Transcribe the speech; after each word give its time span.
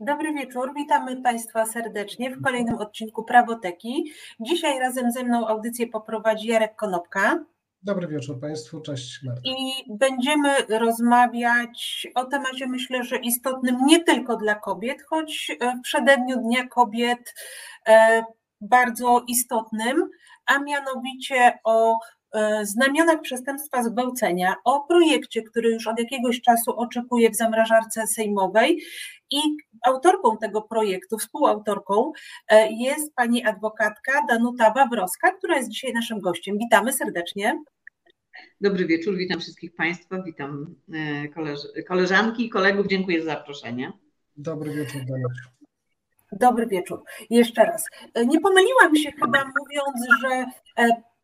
Dobry 0.00 0.32
wieczór, 0.32 0.74
witamy 0.74 1.22
Państwa 1.22 1.66
serdecznie 1.66 2.30
w 2.30 2.42
kolejnym 2.42 2.78
odcinku 2.78 3.24
Prawoteki. 3.24 4.12
Dzisiaj 4.40 4.78
razem 4.78 5.12
ze 5.12 5.24
mną 5.24 5.48
audycję 5.48 5.86
poprowadzi 5.86 6.48
Jarek 6.48 6.76
Konopka. 6.76 7.44
Dobry 7.82 8.08
wieczór 8.08 8.40
Państwu, 8.40 8.80
cześć 8.80 9.22
Marta. 9.22 9.40
I 9.44 9.84
będziemy 9.88 10.54
rozmawiać 10.68 12.06
o 12.14 12.24
temacie, 12.24 12.66
myślę, 12.66 13.04
że 13.04 13.16
istotnym 13.16 13.76
nie 13.86 14.04
tylko 14.04 14.36
dla 14.36 14.54
kobiet, 14.54 15.02
choć 15.02 15.50
w 15.78 15.82
przededniu 15.82 16.36
Dnia 16.36 16.66
Kobiet 16.66 17.34
e, 17.88 18.22
bardzo 18.60 19.24
istotnym, 19.28 20.10
a 20.46 20.58
mianowicie 20.58 21.58
o 21.64 21.92
e, 21.92 21.96
znamionach 22.62 23.20
przestępstwa 23.20 23.82
zgwałcenia, 23.82 24.54
o 24.64 24.80
projekcie, 24.80 25.42
który 25.42 25.70
już 25.70 25.86
od 25.86 25.98
jakiegoś 25.98 26.40
czasu 26.40 26.76
oczekuje 26.76 27.30
w 27.30 27.36
zamrażarce 27.36 28.06
sejmowej 28.06 28.82
i 29.30 29.38
autorką 29.86 30.38
tego 30.38 30.62
projektu, 30.62 31.18
współautorką 31.18 32.12
e, 32.48 32.72
jest 32.72 33.14
pani 33.14 33.44
adwokatka 33.44 34.12
Danuta 34.28 34.72
Wawrowska, 34.72 35.32
która 35.32 35.56
jest 35.56 35.68
dzisiaj 35.68 35.92
naszym 35.92 36.20
gościem. 36.20 36.58
Witamy 36.58 36.92
serdecznie. 36.92 37.62
Dobry 38.60 38.86
wieczór, 38.86 39.16
witam 39.16 39.40
wszystkich 39.40 39.74
Państwa, 39.74 40.22
witam 40.22 40.74
e, 40.92 41.28
koleż 41.28 41.60
koleżanki 41.88 42.46
i 42.46 42.50
kolegów, 42.50 42.86
dziękuję 42.86 43.22
za 43.22 43.30
zaproszenie. 43.30 43.92
Dobry 44.36 44.70
wieczór, 44.74 45.00
Danuta. 45.08 45.56
Dobry 46.32 46.66
wieczór. 46.66 47.02
Jeszcze 47.30 47.64
raz. 47.64 47.84
E, 48.14 48.26
nie 48.26 48.40
pomyliłam 48.40 48.96
się 48.96 49.12
chyba 49.12 49.44
mówiąc, 49.44 50.20
że 50.22 50.44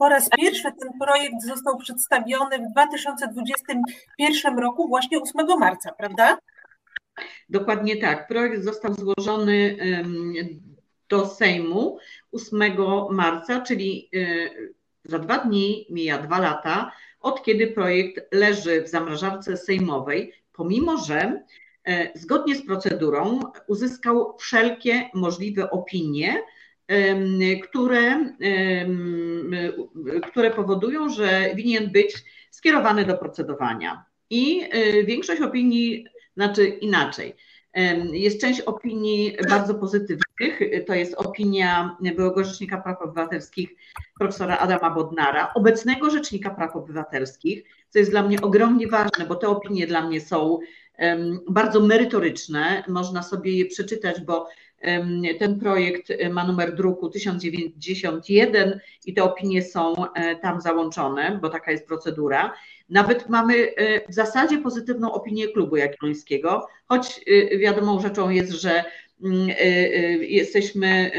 po 0.02 0.08
raz 0.08 0.28
pierwszy 0.36 0.68
ten 0.80 0.98
projekt 1.00 1.42
został 1.42 1.78
przedstawiony 1.78 2.58
w 2.58 2.72
2021 2.72 4.58
roku, 4.58 4.88
właśnie 4.88 5.18
8 5.20 5.58
marca, 5.58 5.92
prawda? 5.98 6.38
Dokładnie 7.48 7.96
tak. 7.96 8.28
Projekt 8.28 8.64
został 8.64 8.94
złożony 8.94 9.76
do 11.08 11.26
Sejmu 11.26 11.98
8 12.32 12.76
marca, 13.10 13.60
czyli 13.60 14.10
e, 14.14 14.18
za 15.04 15.18
dwa 15.18 15.38
dni 15.38 15.86
mija 15.90 16.18
dwa 16.18 16.38
lata, 16.38 16.92
od 17.20 17.42
kiedy 17.42 17.66
projekt 17.66 18.34
leży 18.34 18.82
w 18.82 18.88
zamrażarce 18.88 19.56
sejmowej, 19.56 20.32
pomimo 20.52 20.96
że 20.96 21.42
e, 21.84 22.18
zgodnie 22.18 22.54
z 22.54 22.66
procedurą 22.66 23.40
uzyskał 23.66 24.36
wszelkie 24.38 25.10
możliwe 25.14 25.70
opinie, 25.70 26.42
które, 27.62 28.34
które 30.30 30.50
powodują, 30.50 31.08
że 31.08 31.54
winien 31.54 31.90
być 31.90 32.24
skierowany 32.50 33.04
do 33.04 33.18
procedowania. 33.18 34.04
I 34.30 34.68
e, 34.70 35.04
większość 35.04 35.40
opinii 35.40 36.06
znaczy 36.34 36.66
inaczej. 36.66 37.36
Jest 38.12 38.40
część 38.40 38.60
opinii 38.60 39.36
bardzo 39.48 39.74
pozytywnych. 39.74 40.60
To 40.86 40.94
jest 40.94 41.14
opinia 41.14 41.96
byłego 42.16 42.44
Rzecznika 42.44 42.80
Praw 42.80 43.02
Obywatelskich 43.02 43.70
profesora 44.18 44.58
Adama 44.58 44.90
Bodnara, 44.90 45.52
obecnego 45.54 46.10
Rzecznika 46.10 46.50
Praw 46.50 46.76
Obywatelskich, 46.76 47.64
co 47.90 47.98
jest 47.98 48.10
dla 48.10 48.22
mnie 48.22 48.40
ogromnie 48.40 48.88
ważne, 48.88 49.26
bo 49.28 49.34
te 49.34 49.48
opinie 49.48 49.86
dla 49.86 50.06
mnie 50.08 50.20
są 50.20 50.58
bardzo 51.48 51.80
merytoryczne. 51.80 52.84
Można 52.88 53.22
sobie 53.22 53.58
je 53.58 53.66
przeczytać, 53.66 54.20
bo 54.20 54.48
ten 55.38 55.60
projekt 55.60 56.08
ma 56.30 56.46
numer 56.46 56.74
druku 56.74 57.08
1091 57.08 58.80
i 59.06 59.14
te 59.14 59.24
opinie 59.24 59.62
są 59.62 60.12
e, 60.12 60.36
tam 60.36 60.60
załączone, 60.60 61.38
bo 61.42 61.48
taka 61.48 61.70
jest 61.70 61.86
procedura. 61.86 62.54
Nawet 62.88 63.28
mamy 63.28 63.54
e, 63.54 64.08
w 64.08 64.14
zasadzie 64.14 64.58
pozytywną 64.58 65.12
opinię 65.12 65.48
klubu 65.48 65.76
jagiellońskiego, 65.76 66.66
choć 66.88 67.20
e, 67.26 67.58
wiadomą 67.58 68.00
rzeczą 68.00 68.30
jest, 68.30 68.52
że 68.52 68.84
mm, 69.24 69.48
jesteśmy 70.20 71.10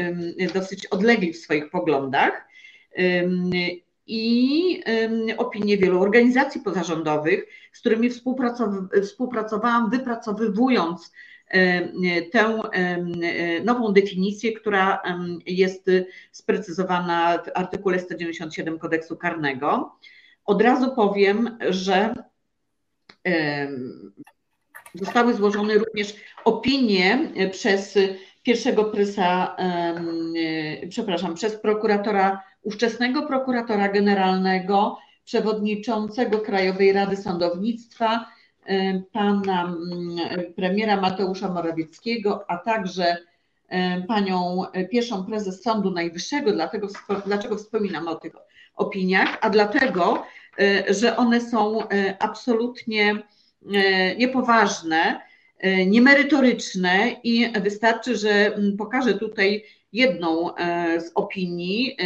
dosyć 0.54 0.86
odlegli 0.86 1.32
w 1.32 1.38
swoich 1.38 1.70
poglądach 1.70 2.48
i 4.06 4.82
opinie 5.36 5.76
wielu 5.76 6.02
organizacji 6.02 6.60
pozarządowych, 6.60 7.46
z 7.72 7.80
którymi 7.80 8.10
współpracowałam, 9.02 9.90
wypracowywując 9.90 11.12
tę 12.32 12.60
nową 13.64 13.92
definicję, 13.92 14.52
która 14.52 15.02
jest 15.46 15.90
sprecyzowana 16.32 17.38
w 17.38 17.50
artykule 17.54 17.98
197 17.98 18.78
kodeksu 18.78 19.16
karnego. 19.16 19.98
Od 20.44 20.62
razu 20.62 20.94
powiem, 20.94 21.58
że 21.68 22.14
zostały 24.94 25.34
złożone 25.34 25.74
również 25.74 26.14
opinie 26.44 27.32
przez 27.52 27.98
pierwszego 28.42 28.84
prysa, 28.84 29.56
przepraszam, 30.88 31.34
przez 31.34 31.56
prokuratora, 31.56 32.42
ówczesnego 32.62 33.26
prokuratora 33.26 33.88
generalnego, 33.88 34.98
przewodniczącego 35.24 36.38
Krajowej 36.38 36.92
Rady 36.92 37.16
Sądownictwa, 37.16 38.26
pana 39.12 39.76
premiera 40.56 41.00
Mateusza 41.00 41.48
Morawieckiego, 41.48 42.50
a 42.50 42.58
także 42.58 43.16
panią 44.08 44.64
pierwszą 44.90 45.24
prezes 45.24 45.62
Sądu 45.62 45.90
Najwyższego. 45.90 46.52
Dlatego, 46.52 46.88
dlaczego 47.26 47.56
wspominam 47.56 48.08
o 48.08 48.14
tych 48.14 48.32
opiniach? 48.76 49.38
A 49.40 49.50
dlatego, 49.50 50.26
e, 50.58 50.94
że 50.94 51.16
one 51.16 51.40
są 51.40 51.88
e, 51.88 52.16
absolutnie 52.22 53.22
e, 53.74 54.16
niepoważne, 54.16 55.20
niemerytoryczne 55.86 57.16
i 57.22 57.52
wystarczy, 57.60 58.16
że 58.16 58.58
pokażę 58.78 59.14
tutaj 59.14 59.64
jedną 59.92 60.54
z 60.98 61.10
opinii, 61.14 61.96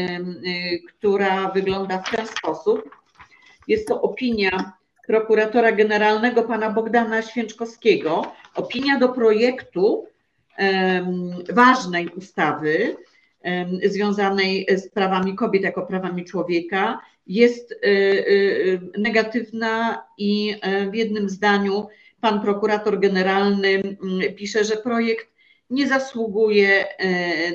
która 0.88 1.50
wygląda 1.50 1.98
w 1.98 2.10
ten 2.10 2.26
sposób. 2.26 2.90
Jest 3.68 3.88
to 3.88 4.02
opinia 4.02 4.72
prokuratora 5.08 5.72
generalnego 5.72 6.42
pana 6.42 6.70
Bogdana 6.70 7.22
Święczkowskiego. 7.22 8.32
Opinia 8.54 8.98
do 8.98 9.08
projektu 9.08 10.06
ważnej 11.52 12.08
ustawy 12.08 12.96
związanej 13.84 14.66
z 14.76 14.88
prawami 14.88 15.34
kobiet 15.34 15.62
jako 15.62 15.86
prawami 15.86 16.24
człowieka 16.24 17.00
jest 17.26 17.72
e, 17.72 17.76
e, 17.76 18.24
negatywna 18.98 20.04
i 20.18 20.54
e, 20.62 20.90
w 20.90 20.94
jednym 20.94 21.28
zdaniu 21.28 21.86
pan 22.20 22.40
prokurator 22.40 23.00
generalny 23.00 23.82
pisze, 24.36 24.64
że 24.64 24.76
projekt 24.76 25.26
nie 25.70 25.88
zasługuje 25.88 26.84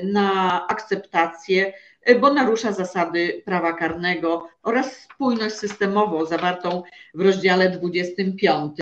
na 0.04 0.60
akceptację, 0.68 1.72
bo 2.20 2.32
narusza 2.32 2.72
zasady 2.72 3.42
prawa 3.44 3.72
karnego 3.72 4.48
oraz 4.62 4.96
spójność 4.96 5.54
systemową 5.54 6.26
zawartą 6.26 6.82
w 7.14 7.20
rozdziale 7.20 7.70
25. 7.70 8.78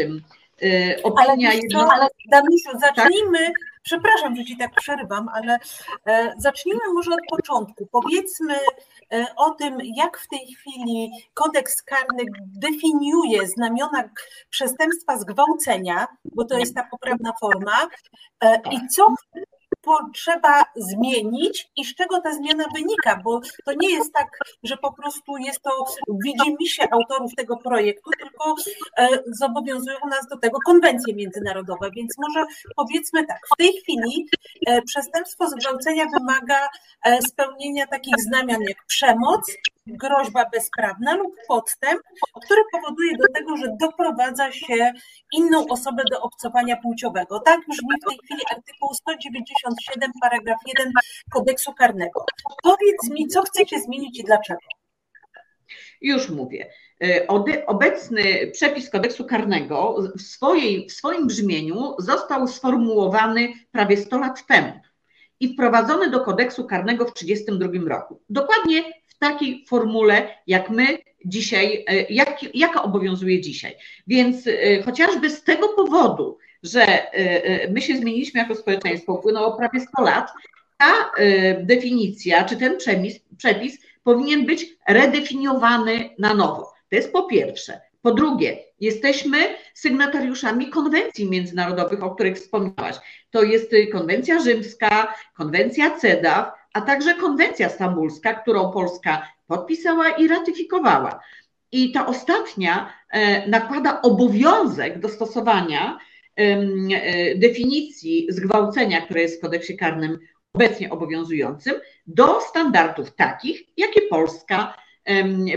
Opinia 1.03 1.49
ale, 1.49 1.57
jedno... 1.57 1.89
ale 1.93 2.09
Damisiu, 2.31 2.71
zacznijmy 2.81 3.39
tak? 3.39 3.73
Przepraszam, 3.83 4.37
że 4.37 4.45
Ci 4.45 4.57
tak 4.57 4.71
przerwam, 4.75 5.29
ale 5.29 5.59
e, 6.07 6.33
zacznijmy 6.39 6.81
może 6.95 7.11
od 7.11 7.21
początku. 7.31 7.89
Powiedzmy 7.93 8.55
e, 9.13 9.27
o 9.37 9.51
tym, 9.51 9.79
jak 9.97 10.19
w 10.19 10.29
tej 10.29 10.47
chwili 10.55 11.11
kodeks 11.35 11.83
karny 11.83 12.25
definiuje 12.39 13.47
znamiona 13.47 14.11
przestępstwa 14.51 15.19
zgwałcenia, 15.19 16.07
bo 16.25 16.45
to 16.45 16.59
jest 16.59 16.75
ta 16.75 16.89
poprawna 16.91 17.33
forma, 17.41 17.89
e, 18.45 18.61
i 18.71 18.89
co 18.97 19.07
potrzeba 19.83 20.65
zmienić 20.77 21.71
i 21.77 21.85
z 21.85 21.95
czego 21.95 22.21
ta 22.21 22.35
zmiana 22.35 22.65
wynika, 22.75 23.21
bo 23.25 23.41
to 23.65 23.73
nie 23.81 23.91
jest 23.91 24.13
tak, 24.13 24.39
że 24.63 24.77
po 24.77 24.93
prostu 24.93 25.37
jest 25.37 25.63
to 25.63 25.85
widzimisię 26.25 26.93
autorów 26.93 27.35
tego 27.35 27.57
projektu, 27.57 28.11
tylko 28.19 28.55
e, 28.99 29.09
zobowiązują 29.27 29.97
nas 30.11 30.27
do 30.31 30.37
tego 30.37 30.59
konwencje 30.67 31.15
międzynarodowe, 31.15 31.91
więc 31.97 32.15
może 32.19 32.45
powiedzmy 32.77 33.27
tak, 33.27 33.39
w 33.55 33.57
tej 33.57 33.73
chwili 33.73 34.27
e, 34.67 34.83
przestępstwo 34.83 35.49
zgwałcenia 35.49 36.05
wymaga 36.19 36.69
e, 37.05 37.23
spełnienia 37.23 37.87
takich 37.87 38.15
znamion 38.19 38.63
jak 38.63 38.87
przemoc, 38.87 39.53
groźba 39.87 40.45
bezprawna 40.53 41.17
lub 41.17 41.35
podstęp, 41.49 42.01
który 42.45 42.61
powoduje 42.73 43.17
do 43.17 43.25
tego, 43.35 43.57
że 43.57 43.77
doprowadza 43.81 44.53
się 44.53 44.93
inną 45.33 45.67
osobę 45.69 46.03
do 46.11 46.21
obcowania 46.21 46.77
płciowego. 46.77 47.41
Tak 47.41 47.61
brzmi 47.61 47.97
w 48.03 48.09
tej 48.09 48.19
chwili 48.25 48.41
artykuł 48.51 48.95
197, 48.95 50.13
paragraf 50.21 50.59
1 50.79 50.93
kodeksu 51.33 51.73
karnego. 51.73 52.25
Powiedz 52.63 53.11
mi, 53.11 53.29
co 53.29 53.43
chcecie 53.43 53.81
zmienić 53.81 54.21
i 54.21 54.25
dlaczego? 54.25 54.61
Już 56.01 56.31
mówię. 56.31 56.71
E, 57.05 57.27
obecny 57.67 58.51
przepis 58.53 58.91
kodeksu 58.91 59.25
karnego 59.25 59.97
w, 60.17 60.23
swojej, 60.23 60.89
w 60.89 60.93
swoim 60.93 61.27
brzmieniu 61.27 61.95
został 61.99 62.49
sformułowany 62.49 63.53
prawie 63.71 63.97
100 63.97 64.19
lat 64.19 64.47
temu 64.47 64.73
i 65.41 65.55
wprowadzony 65.55 66.11
do 66.11 66.21
kodeksu 66.21 66.67
karnego 66.67 67.05
w 67.05 67.13
1932 67.13 67.97
roku. 67.97 68.23
Dokładnie 68.29 68.83
takiej 69.23 69.65
formule, 69.69 70.29
jak 70.47 70.71
my 70.71 70.99
dzisiaj, 71.25 71.85
e, 71.89 72.03
jak, 72.11 72.55
jaka 72.55 72.83
obowiązuje 72.83 73.41
dzisiaj. 73.41 73.77
Więc 74.07 74.47
e, 74.47 74.83
chociażby 74.83 75.31
z 75.31 75.43
tego 75.43 75.69
powodu 75.69 76.39
że 76.63 76.87
my 77.71 77.83
się 77.83 77.97
zmieniliśmy 77.97 78.41
jako 78.41 78.55
społeczeństwo, 78.55 79.15
upłynęło 79.15 79.57
prawie 79.57 79.81
100 79.81 80.03
lat, 80.03 80.31
ta 80.79 81.11
definicja, 81.61 82.45
czy 82.45 82.57
ten 82.57 82.77
przepis, 82.77 83.21
przepis 83.37 83.79
powinien 84.03 84.47
być 84.47 84.67
redefiniowany 84.89 86.11
na 86.19 86.35
nowo. 86.35 86.73
To 86.91 86.97
jest 86.97 87.13
po 87.13 87.23
pierwsze. 87.23 87.81
Po 88.03 88.13
drugie, 88.15 88.59
jesteśmy 88.81 89.39
sygnatariuszami 89.75 90.71
konwencji 90.71 91.31
międzynarodowych, 91.31 92.03
o 92.03 92.15
których 92.15 92.37
wspomniałaś. 92.37 92.97
To 93.31 93.43
jest 93.43 93.71
konwencja 93.93 94.41
rzymska, 94.41 95.15
konwencja 95.37 95.99
CEDAW, 95.99 96.53
a 96.73 96.81
także 96.81 97.15
konwencja 97.15 97.69
stambulska, 97.69 98.35
którą 98.35 98.73
Polska 98.73 99.29
podpisała 99.47 100.09
i 100.09 100.29
ratyfikowała. 100.29 101.21
I 101.73 101.93
ta 101.93 102.07
ostatnia 102.07 102.93
e, 103.11 103.49
nakłada 103.49 104.03
obowiązek 104.03 104.99
dostosowania 104.99 105.99
e, 106.37 106.65
definicji 107.35 108.27
zgwałcenia, 108.29 109.01
które 109.01 109.21
jest 109.23 109.39
w 109.39 109.43
kodeksie 109.43 109.77
karnym 109.77 110.19
obecnie 110.55 110.91
obowiązującym, 110.91 111.75
do 112.07 112.41
standardów 112.41 113.15
takich, 113.15 113.63
jakie 113.77 114.03
Polska 114.03 114.75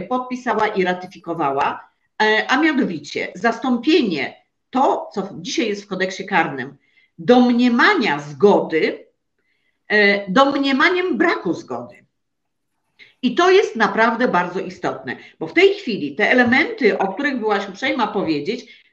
podpisała 0.09 0.67
i 0.67 0.83
ratyfikowała, 0.83 1.89
e, 2.21 2.45
a 2.47 2.61
mianowicie 2.61 3.27
zastąpienie 3.35 4.45
to, 4.69 5.09
co 5.13 5.29
dzisiaj 5.33 5.67
jest 5.67 5.83
w 5.83 5.87
kodeksie 5.87 6.25
karnym, 6.25 6.77
domniemania 7.17 8.19
zgody, 8.19 9.04
domniemaniem 10.27 11.17
braku 11.17 11.53
zgody. 11.53 12.05
I 13.21 13.35
to 13.35 13.51
jest 13.51 13.75
naprawdę 13.75 14.27
bardzo 14.27 14.59
istotne, 14.59 15.17
bo 15.39 15.47
w 15.47 15.53
tej 15.53 15.73
chwili 15.73 16.15
te 16.15 16.31
elementy, 16.31 16.97
o 16.97 17.13
których 17.13 17.39
byłaś 17.39 17.69
uprzejma 17.69 18.07
powiedzieć, 18.07 18.85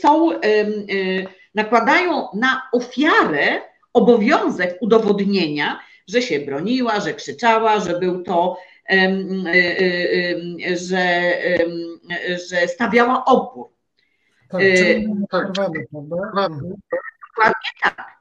są, 0.00 0.30
nakładają 1.54 2.28
na 2.34 2.62
ofiarę 2.72 3.60
obowiązek 3.92 4.78
udowodnienia, 4.80 5.80
że 6.08 6.22
się 6.22 6.40
broniła, 6.40 7.00
że 7.00 7.14
krzyczała, 7.14 7.80
że 7.80 7.98
był 7.98 8.22
to, 8.22 8.58
że, 10.76 11.32
że 12.50 12.68
stawiała 12.68 13.24
opór. 13.24 13.68
Tak, 14.48 14.60
tak, 15.30 15.52
Dokładnie 15.52 15.84
tak. 17.82 18.17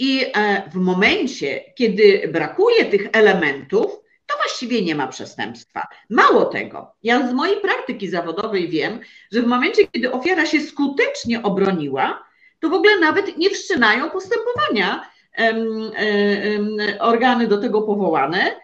I 0.00 0.26
e, 0.34 0.62
w 0.70 0.74
momencie, 0.74 1.64
kiedy 1.74 2.28
brakuje 2.32 2.84
tych 2.84 3.08
elementów, 3.12 4.00
to 4.26 4.36
właściwie 4.36 4.82
nie 4.82 4.94
ma 4.94 5.06
przestępstwa. 5.06 5.86
Mało 6.10 6.44
tego, 6.44 6.92
ja 7.02 7.28
z 7.28 7.32
mojej 7.32 7.60
praktyki 7.60 8.08
zawodowej 8.08 8.68
wiem, 8.68 9.00
że 9.32 9.42
w 9.42 9.46
momencie, 9.46 9.86
kiedy 9.86 10.12
ofiara 10.12 10.46
się 10.46 10.60
skutecznie 10.60 11.42
obroniła, 11.42 12.24
to 12.60 12.68
w 12.68 12.72
ogóle 12.72 12.98
nawet 12.98 13.36
nie 13.36 13.50
wszczynają 13.50 14.10
postępowania 14.10 15.10
organy 17.00 17.46
do 17.46 17.58
tego 17.58 17.82
powołane, 17.82 18.56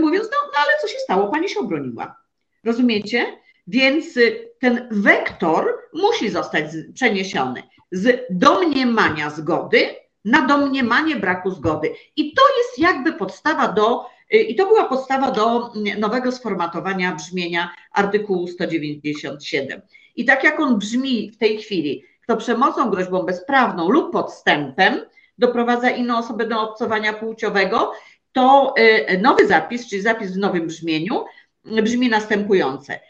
mówiąc, 0.00 0.28
no, 0.30 0.36
no 0.46 0.58
ale 0.62 0.72
co 0.80 0.88
się 0.88 0.98
stało, 0.98 1.28
pani 1.28 1.48
się 1.48 1.60
obroniła. 1.60 2.16
Rozumiecie? 2.64 3.26
Więc 3.66 4.16
y, 4.16 4.50
ten 4.60 4.88
wektor 4.90 5.78
musi 5.92 6.30
zostać 6.30 6.64
przeniesiony 6.94 7.62
z 7.92 8.26
domniemania 8.30 9.30
zgody 9.30 10.05
na 10.26 10.46
domniemanie 10.46 11.16
braku 11.16 11.50
zgody. 11.50 11.92
I 12.16 12.34
to 12.34 12.42
jest 12.58 12.78
jakby 12.78 13.12
podstawa 13.12 13.68
do 13.68 14.16
Y, 14.34 14.36
I 14.36 14.54
to 14.54 14.66
była 14.66 14.84
podstawa 14.84 15.30
do 15.30 15.72
mm, 15.74 16.00
nowego 16.00 16.32
sformatowania 16.32 17.14
brzmienia 17.14 17.70
artykułu 17.92 18.48
197. 18.48 19.80
I 20.16 20.24
tak 20.24 20.44
jak 20.44 20.60
on 20.60 20.78
brzmi 20.78 21.30
w 21.30 21.38
tej 21.38 21.58
chwili, 21.58 22.04
kto 22.22 22.36
przemocą, 22.36 22.90
groźbą 22.90 23.22
bezprawną 23.22 23.88
lub 23.88 24.12
podstępem 24.12 25.00
doprowadza 25.38 25.90
inną 25.90 26.18
osobę 26.18 26.46
do 26.46 26.60
obcowania 26.60 27.12
płciowego, 27.12 27.92
to 28.32 28.74
y, 28.78 29.18
nowy 29.18 29.46
zapis, 29.46 29.88
czyli 29.88 30.02
zapis 30.02 30.32
w 30.32 30.38
nowym 30.38 30.66
brzmieniu, 30.66 31.24
brzmi 31.64 32.08
następujące. 32.08 33.00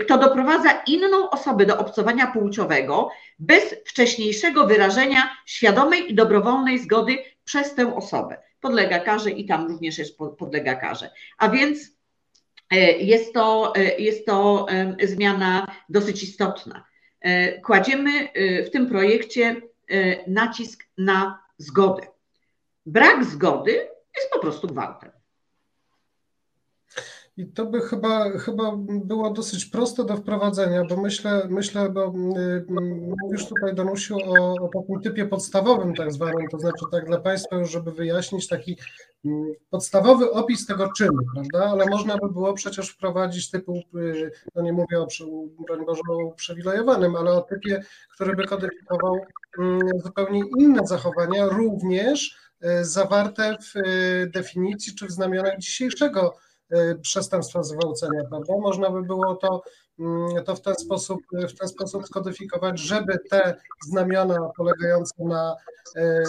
Kto 0.00 0.18
doprowadza 0.18 0.82
inną 0.86 1.30
osobę 1.30 1.66
do 1.66 1.78
obcowania 1.78 2.26
płciowego 2.26 3.10
bez 3.38 3.74
wcześniejszego 3.86 4.66
wyrażenia 4.66 5.36
świadomej 5.46 6.10
i 6.12 6.14
dobrowolnej 6.14 6.78
zgody 6.78 7.18
przez 7.44 7.74
tę 7.74 7.96
osobę 7.96 8.36
podlega 8.60 8.98
karze 8.98 9.30
i 9.30 9.46
tam 9.46 9.68
również 9.68 9.98
jest 9.98 10.18
podlega 10.18 10.74
karze. 10.74 11.10
A 11.38 11.48
więc 11.48 11.78
e, 12.70 12.76
jest 12.92 13.34
to, 13.34 13.72
e, 13.76 13.98
jest 13.98 14.26
to 14.26 14.66
zmiana 15.04 15.66
dosyć 15.88 16.22
istotna. 16.22 16.84
E, 17.20 17.60
kładziemy 17.60 18.28
w 18.66 18.70
tym 18.70 18.86
projekcie 18.86 19.56
nacisk 20.26 20.84
na 20.98 21.42
zgodę. 21.58 22.06
Brak 22.86 23.24
zgody 23.24 23.72
jest 24.16 24.30
po 24.32 24.38
prostu 24.38 24.66
gwałtem. 24.66 25.10
I 27.36 27.46
to 27.46 27.66
by 27.66 27.80
chyba, 27.80 28.30
chyba 28.38 28.72
było 28.86 29.30
dosyć 29.30 29.64
proste 29.64 30.04
do 30.04 30.16
wprowadzenia, 30.16 30.84
bo 30.84 30.96
myślę, 30.96 31.46
myślę 31.48 31.90
bo 31.90 32.06
y, 32.38 32.64
mówisz 33.22 33.46
tutaj, 33.46 33.74
Danusiu, 33.74 34.16
o, 34.16 34.54
o 34.54 34.68
takim 34.68 35.00
typie 35.00 35.26
podstawowym 35.26 35.94
tak 35.94 36.12
zwanym, 36.12 36.48
to 36.48 36.58
znaczy 36.58 36.84
tak 36.92 37.06
dla 37.06 37.20
Państwa 37.20 37.56
już, 37.56 37.70
żeby 37.70 37.92
wyjaśnić 37.92 38.48
taki 38.48 38.76
mm, 39.24 39.52
podstawowy 39.70 40.30
opis 40.30 40.66
tego 40.66 40.92
czynu, 40.96 41.18
prawda, 41.34 41.70
ale 41.70 41.86
można 41.86 42.18
by 42.18 42.32
było 42.32 42.54
przecież 42.54 42.88
wprowadzić 42.88 43.50
typu, 43.50 43.82
y, 43.96 44.30
no 44.54 44.62
nie 44.62 44.72
mówię 44.72 45.00
o, 45.00 45.06
broń 45.66 45.86
Boże, 45.86 46.02
o 46.10 46.26
uprzywilejowanym, 46.26 47.16
ale 47.16 47.32
o 47.32 47.42
typie, 47.42 47.82
który 48.14 48.36
by 48.36 48.44
kodyfikował 48.44 49.16
mm, 49.58 49.80
zupełnie 50.04 50.42
inne 50.58 50.86
zachowania, 50.86 51.46
również 51.46 52.38
y, 52.64 52.84
zawarte 52.84 53.56
w 53.60 53.80
definicji 54.30 54.94
czy 54.94 55.06
w 55.06 55.10
znamionach 55.10 55.58
dzisiejszego 55.58 56.36
przestępstwa 57.02 57.62
zgwałcenia, 57.62 58.24
prawda? 58.30 58.54
Można 58.58 58.90
by 58.90 59.02
było 59.02 59.34
to, 59.34 59.62
mm, 59.98 60.44
to 60.44 60.56
w, 60.56 60.60
ten 60.60 60.74
sposób, 60.74 61.20
w 61.32 61.58
ten 61.58 61.68
sposób 61.68 62.06
skodyfikować, 62.06 62.80
żeby 62.80 63.18
te 63.30 63.56
znamiona 63.88 64.50
polegające 64.56 65.24
na, 65.24 65.56
y, 65.96 66.22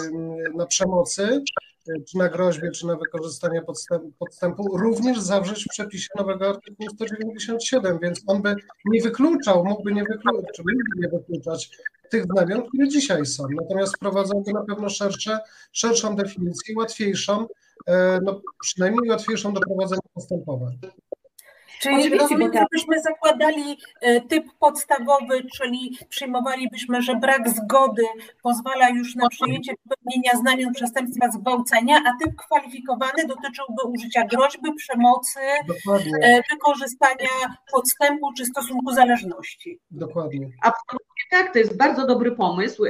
na 0.54 0.66
przemocy, 0.66 1.42
y, 1.88 2.04
czy 2.08 2.18
na 2.18 2.28
groźbie, 2.28 2.70
czy 2.70 2.86
na 2.86 2.96
wykorzystanie 2.96 3.62
podstępu, 3.62 4.12
podstępu, 4.18 4.78
również 4.78 5.20
zawrzeć 5.20 5.64
w 5.64 5.68
przepisie 5.68 6.08
nowego 6.18 6.48
artykułu 6.48 6.88
197, 6.94 7.98
więc 8.02 8.22
on 8.26 8.42
by 8.42 8.54
nie 8.84 9.02
wykluczał, 9.02 9.64
mógłby 9.64 9.92
nie 9.92 10.04
wykluczać, 10.04 10.46
czy 10.54 10.62
mógłby 10.62 11.00
nie 11.00 11.08
wykluczać 11.08 11.70
tych 12.10 12.24
znamion, 12.24 12.62
które 12.68 12.88
dzisiaj 12.88 13.26
są. 13.26 13.46
Natomiast 13.60 13.96
wprowadzałby 13.96 14.52
na 14.52 14.64
pewno 14.64 14.88
szersze, 14.88 15.38
szerszą 15.72 16.16
definicję, 16.16 16.74
łatwiejszą, 16.76 17.46
no, 18.22 18.40
przynajmniej 18.60 19.10
łatwiejszą 19.10 19.52
do 19.52 19.60
prowadzenia 19.60 20.00
postępowań. 20.14 20.78
Czyli 21.82 22.18
rozumiem, 22.18 22.50
gdybyśmy 22.50 23.02
zakładali 23.02 23.78
e, 24.00 24.20
typ 24.20 24.44
podstawowy, 24.58 25.42
czyli 25.56 25.98
przyjmowalibyśmy, 26.08 27.02
że 27.02 27.16
brak 27.16 27.48
zgody 27.48 28.02
pozwala 28.42 28.88
już 28.88 29.14
na 29.14 29.28
przyjęcie 29.28 29.72
popełnienia 29.88 30.38
znamion 30.40 30.72
przestępstwa 30.72 31.30
zgwałcenia, 31.30 31.96
a 32.06 32.24
typ 32.24 32.36
kwalifikowany 32.36 33.26
dotyczyłby 33.28 33.82
użycia 33.88 34.24
groźby, 34.24 34.74
przemocy, 34.76 35.40
Dokładnie. 35.68 36.12
E, 36.22 36.42
wykorzystania 36.50 37.28
podstępu 37.72 38.32
czy 38.36 38.46
stosunku 38.46 38.92
zależności. 38.94 39.80
Dokładnie. 39.90 40.50
Absolutnie 40.62 41.11
tak, 41.30 41.52
to 41.52 41.58
jest 41.58 41.76
bardzo 41.76 42.06
dobry 42.06 42.32
pomysł. 42.32 42.84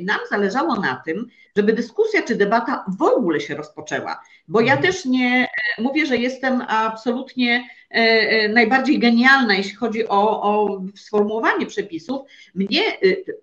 Nam 0.00 0.18
zależało 0.30 0.76
na 0.76 1.02
tym, 1.04 1.26
żeby 1.56 1.72
dyskusja 1.72 2.22
czy 2.22 2.34
debata 2.34 2.84
w 2.98 3.02
ogóle 3.02 3.40
się 3.40 3.54
rozpoczęła, 3.54 4.20
bo 4.48 4.60
ja 4.60 4.74
mhm. 4.74 4.92
też 4.92 5.04
nie 5.04 5.48
mówię, 5.78 6.06
że 6.06 6.16
jestem 6.16 6.62
absolutnie 6.68 7.68
E, 7.90 7.96
e, 7.96 8.48
najbardziej 8.48 8.98
genialna, 8.98 9.54
jeśli 9.54 9.74
chodzi 9.74 10.08
o, 10.08 10.42
o 10.42 10.82
sformułowanie 10.94 11.66
przepisów. 11.66 12.20
Mnie 12.54 12.82
e, 12.86 12.98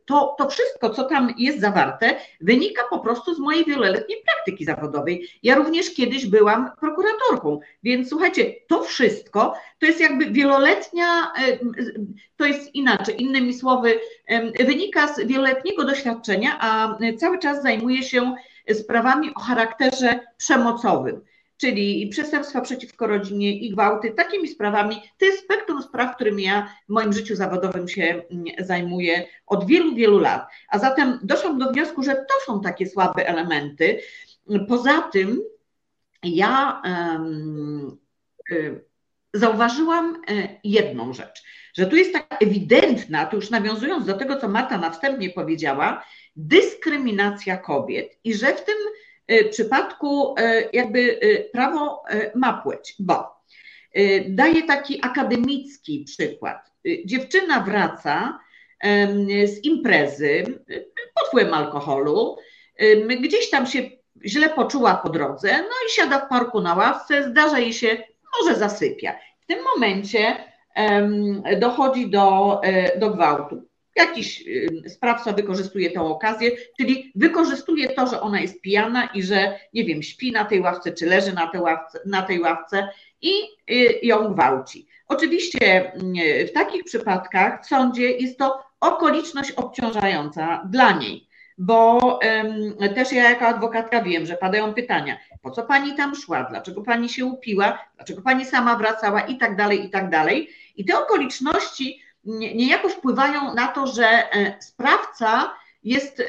to, 0.06 0.36
to 0.38 0.50
wszystko, 0.50 0.89
co 0.89 1.04
tam 1.04 1.34
jest 1.38 1.60
zawarte, 1.60 2.15
wynika 2.42 2.84
po 2.89 3.00
prostu 3.00 3.34
z 3.34 3.39
mojej 3.39 3.65
wieloletniej 3.65 4.18
praktyki 4.25 4.65
zawodowej. 4.65 5.27
Ja 5.44 5.56
również 5.56 5.94
kiedyś 5.94 6.25
byłam 6.25 6.72
prokuratorką, 6.80 7.60
więc 7.84 8.10
słuchajcie, 8.10 8.56
to 8.68 8.84
wszystko 8.84 9.54
to 9.80 9.86
jest 9.86 10.00
jakby 10.00 10.32
wieloletnia, 10.32 11.32
to 12.38 12.46
jest 12.46 12.75
inaczej, 12.75 13.22
innymi 13.22 13.54
słowy, 13.54 14.00
wynika 14.60 15.13
z 15.13 15.20
wieloletniego 15.20 15.86
doświadczenia, 15.86 16.58
a 16.60 16.98
cały 17.17 17.39
czas 17.39 17.62
zajmuję 17.62 18.03
się 18.03 18.36
sprawami 18.74 19.34
o 19.36 19.39
charakterze 19.39 20.20
przemocowym 20.38 21.22
czyli 21.58 22.08
przestępstwa 22.08 22.62
przeciwko 22.62 23.08
rodzinie 23.08 23.60
i 23.60 23.70
gwałty, 23.70 24.12
takimi 24.12 24.48
sprawami. 24.48 25.01
To 25.17 25.25
jest 25.25 25.44
spektrum 25.44 25.84
spraw, 25.84 26.15
którym 26.15 26.39
ja 26.39 26.75
w 26.89 26.91
moim 26.91 27.13
życiu 27.13 27.36
zawodowym 27.36 27.88
się 27.88 28.03
mm, 28.03 28.46
zajmuję 28.60 29.27
od 29.46 29.67
wielu, 29.67 29.96
wielu 29.96 30.20
lat. 30.20 30.48
A 30.70 30.79
zatem 30.79 31.20
doszłam 31.24 31.60
do 31.60 31.72
wniosku, 31.72 32.03
że 32.03 32.15
to 32.15 32.34
są 32.46 32.62
takie 32.62 32.88
słabe 32.88 33.27
elementy. 33.27 34.00
Poza 34.67 35.01
tym 35.01 35.41
ja 36.24 36.82
um, 36.86 37.98
zauważyłam 39.34 40.22
jedną 40.63 41.13
rzecz, 41.13 41.44
że 41.77 41.88
tu 41.88 41.96
jest 41.96 42.13
taka 42.13 42.38
ewidentna, 42.38 43.25
tu 43.25 43.36
już 43.36 43.50
nawiązując 43.50 44.05
do 44.05 44.13
tego, 44.13 44.36
co 44.36 44.48
Marta 44.48 44.77
na 44.77 44.91
wstępie 44.91 45.29
powiedziała, 45.29 46.05
dyskryminacja 46.36 47.58
kobiet 47.58 48.17
i 48.24 48.34
że 48.34 48.55
w 48.55 48.63
tym 48.65 48.75
przypadku 49.51 50.36
jakby 50.74 51.20
prawo 51.53 52.03
ma 52.36 52.53
płeć, 52.53 52.96
bo 53.00 53.36
daję 54.29 54.63
taki 54.63 55.00
akademicki 55.05 56.05
przykład. 56.08 56.72
Dziewczyna 57.05 57.60
wraca 57.60 58.39
z 59.46 59.63
imprezy 59.63 60.44
pod 61.15 61.27
wpływem 61.27 61.53
alkoholu, 61.53 62.38
gdzieś 63.22 63.50
tam 63.50 63.67
się 63.67 63.79
źle 64.25 64.50
poczuła 64.50 64.96
po 64.96 65.10
drodze, 65.10 65.58
no 65.58 65.75
i 65.88 65.91
siada 65.91 66.20
w 66.20 66.29
parku 66.29 66.62
na 66.62 66.75
ławce, 66.75 67.29
zdarza 67.29 67.60
jej 67.60 67.74
się, 67.74 68.03
może 68.39 68.60
zasypia. 68.60 69.15
W 69.39 69.46
tym 69.46 69.60
momencie 69.63 70.36
dochodzi 71.60 72.10
do, 72.10 72.60
e, 72.63 73.00
do 73.00 73.10
gwałtu. 73.10 73.62
Jakiś 73.96 74.44
sprawca 74.88 75.34
wykorzystuje 75.34 75.91
tę 75.91 76.01
okazję, 76.01 76.51
czyli 76.77 77.12
wykorzystuje 77.15 77.89
to, 77.89 78.08
że 78.08 78.22
ona 78.22 78.41
jest 78.41 78.62
pijana 78.62 79.05
i 79.13 79.24
że, 79.24 79.60
nie 79.74 79.86
wiem, 79.86 80.03
śpi 80.03 80.32
na 80.32 80.46
tej 80.46 80.62
ławce, 80.62 80.91
czy 80.91 81.05
leży 81.05 81.34
na 81.34 81.48
tej 81.48 81.62
ławce, 81.62 82.00
na 82.05 82.22
tej 82.22 82.39
ławce 82.39 82.88
i 83.22 83.34
y, 83.72 84.00
ją 84.03 84.34
gwałci. 84.34 84.88
Oczywiście 85.08 85.91
w 86.48 86.51
takich 86.53 86.84
przypadkach 86.84 87.63
w 87.63 87.67
sądzie 87.67 88.12
jest 88.12 88.39
to 88.39 88.63
okoliczność 88.79 89.51
obciążająca 89.51 90.67
dla 90.70 90.91
niej, 90.91 91.25
bo 91.58 92.00
um, 92.80 92.94
też 92.96 93.12
ja 93.12 93.30
jako 93.30 93.46
adwokatka 93.46 94.02
wiem, 94.02 94.26
że 94.26 94.38
padają 94.38 94.74
pytania, 94.74 95.18
po 95.42 95.52
co 95.52 95.64
pani 95.64 95.96
tam 95.96 96.16
szła, 96.16 96.44
dlaczego 96.50 96.82
pani 96.82 97.10
się 97.10 97.26
upiła, 97.26 97.80
dlaczego 97.96 98.22
pani 98.22 98.46
sama 98.46 98.76
wracała 98.76 99.22
i 99.22 99.38
tak 99.38 99.56
dalej, 99.56 99.86
i 99.86 99.90
tak 99.90 100.10
dalej. 100.10 100.50
I 100.76 100.86
te 100.86 101.00
okoliczności 101.00 102.02
niejako 102.56 102.90
wpływają 102.90 103.54
na 103.54 103.68
to, 103.68 103.88
że 103.88 104.06
e, 104.08 104.62
sprawca 104.62 105.54
jest 105.84 106.20
e, 106.20 106.26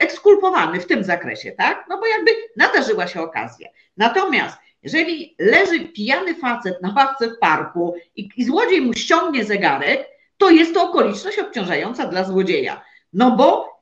ekskulpowany 0.00 0.80
w 0.80 0.86
tym 0.86 1.04
zakresie, 1.04 1.52
tak? 1.52 1.84
No 1.88 1.98
bo 1.98 2.06
jakby 2.06 2.30
nadarzyła 2.56 3.06
się 3.06 3.22
okazja. 3.22 3.68
Natomiast 3.96 4.58
jeżeli 4.82 5.34
leży 5.38 5.80
pijany 5.80 6.34
facet 6.34 6.82
na 6.82 6.94
ławce 6.96 7.28
w 7.28 7.38
parku 7.38 7.94
i, 8.16 8.28
i 8.36 8.44
złodziej 8.44 8.80
mu 8.80 8.92
ściągnie 8.92 9.44
zegarek, 9.44 10.08
to 10.38 10.50
jest 10.50 10.74
to 10.74 10.82
okoliczność 10.82 11.38
obciążająca 11.38 12.06
dla 12.06 12.24
złodzieja. 12.24 12.82
No 13.12 13.30
bo 13.30 13.73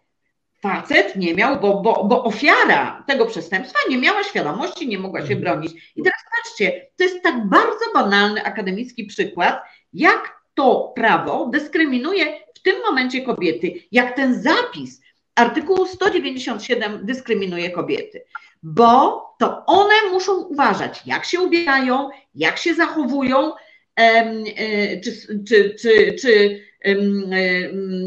facet 0.63 1.17
nie 1.17 1.35
miał, 1.35 1.61
bo, 1.61 1.81
bo, 1.81 2.05
bo 2.05 2.25
ofiara 2.25 3.05
tego 3.07 3.27
przestępstwa 3.27 3.79
nie 3.91 3.99
miała 3.99 4.25
świadomości, 4.25 4.89
nie 4.89 4.99
mogła 4.99 5.21
się 5.21 5.35
mhm. 5.35 5.41
bronić. 5.41 5.73
I 5.97 6.03
teraz 6.03 6.21
patrzcie, 6.37 6.87
to 6.97 7.05
jest 7.05 7.23
tak 7.23 7.49
bardzo 7.49 7.85
banalny 7.95 8.45
akademicki 8.45 9.05
przykład, 9.05 9.63
jak 9.93 10.43
to 10.55 10.93
prawo 10.97 11.47
dyskryminuje 11.47 12.27
w 12.55 12.63
tym 12.63 12.83
momencie 12.87 13.23
kobiety, 13.23 13.75
jak 13.93 14.17
ten 14.17 14.43
zapis 14.43 15.03
artykułu 15.35 15.87
197 15.87 17.07
dyskryminuje 17.07 17.71
kobiety, 17.71 18.25
bo 18.63 19.23
to 19.39 19.67
one 19.67 19.95
muszą 20.13 20.33
uważać, 20.43 21.03
jak 21.07 21.25
się 21.25 21.41
ubierają, 21.41 22.09
jak 22.35 22.59
się 22.59 22.75
zachowują, 22.75 23.53
e, 23.97 25.01
czy, 25.01 25.13
czy, 25.49 25.75
czy, 25.81 26.17
czy 26.21 26.61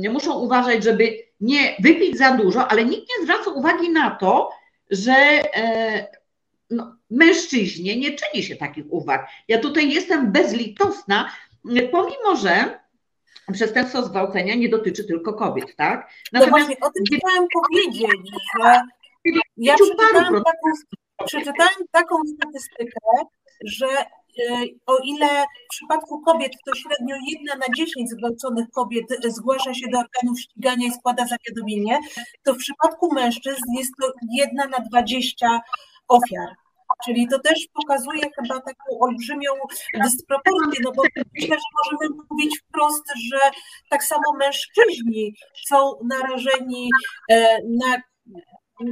muszą 0.09 0.39
uważać, 0.39 0.83
żeby 0.83 1.24
nie 1.39 1.75
wypić 1.79 2.17
za 2.17 2.31
dużo, 2.31 2.67
ale 2.67 2.85
nikt 2.85 3.09
nie 3.09 3.23
zwraca 3.23 3.51
uwagi 3.51 3.89
na 3.89 4.11
to, 4.11 4.51
że 4.89 5.13
e, 5.13 6.07
no, 6.69 6.95
mężczyźnie 7.09 7.97
nie 7.97 8.11
czyni 8.13 8.43
się 8.43 8.55
takich 8.55 8.85
uwag. 8.89 9.27
Ja 9.47 9.59
tutaj 9.59 9.91
jestem 9.91 10.31
bezlitosna, 10.31 11.31
pomimo 11.91 12.35
że 12.35 12.79
przestępstwo 13.53 14.03
zgwałcenia 14.03 14.55
nie 14.55 14.69
dotyczy 14.69 15.03
tylko 15.03 15.33
kobiet, 15.33 15.75
tak? 15.75 16.09
No 16.33 16.39
Natomiast 16.39 16.69
no 16.69 16.75
właśnie, 16.75 16.87
o 16.87 16.91
tym 16.91 17.03
chciałam 17.05 17.47
powiedzieć, 17.53 18.31
że 18.59 18.81
ja 19.57 19.75
przeczytałam 19.75 20.43
taką, 20.43 20.71
przeczytałam 21.25 21.87
taką 21.91 22.15
statystykę, 22.35 22.99
że 23.65 23.87
o 24.85 24.97
ile 24.97 25.27
w 25.65 25.69
przypadku 25.69 26.21
kobiet 26.21 26.51
to 26.65 26.75
średnio 26.75 27.15
jedna 27.31 27.55
na 27.55 27.65
10 27.77 28.09
zgwałconych 28.09 28.69
kobiet 28.69 29.05
zgłasza 29.27 29.73
się 29.73 29.87
do 29.91 29.99
organów 29.99 30.39
ścigania 30.39 30.87
i 30.87 30.91
składa 30.91 31.25
zawiadomienie, 31.27 31.99
to 32.43 32.53
w 32.53 32.57
przypadku 32.57 33.13
mężczyzn 33.13 33.63
jest 33.77 33.91
to 34.01 34.13
jedna 34.31 34.65
na 34.65 34.79
20 34.79 35.61
ofiar. 36.07 36.55
Czyli 37.05 37.27
to 37.27 37.39
też 37.39 37.67
pokazuje 37.73 38.21
chyba 38.21 38.61
taką 38.61 38.99
olbrzymią 38.99 39.51
dysproporcję, 40.03 40.81
no 40.83 40.91
bo 40.91 41.03
myślę, 41.35 41.55
że 41.55 41.69
możemy 41.77 42.23
mówić 42.29 42.59
wprost, 42.59 43.03
że 43.31 43.39
tak 43.89 44.03
samo 44.03 44.33
mężczyźni 44.39 45.35
są 45.67 45.93
narażeni 46.03 46.89
e, 47.31 47.57
na 47.63 48.01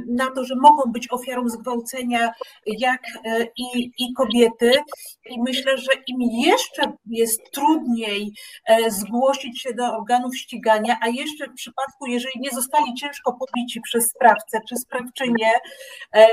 na 0.06 0.30
to, 0.30 0.44
że 0.44 0.54
mogą 0.56 0.92
być 0.92 1.12
ofiarą 1.12 1.48
zgwałcenia, 1.48 2.32
jak 2.66 3.02
e, 3.24 3.46
i, 3.56 3.92
i 3.98 4.12
kobiety. 4.12 4.72
I 5.30 5.42
myślę, 5.42 5.78
że 5.78 5.92
im 6.06 6.16
jeszcze 6.20 6.92
jest 7.06 7.40
trudniej 7.52 8.32
e, 8.66 8.90
zgłosić 8.90 9.62
się 9.62 9.74
do 9.74 9.96
organów 9.96 10.36
ścigania, 10.36 10.98
a 11.02 11.08
jeszcze 11.08 11.46
w 11.46 11.54
przypadku, 11.54 12.06
jeżeli 12.06 12.40
nie 12.40 12.50
zostali 12.50 12.94
ciężko 12.94 13.32
pobici 13.32 13.80
przez 13.80 14.10
sprawcę 14.10 14.60
czy 14.68 14.76
sprawczynię, 14.76 15.52
e, 16.14 16.26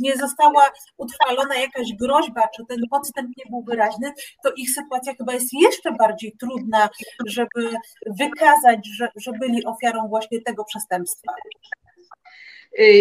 nie 0.00 0.16
została 0.16 0.70
utrwalona 0.96 1.54
jakaś 1.54 1.92
groźba, 2.00 2.42
czy 2.56 2.62
ten 2.68 2.78
podstęp 2.90 3.28
nie 3.36 3.44
był 3.50 3.62
wyraźny, 3.62 4.12
to 4.44 4.52
ich 4.56 4.70
sytuacja 4.70 5.14
chyba 5.14 5.34
jest 5.34 5.48
jeszcze 5.52 5.92
bardziej 5.92 6.32
trudna, 6.40 6.88
żeby 7.26 7.70
wykazać, 8.06 8.88
że, 8.98 9.08
że 9.16 9.32
byli 9.32 9.64
ofiarą 9.64 10.08
właśnie 10.08 10.42
tego 10.42 10.64
przestępstwa. 10.64 11.32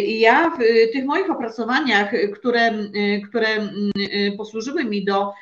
Ja 0.07 0.49
w 0.49 0.91
tych 0.93 1.05
moich 1.05 1.31
opracowaniach, 1.31 2.11
które, 2.33 2.71
które 3.29 3.47
posłużyły 4.37 4.83
mi 4.85 5.05
do, 5.05 5.33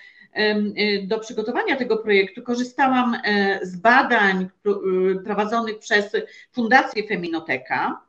do 1.04 1.20
przygotowania 1.20 1.76
tego 1.76 1.98
projektu, 1.98 2.42
korzystałam 2.42 3.18
e, 3.24 3.60
z 3.64 3.76
badań 3.76 4.48
prowadzonych 5.24 5.80
przez 5.80 6.12
Fundację 6.52 7.08
Feminoteka. 7.08 8.02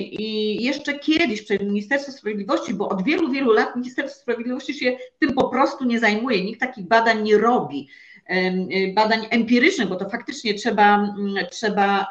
I 0.00 0.56
jeszcze 0.64 0.98
kiedyś 0.98 1.42
przez 1.42 1.60
Ministerstwo 1.60 2.12
Sprawiedliwości, 2.12 2.74
bo 2.74 2.88
od 2.88 3.04
wielu, 3.04 3.32
wielu 3.32 3.52
lat 3.52 3.76
Ministerstwo 3.76 4.20
Sprawiedliwości 4.20 4.74
się 4.74 4.96
tym 5.18 5.32
po 5.32 5.48
prostu 5.48 5.84
nie 5.84 6.00
zajmuje, 6.00 6.44
nikt 6.44 6.60
takich 6.60 6.86
badań 6.86 7.22
nie 7.22 7.38
robi 7.38 7.88
badań 8.94 9.26
empirycznych, 9.30 9.88
bo 9.88 9.96
to 9.96 10.08
faktycznie 10.08 10.54
trzeba, 10.54 11.14
trzeba 11.50 12.08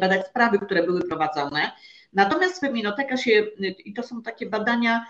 badać 0.00 0.26
sprawy, 0.26 0.58
które 0.58 0.82
były 0.82 1.08
prowadzone. 1.08 1.72
Natomiast 2.12 2.60
feminoteka 2.60 3.16
się, 3.16 3.46
i 3.84 3.94
to 3.94 4.02
są 4.02 4.22
takie 4.22 4.46
badania 4.46 5.06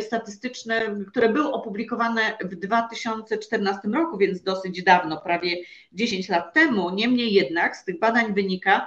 statystyczne, 0.00 0.80
które 1.10 1.28
były 1.28 1.52
opublikowane 1.52 2.38
w 2.40 2.54
2014 2.54 3.88
roku, 3.88 4.18
więc 4.18 4.42
dosyć 4.42 4.82
dawno, 4.82 5.20
prawie 5.20 5.56
10 5.92 6.28
lat 6.28 6.54
temu. 6.54 6.90
Niemniej 6.90 7.32
jednak 7.32 7.76
z 7.76 7.84
tych 7.84 7.98
badań 7.98 8.34
wynika, 8.34 8.86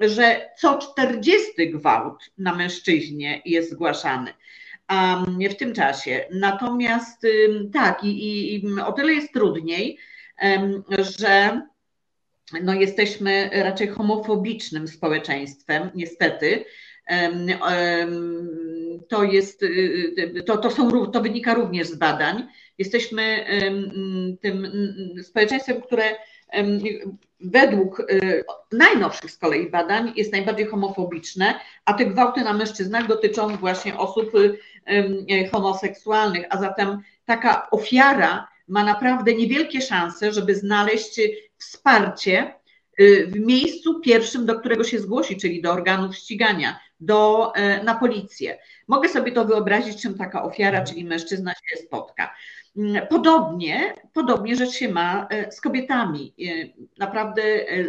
że 0.00 0.50
co 0.58 0.78
40 0.78 1.70
gwałt 1.70 2.30
na 2.38 2.54
mężczyźnie 2.54 3.42
jest 3.44 3.70
zgłaszany 3.70 4.32
w 5.50 5.54
tym 5.54 5.74
czasie. 5.74 6.24
Natomiast 6.32 7.26
tak, 7.72 8.04
i, 8.04 8.54
i 8.54 8.80
o 8.80 8.92
tyle 8.92 9.12
jest 9.12 9.32
trudniej, 9.32 9.98
że 11.18 11.62
no 12.62 12.74
jesteśmy 12.74 13.50
raczej 13.52 13.88
homofobicznym 13.88 14.88
społeczeństwem, 14.88 15.90
niestety. 15.94 16.64
To, 19.08 19.24
jest, 19.24 19.62
y, 19.62 20.42
to, 20.46 20.56
to, 20.56 20.70
są, 20.70 21.06
to 21.06 21.20
wynika 21.20 21.54
również 21.54 21.88
z 21.88 21.94
badań. 21.94 22.46
Jesteśmy 22.78 23.46
tym 24.40 24.68
społeczeństwem, 25.22 25.82
które 25.82 26.04
według 27.40 28.00
y, 28.00 28.44
najnowszych 28.72 29.30
z 29.30 29.38
kolei 29.38 29.70
badań 29.70 30.12
jest 30.16 30.32
najbardziej 30.32 30.66
homofobiczne, 30.66 31.54
a 31.84 31.94
te 31.94 32.06
gwałty 32.06 32.40
na 32.40 32.52
mężczyznach 32.52 33.06
dotyczą 33.06 33.56
właśnie 33.56 33.98
osób 33.98 34.32
homoseksualnych, 35.52 36.46
a 36.50 36.58
zatem 36.58 36.98
taka 37.24 37.70
ofiara 37.70 38.48
ma 38.70 38.84
naprawdę 38.84 39.34
niewielkie 39.34 39.80
szanse, 39.80 40.32
żeby 40.32 40.54
znaleźć 40.54 41.20
wsparcie 41.58 42.54
y, 43.00 43.26
w 43.26 43.40
miejscu 43.40 44.00
pierwszym, 44.00 44.46
do 44.46 44.60
którego 44.60 44.84
się 44.84 45.00
zgłosi, 45.00 45.36
czyli 45.36 45.62
do 45.62 45.72
organów 45.72 46.16
ścigania, 46.16 46.80
do, 47.00 47.52
e, 47.54 47.84
na 47.84 47.94
policję. 47.94 48.58
Mogę 48.88 49.08
sobie 49.08 49.32
to 49.32 49.44
wyobrazić, 49.44 50.02
czym 50.02 50.18
taka 50.18 50.42
ofiara, 50.42 50.84
czyli 50.84 51.04
mężczyzna 51.04 51.52
się 51.52 51.76
spotka. 51.76 52.34
Mm, 52.76 53.06
podobnie, 53.06 53.94
podobnie 54.12 54.56
rzecz 54.56 54.72
się 54.72 54.88
ma 54.88 55.26
e, 55.30 55.52
z 55.52 55.60
kobietami, 55.60 56.34
e, 56.40 56.44
naprawdę, 56.98 57.42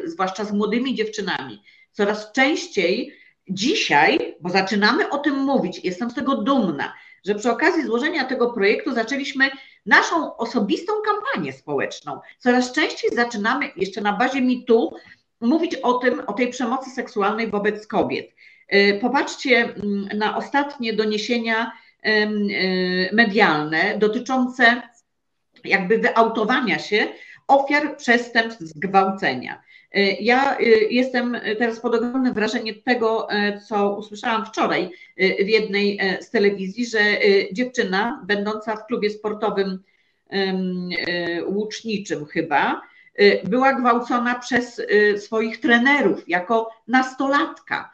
zwłaszcza 0.06 0.44
z 0.44 0.52
młodymi 0.52 0.96
dziewczynami. 0.96 1.64
Coraz 1.92 2.32
częściej 2.32 3.14
dzisiaj, 3.50 4.36
bo 4.42 4.50
zaczynamy 4.50 5.10
o 5.10 5.18
tym 5.18 5.36
mówić, 5.36 5.80
jestem 5.84 6.10
z 6.12 6.14
tego 6.14 6.36
dumna, 6.36 6.94
że 7.26 7.36
przy 7.36 7.52
okazji 7.52 7.84
złożenia 7.84 8.26
tego 8.26 8.54
projektu 8.54 8.94
zaczęliśmy 8.94 9.50
naszą 9.86 10.38
osobistą 10.38 10.94
kampanię 11.06 11.54
społeczną. 11.54 12.20
Coraz 12.38 12.72
częściej 12.72 13.12
zaczynamy 13.16 13.70
jeszcze 13.76 14.02
na 14.02 14.14
bazie 14.14 14.42
mitu 14.42 14.96
mówić 15.42 15.76
o 15.76 15.94
tym, 15.94 16.20
o 16.28 16.34
tej 16.34 16.50
przemocy 16.50 16.90
seksualnej 16.90 17.48
wobec 17.48 17.88
kobiet. 17.88 18.36
E, 18.68 18.94
popatrzcie 18.94 19.58
mm, 19.58 20.18
na 20.18 20.38
ostatnie 20.38 20.94
doniesienia 20.94 21.72
e, 22.04 22.28
medialne 23.16 23.98
dotyczące 23.98 24.82
jakby 25.64 25.98
wyautowania 25.98 26.80
się 26.80 27.08
ofiar 27.48 27.98
przestępstw 27.98 28.62
zgwałcenia. 28.62 29.64
E, 29.92 30.12
ja 30.12 30.58
jestem 30.90 31.38
teraz 31.58 31.80
pod 31.80 31.96
ogromnym 31.96 32.34
wrażeniem 32.34 32.76
tego, 32.86 33.28
co 33.68 33.96
usłyszałam 33.96 34.46
wczoraj 34.46 34.90
w 35.18 35.48
jednej 35.48 36.00
z 36.22 36.30
telewizji, 36.30 36.86
że 36.86 37.00
dziewczyna 37.52 38.24
będąca 38.28 38.76
w 38.76 38.86
klubie 38.86 39.10
sportowym 39.10 39.80
łuczniczym 41.48 42.26
chyba, 42.26 42.82
była 43.44 43.74
gwałcona 43.74 44.40
przez 44.40 44.82
swoich 45.18 45.60
trenerów 45.60 46.30
jako 46.30 46.70
nastolatka. 46.88 47.92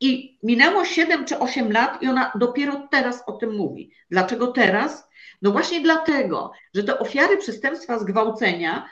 I 0.00 0.38
minęło 0.42 0.84
7 0.84 1.24
czy 1.24 1.38
8 1.38 1.72
lat 1.72 2.02
i 2.02 2.08
ona 2.08 2.32
dopiero 2.34 2.88
teraz 2.90 3.22
o 3.26 3.32
tym 3.32 3.56
mówi. 3.56 3.90
Dlaczego 4.10 4.46
teraz? 4.46 5.08
No 5.42 5.50
właśnie 5.50 5.80
dlatego, 5.80 6.52
że 6.74 6.84
te 6.84 6.98
ofiary 6.98 7.36
przestępstwa 7.36 7.98
zgwałcenia 7.98 8.88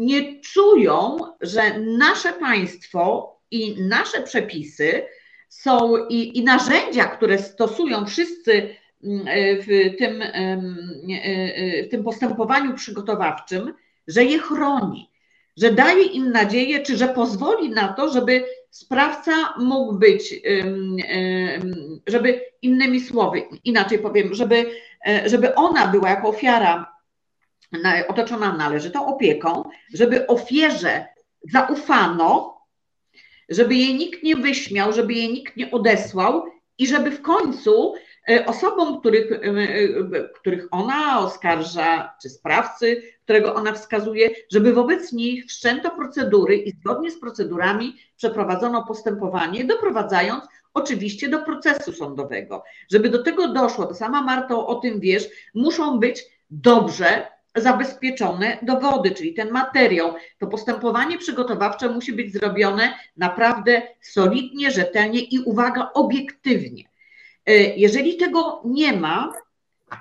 nie 0.00 0.40
czują, 0.40 1.16
że 1.40 1.80
nasze 1.80 2.32
państwo 2.32 3.36
i 3.50 3.82
nasze 3.82 4.22
przepisy 4.22 5.02
są 5.48 6.06
i, 6.08 6.38
i 6.38 6.44
narzędzia, 6.44 7.04
które 7.04 7.38
stosują 7.38 8.06
wszyscy 8.06 8.74
mm, 9.04 9.26
w 9.60 9.96
tym, 9.98 10.22
w 11.84 11.88
tym 11.90 12.04
postępowaniu 12.04 12.74
przygotowawczym, 12.74 13.74
że 14.08 14.24
je 14.24 14.38
chroni, 14.38 15.10
że 15.56 15.72
daje 15.72 16.04
im 16.04 16.30
nadzieję, 16.30 16.82
czy 16.82 16.96
że 16.96 17.08
pozwoli 17.08 17.70
na 17.70 17.92
to, 17.92 18.12
żeby 18.12 18.44
sprawca 18.70 19.32
mógł 19.58 19.92
być, 19.92 20.34
żeby 22.06 22.40
innymi 22.62 23.00
słowy, 23.00 23.42
inaczej 23.64 23.98
powiem, 23.98 24.34
żeby, 24.34 24.70
e, 25.06 25.28
żeby 25.28 25.54
ona 25.54 25.86
była 25.86 26.10
jako 26.10 26.28
ofiara 26.28 26.99
otoczona 28.08 28.56
należytą 28.56 29.06
opieką, 29.06 29.64
żeby 29.94 30.26
ofierze 30.26 31.06
zaufano, 31.52 32.60
żeby 33.48 33.74
jej 33.74 33.94
nikt 33.94 34.22
nie 34.22 34.36
wyśmiał, 34.36 34.92
żeby 34.92 35.12
jej 35.14 35.32
nikt 35.32 35.56
nie 35.56 35.70
odesłał 35.70 36.44
i 36.78 36.86
żeby 36.86 37.10
w 37.10 37.22
końcu 37.22 37.94
e, 38.30 38.46
osobom, 38.46 39.00
których, 39.00 39.32
e, 39.32 40.28
których 40.34 40.68
ona 40.70 41.20
oskarża, 41.20 42.14
czy 42.22 42.30
sprawcy, 42.30 43.02
którego 43.24 43.54
ona 43.54 43.72
wskazuje, 43.72 44.30
żeby 44.52 44.72
wobec 44.72 45.12
nich 45.12 45.46
wszczęto 45.46 45.90
procedury 45.90 46.56
i 46.56 46.70
zgodnie 46.70 47.10
z 47.10 47.20
procedurami 47.20 47.96
przeprowadzono 48.16 48.84
postępowanie, 48.84 49.64
doprowadzając 49.64 50.44
oczywiście 50.74 51.28
do 51.28 51.38
procesu 51.38 51.92
sądowego. 51.92 52.64
Żeby 52.90 53.08
do 53.08 53.22
tego 53.22 53.48
doszło, 53.48 53.86
to 53.86 53.94
sama 53.94 54.22
Marto 54.22 54.66
o 54.66 54.74
tym 54.74 55.00
wiesz, 55.00 55.28
muszą 55.54 55.98
być 55.98 56.24
dobrze 56.50 57.26
zabezpieczone 57.56 58.58
dowody, 58.62 59.10
czyli 59.10 59.34
ten 59.34 59.50
materiał, 59.50 60.14
to 60.38 60.46
postępowanie 60.46 61.18
przygotowawcze 61.18 61.88
musi 61.88 62.12
być 62.12 62.32
zrobione 62.32 62.94
naprawdę 63.16 63.82
solidnie, 64.00 64.70
rzetelnie 64.70 65.20
i 65.20 65.38
uwaga, 65.38 65.90
obiektywnie. 65.94 66.84
E, 67.46 67.52
jeżeli 67.54 68.16
tego 68.16 68.62
nie 68.64 68.92
ma, 68.92 69.32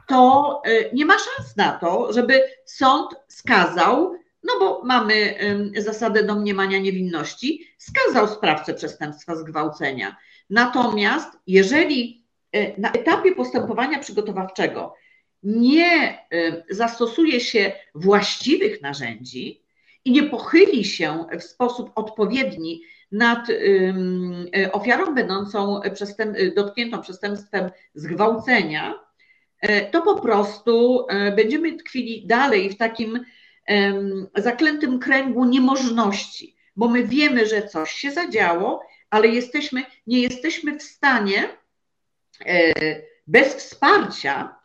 to 0.07 0.61
e, 0.65 0.93
nie 0.93 1.05
ma 1.05 1.13
szans 1.13 1.57
na 1.57 1.71
to, 1.71 2.13
żeby 2.13 2.41
sąd 2.65 3.15
skazał, 3.27 4.15
no 4.43 4.53
bo 4.59 4.81
mamy 4.83 5.35
zasadę 5.75 6.23
domniemania 6.23 6.79
niewinności, 6.79 7.67
skazał 7.77 8.27
sprawcę 8.27 8.73
przestępstwa 8.73 9.35
zgwałcenia. 9.35 10.15
Natomiast 10.49 11.37
jeżeli 11.47 12.25
e, 12.51 12.81
na 12.81 12.91
etapie 12.91 13.35
postępowania 13.35 13.99
przygotowawczego 13.99 14.95
nie 15.43 16.19
zastosuje 16.69 17.39
się 17.39 17.71
właściwych 17.95 18.81
narzędzi 18.81 19.63
i 20.05 20.11
nie 20.11 20.23
pochyli 20.23 20.85
się 20.85 21.25
w 21.39 21.43
sposób 21.43 21.91
odpowiedni 21.95 22.81
nad 23.11 23.49
e, 23.49 24.71
ofiarą 24.71 25.15
będącą 25.15 25.81
przestęp, 25.93 26.37
dotkniętą 26.55 27.01
przestępstwem 27.01 27.71
zgwałcenia, 27.93 28.99
to 29.91 30.01
po 30.01 30.15
prostu 30.21 31.05
będziemy 31.35 31.75
tkwili 31.75 32.27
dalej 32.27 32.69
w 32.69 32.77
takim 32.77 33.25
zaklętym 34.35 34.99
kręgu 34.99 35.45
niemożności, 35.45 36.55
bo 36.75 36.87
my 36.87 37.03
wiemy, 37.03 37.45
że 37.45 37.67
coś 37.67 37.91
się 37.91 38.11
zadziało, 38.11 38.81
ale 39.09 39.27
jesteśmy, 39.27 39.83
nie 40.07 40.21
jesteśmy 40.21 40.79
w 40.79 40.83
stanie 40.83 41.49
e, 42.45 42.73
bez 43.27 43.55
wsparcia 43.55 44.58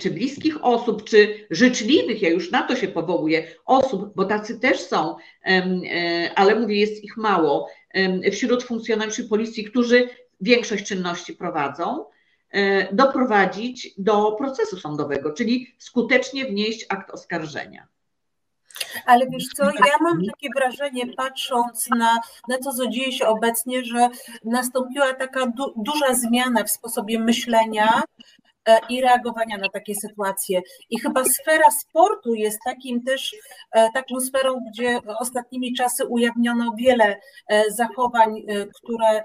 czy 0.00 0.10
bliskich 0.10 0.64
osób, 0.64 1.04
czy 1.04 1.46
życzliwych, 1.50 2.22
ja 2.22 2.28
już 2.28 2.50
na 2.50 2.62
to 2.62 2.76
się 2.76 2.88
powołuję, 2.88 3.46
osób, 3.66 4.12
bo 4.14 4.24
tacy 4.24 4.60
też 4.60 4.80
są, 4.80 5.16
ale 6.34 6.54
mówię, 6.54 6.80
jest 6.80 7.04
ich 7.04 7.16
mało, 7.16 7.68
wśród 8.32 8.62
funkcjonariuszy 8.62 9.24
policji, 9.24 9.64
którzy 9.64 10.08
większość 10.40 10.84
czynności 10.84 11.32
prowadzą, 11.32 12.04
E, 12.50 12.94
doprowadzić 12.94 13.94
do 13.98 14.32
procesu 14.32 14.76
sądowego, 14.80 15.32
czyli 15.32 15.74
skutecznie 15.78 16.44
wnieść 16.44 16.86
akt 16.88 17.10
oskarżenia. 17.10 17.86
Ale 19.06 19.26
wiesz 19.26 19.48
co, 19.56 19.64
ja 19.64 19.96
mam 20.00 20.26
takie 20.26 20.48
wrażenie, 20.56 21.14
patrząc 21.16 21.88
na, 21.90 22.16
na 22.48 22.58
to, 22.64 22.72
co 22.72 22.86
dzieje 22.86 23.12
się 23.12 23.26
obecnie, 23.26 23.84
że 23.84 24.08
nastąpiła 24.44 25.14
taka 25.14 25.46
du 25.46 25.72
duża 25.76 26.14
zmiana 26.14 26.64
w 26.64 26.70
sposobie 26.70 27.18
myślenia 27.18 28.02
E, 28.02 28.49
i 28.88 29.00
reagowania 29.00 29.58
na 29.58 29.68
takie 29.68 29.94
sytuacje. 29.94 30.60
I 30.90 31.00
chyba 31.00 31.24
sfera 31.24 31.70
sportu 31.70 32.34
jest 32.34 32.58
takim 32.64 33.02
też 33.02 33.34
e, 33.72 33.88
taką 33.94 34.20
sferą, 34.20 34.54
gdzie 34.70 34.98
ostatnimi 35.20 35.74
czasy 35.74 36.06
ujawniono 36.06 36.74
wiele 36.78 37.16
e, 37.48 37.70
zachowań, 37.70 38.42
które 38.74 39.22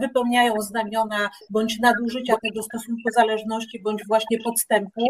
wypełniają 0.00 0.54
znamiona 0.60 1.30
bądź 1.50 1.78
nadużycia 1.80 2.36
tego 2.42 2.62
stosunku 2.62 3.10
zależności, 3.14 3.82
bądź 3.82 4.02
właśnie 4.08 4.38
podstępu 4.38 5.06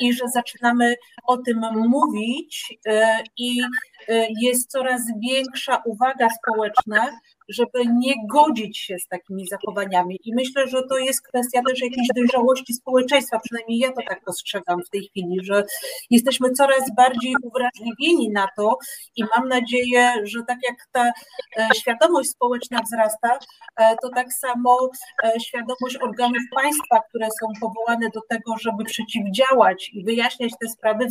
i 0.00 0.12
że 0.12 0.28
zaczynamy 0.34 0.94
o 1.26 1.36
tym 1.36 1.60
mówić 1.74 2.78
i 3.36 3.60
jest 4.40 4.70
coraz 4.70 5.02
większa 5.20 5.82
uwaga 5.86 6.28
społeczna, 6.30 7.10
żeby 7.48 7.86
nie 7.86 8.14
godzić 8.32 8.78
się 8.78 8.98
z 8.98 9.08
takimi 9.08 9.46
zachowaniami. 9.46 10.20
I 10.24 10.34
myślę, 10.34 10.68
że 10.68 10.82
to 10.82 10.98
jest 10.98 11.22
kwestia 11.22 11.60
też 11.68 11.82
jakiejś 11.82 12.08
dojrzałości 12.16 12.74
społeczeństwa, 12.74 13.40
przynajmniej 13.44 13.78
ja 13.78 13.88
to 13.88 14.00
tak 14.08 14.24
postrzegam 14.24 14.82
w 14.82 14.90
tej 14.90 15.02
chwili, 15.02 15.38
że 15.42 15.64
jesteśmy 16.10 16.50
coraz 16.50 16.94
bardziej 16.96 17.34
uwrażliwieni 17.42 18.30
na 18.30 18.48
to 18.56 18.78
i 19.16 19.24
mam 19.36 19.48
nadzieję, 19.48 20.12
że 20.22 20.42
tak 20.48 20.58
jak 20.68 20.76
ta 20.92 21.12
e, 21.56 21.68
świadomość 21.74 22.30
społeczna 22.30 22.82
wzrasta, 22.82 23.38
e, 23.76 23.96
to 24.02 24.08
tak 24.14 24.32
samo 24.32 24.90
e, 25.24 25.40
świadomość 25.40 25.96
organów 26.02 26.42
państwa, 26.54 27.00
które 27.08 27.26
są 27.26 27.46
powołane 27.60 28.10
do 28.14 28.20
tego, 28.28 28.54
żeby 28.60 28.84
przeciwdziałać 28.84 29.90
i 29.92 30.04
wyjaśniać 30.04 30.52
te 30.60 30.68
sprawy, 30.68 31.06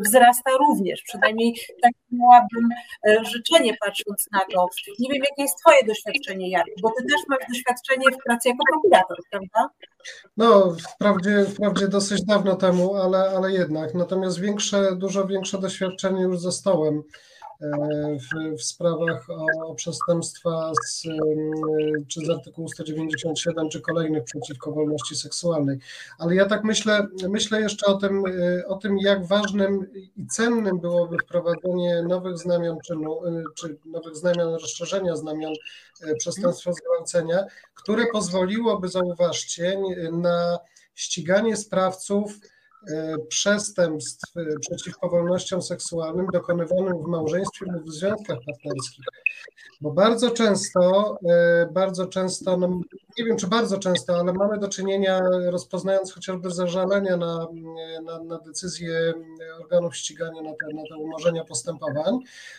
wzrasta 0.00 0.50
również. 0.58 1.02
Przynajmniej 1.02 1.54
tak 1.82 1.92
miałabym 2.12 2.68
życzenie 3.32 3.76
patrząc 3.84 4.26
na 4.32 4.40
to. 4.52 4.66
Nie 4.98 5.08
wiem, 5.12 5.22
jakie 5.30 5.42
jest 5.42 5.58
Twoje 5.58 5.84
doświadczenie, 5.86 6.50
Jarek, 6.50 6.74
bo 6.82 6.88
Ty 6.88 7.04
też 7.04 7.20
masz 7.28 7.38
doświadczenie 7.48 8.04
w 8.12 8.24
pracy 8.24 8.48
jako 8.48 8.62
prokurator, 8.72 9.16
prawda? 9.30 9.74
No, 10.36 10.76
wprawdzie, 10.94 11.44
wprawdzie 11.44 11.88
dosyć 11.88 12.24
dawno 12.24 12.56
temu, 12.56 12.94
ale, 12.94 13.18
ale 13.18 13.52
jednak. 13.52 13.94
Natomiast 13.94 14.40
większe, 14.40 14.96
dużo 14.96 15.26
większe 15.26 15.58
doświadczenie 15.58 16.22
już 16.22 16.38
zostałem 16.38 17.02
w, 17.60 18.56
w 18.58 18.62
sprawach 18.62 19.26
o 19.64 19.74
przestępstwa 19.74 20.72
z, 20.86 21.02
czy 22.08 22.26
z 22.26 22.30
artykułu 22.30 22.68
197, 22.68 23.68
czy 23.68 23.80
kolejnych 23.80 24.24
przeciwko 24.24 24.72
wolności 24.72 25.16
seksualnej. 25.16 25.78
Ale 26.18 26.34
ja 26.34 26.46
tak 26.46 26.64
myślę, 26.64 27.06
myślę 27.28 27.60
jeszcze 27.60 27.86
o 27.86 27.94
tym, 27.94 28.22
o 28.66 28.76
tym, 28.76 28.98
jak 28.98 29.26
ważnym 29.26 29.92
i 29.94 30.26
cennym 30.26 30.80
byłoby 30.80 31.16
wprowadzenie 31.24 32.02
nowych 32.02 32.38
znamion 32.38 32.78
czynu, 32.86 33.20
czy 33.54 33.78
nowych 33.84 34.16
znamion 34.16 34.52
rozszerzenia 34.52 35.16
znamion 35.16 35.52
e, 36.02 36.14
przestępstwa 36.14 36.72
zgwałcenia, 36.72 37.44
które 37.74 38.06
pozwoliłoby, 38.12 38.88
zauważcie, 38.88 39.80
na 40.12 40.58
ściganie 40.94 41.56
sprawców 41.56 42.38
przestępstw 43.28 44.32
przeciwko 44.60 45.08
wolnościom 45.08 45.62
seksualnym 45.62 46.26
dokonywanym 46.32 47.02
w 47.04 47.06
małżeństwie 47.08 47.66
lub 47.72 47.84
w 47.84 47.92
związkach 47.92 48.38
partnerskich. 48.46 49.04
Bo 49.80 49.90
bardzo 49.90 50.30
często, 50.30 51.18
bardzo 51.72 52.06
często, 52.06 52.56
no 52.56 52.80
nie 53.18 53.24
wiem 53.24 53.36
czy 53.36 53.46
bardzo 53.46 53.78
często, 53.78 54.16
ale 54.16 54.32
mamy 54.32 54.58
do 54.58 54.68
czynienia, 54.68 55.20
rozpoznając 55.50 56.12
chociażby 56.12 56.50
zażalenia 56.50 57.16
na, 57.16 57.46
na, 58.04 58.22
na 58.22 58.38
decyzje 58.38 59.12
organów 59.60 59.96
ścigania, 59.96 60.42
na 60.42 60.50
te, 60.50 60.74
na 60.74 60.82
te 60.90 60.96
umorzenia 60.96 61.44
postępowań, 61.44 62.18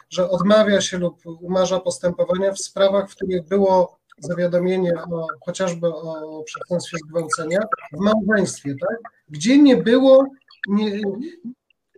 że 0.09 0.29
odmawia 0.29 0.81
się 0.81 0.97
lub 0.97 1.25
umarza 1.25 1.79
postępowania 1.79 2.51
w 2.51 2.59
sprawach, 2.59 3.09
w 3.09 3.15
których 3.15 3.47
było 3.47 4.00
zawiadomienie 4.21 4.93
o, 5.11 5.27
chociażby 5.45 5.87
o 5.87 6.43
przestępstwie 6.43 6.97
zgwałcenia 6.97 7.59
w 7.93 7.99
małżeństwie, 7.99 8.75
tak? 8.89 8.99
gdzie 9.29 9.57
nie 9.57 9.77
było, 9.77 10.27
nie, 10.67 11.01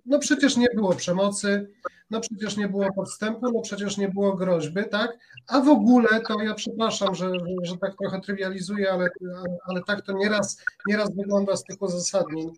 no 0.06 0.20
przecież 0.20 0.58
nie 0.58 0.68
było 0.76 0.96
przemocy, 0.96 1.68
no 2.10 2.20
przecież 2.20 2.58
nie 2.58 2.68
było 2.68 2.94
podstępu, 2.94 3.52
no 3.52 3.62
przecież 3.62 3.98
nie 3.98 4.10
było 4.10 4.34
groźby, 4.34 4.90
tak? 4.92 5.18
A 5.48 5.62
w 5.62 5.70
ogóle 5.70 6.08
to 6.28 6.42
ja 6.42 6.54
przepraszam, 6.54 7.16
że, 7.16 7.32
że 7.64 7.78
tak 7.78 7.98
trochę 7.98 8.22
trywializuję, 8.22 8.92
ale, 8.92 9.10
ale 9.68 9.84
tak 9.84 10.02
to 10.02 10.14
nieraz, 10.14 10.64
nieraz 10.88 11.16
wygląda 11.16 11.56
z 11.56 11.64
tych 11.64 11.82
uzasadnień 11.82 12.52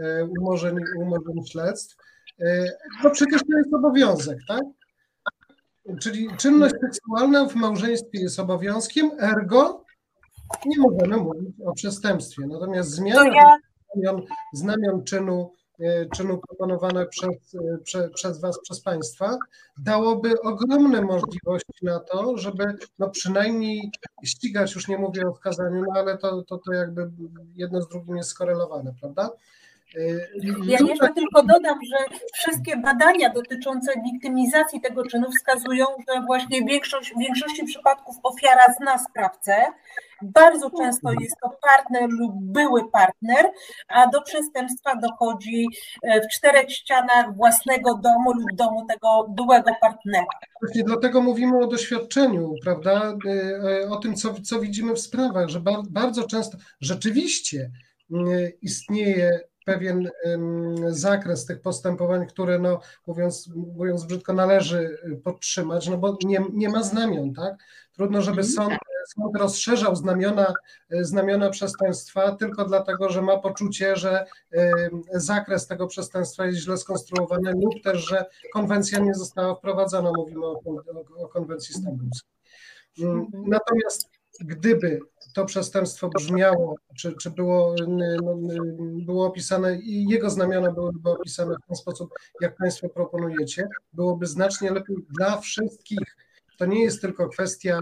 e, 0.00 0.24
umorzeń, 0.24 0.76
umorzeń 0.96 1.46
śledztw. 1.46 1.96
E, 2.40 2.64
no 3.04 3.10
przecież 3.10 3.40
to 3.40 3.58
jest 3.58 3.74
obowiązek, 3.74 4.38
tak? 4.48 4.62
Czyli 6.00 6.28
czynność 6.36 6.74
seksualna 6.80 7.46
w 7.48 7.54
małżeństwie 7.54 8.20
jest 8.20 8.40
obowiązkiem, 8.40 9.10
ergo 9.20 9.84
nie 10.66 10.78
możemy 10.78 11.16
mówić 11.16 11.54
o 11.66 11.72
przestępstwie. 11.72 12.46
Natomiast 12.46 12.90
zmiana 12.90 13.26
ja... 13.26 13.58
znamion, 13.94 14.22
znamion 14.52 15.04
czynu, 15.04 15.52
e, 15.80 16.06
czynu 16.06 16.38
proponowane 16.38 17.06
przez, 17.06 17.54
e, 17.54 17.78
prze, 17.78 18.10
przez 18.10 18.40
Was, 18.40 18.60
przez 18.62 18.80
Państwa, 18.80 19.38
dałoby 19.78 20.40
ogromne 20.40 21.02
możliwości 21.02 21.72
na 21.82 22.00
to, 22.00 22.38
żeby 22.38 22.64
no 22.98 23.10
przynajmniej 23.10 23.90
ścigać, 24.24 24.74
już 24.74 24.88
nie 24.88 24.98
mówię 24.98 25.22
o 25.28 25.34
wskazaniu, 25.34 25.84
no 25.88 26.00
ale 26.00 26.18
to, 26.18 26.42
to, 26.42 26.58
to 26.58 26.72
jakby 26.72 27.10
jedno 27.54 27.82
z 27.82 27.88
drugim 27.88 28.16
jest 28.16 28.30
skorelowane, 28.30 28.94
prawda? 29.00 29.30
Ja 30.64 30.78
jeszcze 30.88 31.08
tylko 31.14 31.42
dodam, 31.42 31.78
że 31.90 31.96
wszystkie 32.34 32.76
badania 32.76 33.30
dotyczące 33.30 33.92
wiktymizacji 34.04 34.80
tego 34.80 35.06
czynu 35.06 35.30
wskazują, 35.30 35.86
że 36.08 36.22
właśnie 36.26 36.64
większość, 36.64 37.14
w 37.14 37.18
większości 37.18 37.64
przypadków 37.64 38.16
ofiara 38.22 38.74
zna 38.80 38.98
sprawcę. 38.98 39.56
Bardzo 40.22 40.70
często 40.70 41.12
jest 41.20 41.36
to 41.42 41.50
partner 41.62 42.10
lub 42.10 42.32
były 42.34 42.90
partner, 42.90 43.50
a 43.88 44.06
do 44.06 44.22
przestępstwa 44.22 44.96
dochodzi 44.96 45.66
e, 46.02 46.20
w 46.20 46.28
czterech 46.32 46.70
ścianach 46.70 47.36
własnego 47.36 47.94
domu 47.94 48.32
lub 48.32 48.56
domu 48.56 48.86
tego 48.88 49.26
byłego 49.28 49.70
partnera. 49.80 50.26
Właśnie 50.62 50.84
dlatego 50.84 51.20
mówimy 51.20 51.58
o 51.58 51.66
doświadczeniu, 51.66 52.54
prawda? 52.62 53.14
E, 53.84 53.88
o 53.90 53.96
tym, 53.96 54.14
co, 54.14 54.34
co 54.42 54.60
widzimy 54.60 54.94
w 54.94 55.00
sprawach, 55.00 55.48
że 55.48 55.60
bardzo 55.90 56.26
często 56.26 56.58
rzeczywiście 56.80 57.70
istnieje 58.62 59.40
pewien 59.64 60.10
zakres 60.88 61.46
tych 61.46 61.60
postępowań, 61.60 62.26
które, 62.26 62.58
no, 62.58 62.80
mówiąc, 63.06 63.50
mówiąc 63.76 64.04
brzydko, 64.04 64.32
należy 64.32 64.98
podtrzymać, 65.24 65.88
no 65.88 65.98
bo 65.98 66.18
nie, 66.24 66.40
nie 66.52 66.68
ma 66.68 66.82
znamion, 66.82 67.34
tak? 67.34 67.54
Trudno, 67.92 68.22
żeby 68.22 68.40
mhm. 68.40 68.54
sąd, 68.54 68.78
sąd 69.14 69.36
rozszerzał 69.36 69.96
znamiona, 69.96 70.54
znamiona 70.90 71.50
przestępstwa 71.50 72.36
tylko 72.36 72.64
dlatego, 72.64 73.10
że 73.10 73.22
ma 73.22 73.38
poczucie, 73.38 73.96
że 73.96 74.26
zakres 75.14 75.66
tego 75.66 75.86
przestępstwa 75.86 76.46
jest 76.46 76.58
źle 76.58 76.76
skonstruowany 76.76 77.52
lub 77.52 77.82
też, 77.84 78.08
że 78.08 78.24
konwencja 78.52 78.98
nie 78.98 79.14
została 79.14 79.54
wprowadzona. 79.54 80.10
Mówimy 80.16 80.46
o, 80.46 80.52
o, 80.52 81.24
o 81.24 81.28
konwencji 81.28 81.74
stambulskiej. 81.74 82.30
Mm, 82.98 83.18
mhm. 83.18 83.44
Natomiast 83.46 84.08
gdyby 84.40 85.00
to 85.34 85.44
przestępstwo 85.44 86.08
brzmiało, 86.08 86.76
czy, 86.98 87.12
czy 87.12 87.30
było, 87.30 87.74
no, 87.88 88.38
było 89.06 89.26
opisane 89.26 89.78
i 89.78 90.04
jego 90.08 90.30
znamiona 90.30 90.72
byłyby 90.72 91.10
opisane 91.10 91.54
w 91.54 91.66
ten 91.66 91.76
sposób, 91.76 92.14
jak 92.40 92.56
Państwo 92.56 92.88
proponujecie, 92.88 93.68
byłoby 93.92 94.26
znacznie 94.26 94.70
lepiej 94.70 94.96
dla 95.18 95.40
wszystkich. 95.40 96.16
To 96.58 96.66
nie 96.66 96.82
jest 96.82 97.00
tylko 97.00 97.28
kwestia 97.28 97.80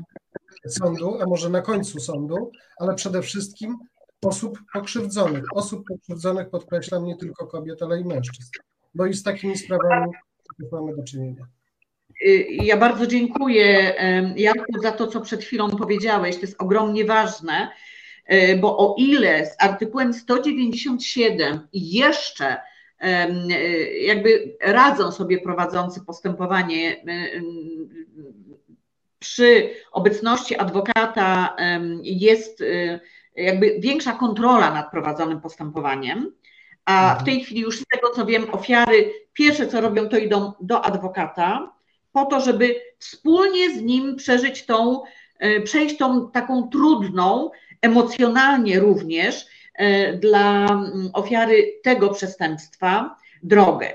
sądu, 0.68 1.20
a 1.20 1.26
może 1.26 1.50
na 1.50 1.62
końcu 1.62 2.00
sądu, 2.00 2.50
ale 2.78 2.94
przede 2.94 3.22
wszystkim 3.22 3.78
osób 4.22 4.58
pokrzywdzonych. 4.72 5.44
Osób 5.54 5.84
pokrzywdzonych 5.88 6.50
podkreślam 6.50 7.04
nie 7.04 7.16
tylko 7.16 7.46
kobiet, 7.46 7.82
ale 7.82 8.00
i 8.00 8.04
mężczyzn, 8.04 8.50
bo 8.94 9.06
i 9.06 9.14
z 9.14 9.22
takimi 9.22 9.58
sprawami 9.58 10.12
mamy 10.72 10.96
do 10.96 11.02
czynienia. 11.02 11.46
Y, 12.22 12.46
ja 12.50 12.76
bardzo 12.76 13.06
dziękuję 13.06 13.94
Jarku 14.36 14.82
za 14.82 14.92
to, 14.92 15.06
co 15.06 15.20
przed 15.20 15.44
chwilą 15.44 15.70
powiedziałeś. 15.70 16.36
To 16.36 16.42
jest 16.42 16.62
ogromnie 16.62 17.04
ważne, 17.04 17.68
y, 18.32 18.58
bo 18.60 18.78
o 18.78 18.94
ile 18.98 19.46
z 19.46 19.56
artykułem 19.58 20.14
197 20.14 21.68
jeszcze 21.72 22.56
y, 22.56 23.06
jakby 23.98 24.56
radzą 24.60 25.12
sobie 25.12 25.40
prowadzący 25.40 26.00
postępowanie 26.04 27.04
przy 29.18 29.70
obecności 29.92 30.56
adwokata 30.56 31.56
jest 32.02 32.62
jakby 33.36 33.76
większa 33.80 34.12
kontrola 34.12 34.70
nad 34.74 34.90
prowadzonym 34.90 35.40
postępowaniem, 35.40 36.32
a 36.84 37.18
w 37.20 37.24
tej 37.24 37.40
chwili 37.40 37.60
już 37.60 37.78
z 37.78 37.84
tego 37.86 38.10
co 38.10 38.26
wiem, 38.26 38.54
ofiary 38.54 39.12
pierwsze 39.32 39.66
co 39.66 39.80
robią, 39.80 40.08
to 40.08 40.18
idą 40.18 40.52
do 40.60 40.84
adwokata, 40.84 41.72
po 42.12 42.24
to, 42.24 42.40
żeby 42.40 42.80
wspólnie 42.98 43.74
z 43.78 43.82
nim 43.82 44.16
przeżyć 44.16 44.66
tą, 44.66 45.02
e, 45.38 45.60
przejść 45.60 45.96
tą 45.96 46.30
taką 46.30 46.68
trudną, 46.68 47.50
emocjonalnie 47.82 48.80
również 48.80 49.46
e, 49.74 50.12
dla 50.12 50.66
mm, 50.66 51.10
ofiary 51.12 51.72
tego 51.82 52.08
przestępstwa 52.08 53.16
drogę. 53.42 53.94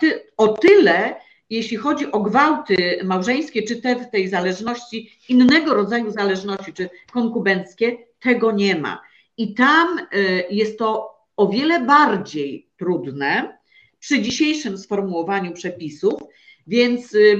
Ty, 0.00 0.22
o 0.36 0.48
tyle, 0.48 1.14
jeśli 1.50 1.76
chodzi 1.76 2.12
o 2.12 2.20
gwałty 2.20 3.00
małżeńskie, 3.04 3.62
czy 3.62 3.76
te 3.76 3.96
w 3.96 4.10
tej 4.10 4.28
zależności, 4.28 5.10
innego 5.28 5.74
rodzaju 5.74 6.10
zależności, 6.10 6.72
czy 6.72 6.90
konkubenckie, 7.12 7.96
tego 8.20 8.52
nie 8.52 8.76
ma. 8.76 9.02
I 9.36 9.54
tam 9.54 9.98
e, 9.98 10.04
jest 10.50 10.78
to 10.78 11.18
o 11.36 11.48
wiele 11.48 11.80
bardziej 11.80 12.68
trudne 12.76 13.58
przy 13.98 14.22
dzisiejszym 14.22 14.78
sformułowaniu 14.78 15.52
przepisów, 15.52 16.20
więc 16.68 17.14
y, 17.14 17.36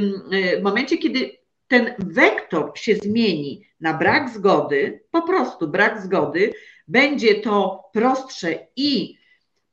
w 0.61 0.63
momencie, 0.63 0.99
kiedy 0.99 1.39
ten 1.69 1.95
wektor 1.99 2.73
się 2.75 2.97
zmieni 2.97 3.67
na 3.81 3.95
brak 3.95 4.31
zgody, 4.31 5.05
po 5.11 5.23
prostu 5.23 5.69
brak 5.69 6.03
zgody, 6.03 6.53
będzie 6.89 7.35
to 7.35 7.85
prostsze 7.93 8.67
i 8.77 9.19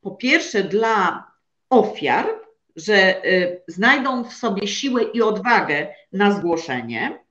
po 0.00 0.10
pierwsze 0.10 0.64
dla 0.64 1.26
ofiar, 1.70 2.26
że 2.76 3.26
y, 3.26 3.62
znajdą 3.68 4.24
w 4.24 4.32
sobie 4.32 4.68
siłę 4.68 5.02
i 5.02 5.22
odwagę 5.22 5.88
na 6.12 6.32
zgłoszenie. 6.32 7.26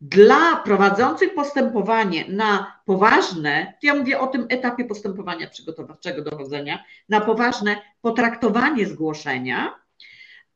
Dla 0.00 0.56
prowadzących 0.56 1.34
postępowanie 1.34 2.24
na 2.28 2.80
poważne, 2.84 3.74
ja 3.82 3.94
mówię 3.94 4.20
o 4.20 4.26
tym 4.26 4.46
etapie 4.48 4.84
postępowania 4.84 5.50
przygotowawczego 5.50 6.22
dochodzenia, 6.22 6.84
na 7.08 7.20
poważne 7.20 7.76
potraktowanie 8.00 8.86
zgłoszenia, 8.86 9.83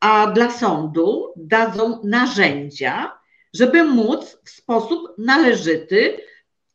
a 0.00 0.26
dla 0.26 0.50
sądu 0.50 1.32
dadzą 1.36 2.00
narzędzia, 2.04 3.18
żeby 3.54 3.84
móc 3.84 4.38
w 4.44 4.50
sposób 4.50 5.14
należyty 5.18 6.20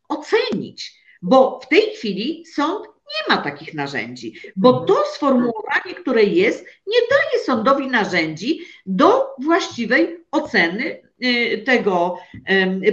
ocenić. 0.09 1.03
Bo 1.21 1.59
w 1.59 1.67
tej 1.67 1.81
chwili 1.81 2.45
sąd 2.45 2.85
nie 2.85 3.35
ma 3.35 3.41
takich 3.41 3.73
narzędzi, 3.73 4.33
bo 4.55 4.69
mhm. 4.69 4.87
to 4.87 5.03
sformułowanie, 5.05 5.95
które 6.01 6.23
jest, 6.23 6.65
nie 6.87 6.99
daje 7.09 7.43
sądowi 7.43 7.87
narzędzi 7.87 8.59
do 8.85 9.35
właściwej 9.37 10.25
oceny 10.31 11.01
y, 11.23 11.63
tego 11.65 12.17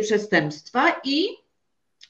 przestępstwa 0.00 1.00
i 1.04 1.28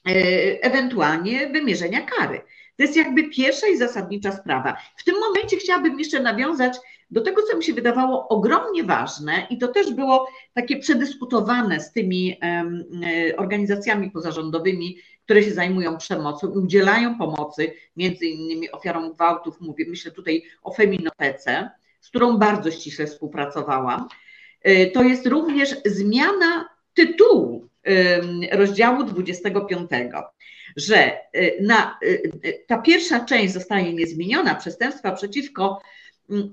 y, 0.09 0.59
ewentualnie 0.61 1.49
wymierzenia 1.49 2.01
kary. 2.01 2.41
To 2.77 2.83
jest 2.83 2.95
jakby 2.95 3.29
pierwsza 3.29 3.67
i 3.67 3.77
zasadnicza 3.77 4.31
sprawa. 4.31 4.77
W 4.97 5.03
tym 5.03 5.19
momencie 5.19 5.57
chciałabym 5.57 5.99
jeszcze 5.99 6.19
nawiązać 6.19 6.77
do 7.11 7.21
tego, 7.21 7.41
co 7.43 7.57
mi 7.57 7.63
się 7.63 7.73
wydawało 7.73 8.27
ogromnie 8.27 8.83
ważne, 8.83 9.47
i 9.49 9.57
to 9.57 9.67
też 9.67 9.93
było 9.93 10.27
takie 10.53 10.77
przedyskutowane 10.79 11.79
z 11.79 11.91
tymi 11.91 12.37
e, 12.43 13.37
organizacjami 13.37 14.11
pozarządowymi, 14.11 14.97
które 15.23 15.43
się 15.43 15.51
zajmują 15.51 15.97
przemocą 15.97 16.53
i 16.53 16.57
udzielają 16.57 17.17
pomocy, 17.17 17.73
między 17.95 18.25
innymi 18.25 18.71
ofiarom 18.71 19.13
gwałtów, 19.13 19.61
mówię, 19.61 19.85
myślę 19.87 20.11
tutaj 20.11 20.43
o 20.63 20.73
Feminotece, 20.73 21.69
z 21.99 22.09
którą 22.09 22.37
bardzo 22.37 22.71
ściśle 22.71 23.07
współpracowałam. 23.07 24.07
E, 24.61 24.87
to 24.87 25.03
jest 25.03 25.27
również 25.27 25.75
zmiana 25.85 26.69
tytułu 26.93 27.67
rozdziału 28.51 29.03
25, 29.03 29.89
że 30.75 31.17
na, 31.61 31.99
ta 32.67 32.77
pierwsza 32.77 33.25
część 33.25 33.53
zostaje 33.53 33.93
niezmieniona, 33.93 34.55
przestępstwa 34.55 35.11
przeciwko 35.11 35.81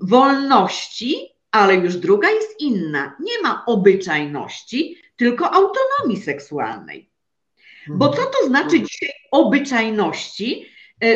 wolności, 0.01 1.29
ale 1.51 1.75
już 1.75 1.95
druga 1.95 2.29
jest 2.29 2.59
inna. 2.59 3.15
Nie 3.19 3.41
ma 3.43 3.63
obyczajności, 3.65 5.01
tylko 5.15 5.53
autonomii 5.53 6.23
seksualnej. 6.23 7.09
Bo 7.87 8.09
co 8.09 8.21
to 8.25 8.47
znaczy 8.47 8.65
mhm. 8.65 8.85
dzisiaj 8.85 9.09
obyczajności? 9.31 10.65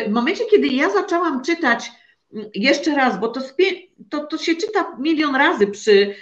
W 0.06 0.10
momencie, 0.10 0.44
kiedy 0.44 0.66
ja 0.66 0.90
zaczęłam 0.90 1.42
czytać 1.44 1.90
jeszcze 2.54 2.94
raz, 2.94 3.20
bo 3.20 3.28
to, 3.28 3.40
to, 4.10 4.26
to 4.26 4.38
się 4.38 4.54
czyta 4.54 4.96
milion 4.98 5.36
razy 5.36 5.66
przy 5.66 6.14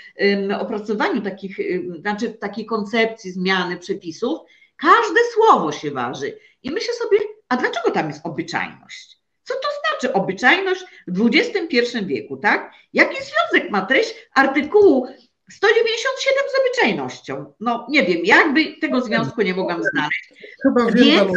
opracowaniu 0.60 1.22
takich, 1.22 1.58
znaczy 2.00 2.30
takiej 2.30 2.66
koncepcji 2.66 3.30
zmiany 3.30 3.76
przepisów, 3.76 4.40
każde 4.76 5.20
słowo 5.34 5.72
się 5.72 5.90
waży. 5.90 6.38
I 6.62 6.70
myślę 6.70 6.94
sobie, 6.94 7.18
a 7.48 7.56
dlaczego 7.56 7.90
tam 7.90 8.08
jest 8.08 8.26
obyczajność? 8.26 9.18
Co 9.42 9.54
to 9.54 9.68
znaczy 10.02 10.14
obyczajność 10.14 10.84
w 11.06 11.26
XXI 11.26 12.06
wieku, 12.06 12.36
tak? 12.36 12.72
Jaki 12.92 13.16
związek 13.16 13.70
ma 13.70 13.86
treść 13.86 14.14
artykułu 14.34 15.06
197 15.50 16.44
z 16.48 16.60
obyczajnością? 16.60 17.52
No 17.60 17.86
nie 17.88 18.04
wiem, 18.04 18.18
jakby 18.24 18.76
tego 18.80 19.00
związku 19.00 19.42
nie 19.42 19.54
mogłam 19.54 19.82
znaleźć. 19.82 20.34
Chyba 20.62 20.90
wiem, 20.90 21.28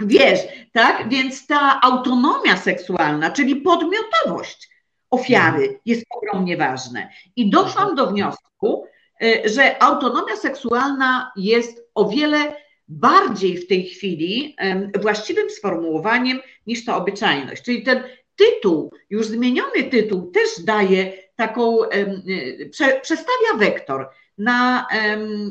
Wiesz, 0.00 0.40
tak? 0.72 1.08
Więc 1.08 1.46
ta 1.46 1.80
autonomia 1.82 2.56
seksualna, 2.56 3.30
czyli 3.30 3.56
podmiotowość 3.56 4.70
ofiary 5.10 5.80
jest 5.86 6.04
ogromnie 6.10 6.56
ważna. 6.56 7.00
I 7.36 7.50
doszłam 7.50 7.94
do 7.94 8.06
wniosku, 8.06 8.86
y, 9.22 9.42
że 9.44 9.82
autonomia 9.82 10.36
seksualna 10.36 11.32
jest 11.36 11.88
o 11.94 12.08
wiele 12.08 12.54
bardziej 12.88 13.56
w 13.56 13.66
tej 13.66 13.84
chwili 13.84 14.56
właściwym 15.00 15.50
sformułowaniem 15.50 16.40
niż 16.66 16.84
ta 16.84 16.96
obyczajność. 16.96 17.62
Czyli 17.62 17.82
ten 17.82 18.02
tytuł, 18.36 18.92
już 19.10 19.26
zmieniony 19.26 19.84
tytuł, 19.90 20.30
też 20.30 20.64
daje 20.64 21.12
taką, 21.36 21.84
y, 21.84 22.70
przestawia 23.02 23.54
wektor 23.58 24.08
na, 24.38 24.86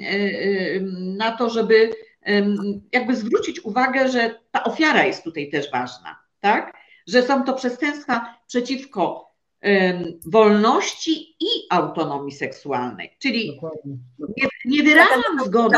y, 0.01 0.81
na 1.17 1.31
to, 1.31 1.49
żeby 1.49 1.93
jakby 2.91 3.15
zwrócić 3.15 3.65
uwagę, 3.65 4.09
że 4.09 4.39
ta 4.51 4.63
ofiara 4.63 5.05
jest 5.05 5.23
tutaj 5.23 5.49
też 5.49 5.71
ważna, 5.71 6.19
tak? 6.39 6.77
Że 7.07 7.23
są 7.23 7.43
to 7.43 7.53
przestępstwa 7.53 8.35
przeciwko 8.47 9.27
wolności 10.25 11.35
i 11.39 11.47
autonomii 11.69 12.31
seksualnej. 12.31 13.15
Czyli 13.19 13.59
nie, 14.37 14.47
nie 14.65 14.83
wyrażam 14.83 15.45
zgody, 15.45 15.77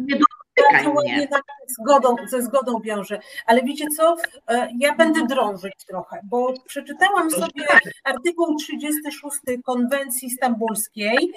nie 0.00 0.16
dotykaj 0.62 0.92
mnie. 1.04 1.28
Zgodą, 1.66 2.16
ze 2.28 2.42
zgodą 2.42 2.80
wiąże. 2.80 3.20
Ale 3.46 3.62
wiecie 3.62 3.84
co, 3.96 4.16
e, 4.48 4.68
ja 4.78 4.94
będę 4.94 5.26
drążyć 5.26 5.74
trochę, 5.88 6.20
bo 6.24 6.52
przeczytałam 6.66 7.30
sobie 7.30 7.66
artykuł 8.04 8.56
36 8.56 9.36
konwencji 9.64 10.30
stambulskiej, 10.30 11.32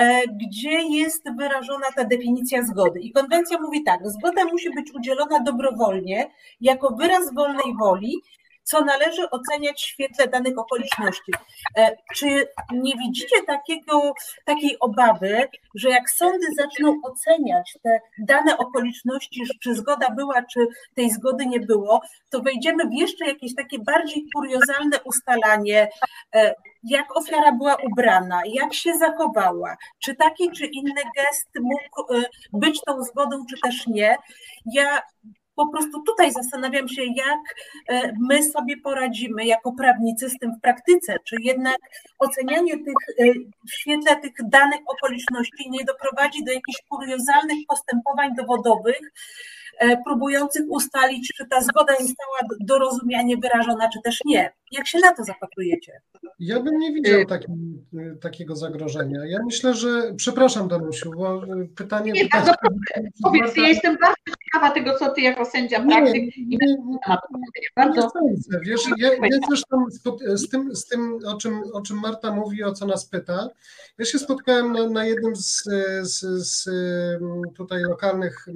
E, 0.00 0.22
gdzie 0.28 0.82
jest 0.82 1.22
wyrażona 1.36 1.86
ta 1.96 2.04
definicja 2.04 2.62
zgody. 2.62 3.00
I 3.00 3.12
konwencja 3.12 3.60
mówi 3.60 3.82
tak, 3.84 4.00
zgoda 4.04 4.44
musi 4.44 4.70
być 4.74 4.94
udzielona 4.94 5.40
dobrowolnie, 5.40 6.30
jako 6.60 6.90
wyraz 6.90 7.34
wolnej 7.34 7.76
woli, 7.80 8.14
co 8.70 8.84
należy 8.84 9.30
oceniać 9.30 9.82
w 9.82 9.86
świetle 9.86 10.28
danych 10.28 10.58
okoliczności. 10.58 11.32
E, 11.76 11.96
czy 12.14 12.48
nie 12.72 12.96
widzicie 12.96 13.42
takiego, 13.46 14.14
takiej 14.44 14.78
obawy, 14.80 15.48
że 15.74 15.88
jak 15.88 16.10
sądy 16.10 16.46
zaczną 16.56 17.00
oceniać 17.02 17.78
te 17.82 18.00
dane 18.18 18.58
okoliczności, 18.58 19.42
czy 19.62 19.74
zgoda 19.74 20.10
była, 20.10 20.42
czy 20.42 20.66
tej 20.94 21.10
zgody 21.10 21.46
nie 21.46 21.60
było, 21.60 22.02
to 22.30 22.40
wejdziemy 22.40 22.84
w 22.86 22.92
jeszcze 22.92 23.26
jakieś 23.26 23.54
takie 23.54 23.78
bardziej 23.78 24.24
kuriozalne 24.34 25.00
ustalanie, 25.04 25.88
e, 26.34 26.54
jak 26.82 27.16
ofiara 27.16 27.52
była 27.52 27.76
ubrana, 27.76 28.42
jak 28.46 28.74
się 28.74 28.94
zachowała, 28.98 29.76
czy 29.98 30.14
taki 30.14 30.50
czy 30.50 30.66
inny 30.66 31.02
gest 31.16 31.48
mógł 31.60 32.14
e, 32.14 32.24
być 32.52 32.80
tą 32.80 33.02
zgodą, 33.02 33.44
czy 33.50 33.60
też 33.62 33.86
nie. 33.86 34.16
Ja 34.72 35.02
po 35.54 35.68
prostu 35.68 36.02
tutaj 36.02 36.32
zastanawiam 36.32 36.88
się, 36.88 37.02
jak 37.04 37.40
e, 37.88 38.12
my 38.20 38.42
sobie 38.42 38.76
poradzimy 38.76 39.46
jako 39.46 39.72
prawnicy 39.72 40.30
z 40.30 40.38
tym 40.38 40.52
w 40.54 40.60
praktyce, 40.60 41.16
czy 41.24 41.36
jednak 41.40 41.78
ocenianie 42.18 42.72
tych 42.72 42.94
e, 43.18 43.24
w 43.68 43.74
świetle 43.74 44.16
tych 44.16 44.32
danych 44.48 44.80
okoliczności 44.86 45.70
nie 45.70 45.84
doprowadzi 45.84 46.44
do 46.44 46.52
jakichś 46.52 46.78
kuriozalnych 46.88 47.58
postępowań 47.68 48.34
dowodowych, 48.34 49.00
E, 49.80 49.96
próbujących 50.04 50.62
ustalić, 50.68 51.32
czy 51.36 51.46
ta 51.46 51.60
zgoda 51.60 51.92
została 52.00 52.38
dorozumianie 52.60 53.36
wyrażona, 53.36 53.88
czy 53.88 54.00
też 54.04 54.18
nie. 54.24 54.52
Jak 54.72 54.86
się 54.86 54.98
na 54.98 55.12
to 55.12 55.24
zapatrujecie? 55.24 56.00
Ja 56.38 56.60
bym 56.60 56.78
nie 56.78 56.92
widział 56.92 57.24
taki, 57.26 57.46
takiego 58.20 58.56
zagrożenia. 58.56 59.20
Ja 59.26 59.38
myślę, 59.44 59.74
że, 59.74 60.14
przepraszam 60.16 60.68
Danusiu, 60.68 61.10
bo 61.16 61.42
pytanie... 61.76 62.12
Nie, 62.12 62.28
bardzo, 62.28 62.52
powiedz, 63.22 63.56
ja 63.56 63.68
jestem 63.68 63.96
bardzo 64.00 64.36
ciekawa 64.52 64.74
tego, 64.74 64.98
co 64.98 65.10
ty 65.10 65.20
jako 65.20 65.44
sędzia 65.44 65.86
praktyk 65.86 66.36
nie, 66.36 66.56
nie, 66.56 66.96
bardzo... 67.76 68.08
Wiesz, 68.62 68.80
ja, 68.98 69.14
ja 69.14 69.38
zresztą 69.48 69.86
z, 70.34 70.48
tym, 70.48 70.76
z 70.76 70.86
tym 70.86 71.18
o, 71.26 71.34
czym, 71.34 71.62
o 71.72 71.82
czym 71.82 72.00
Marta 72.00 72.32
mówi, 72.32 72.64
o 72.64 72.72
co 72.72 72.86
nas 72.86 73.06
pyta, 73.06 73.48
ja 73.98 74.04
się 74.04 74.18
spotkałem 74.18 74.72
na, 74.72 74.88
na 74.88 75.04
jednym 75.04 75.36
z, 75.36 75.64
z, 76.02 76.20
z 76.48 76.68
tutaj 77.54 77.82
lokalnych 77.82 78.46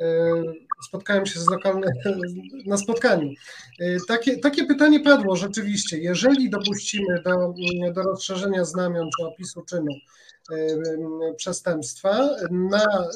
E, 0.00 0.42
spotkałem 0.88 1.26
się 1.26 1.40
z 1.40 1.50
lokalnym, 1.50 1.90
na 2.66 2.76
spotkaniu. 2.76 3.28
E, 3.80 3.96
takie, 4.08 4.38
takie 4.38 4.64
pytanie 4.64 5.00
padło 5.00 5.36
rzeczywiście. 5.36 5.98
Jeżeli 5.98 6.50
dopuścimy 6.50 7.22
do, 7.22 7.54
do 7.92 8.02
rozszerzenia 8.02 8.64
znamion 8.64 9.08
czy 9.18 9.26
opisu 9.26 9.62
czynu 9.62 9.92
przestępstwa. 11.36 12.28
Na 12.50 13.08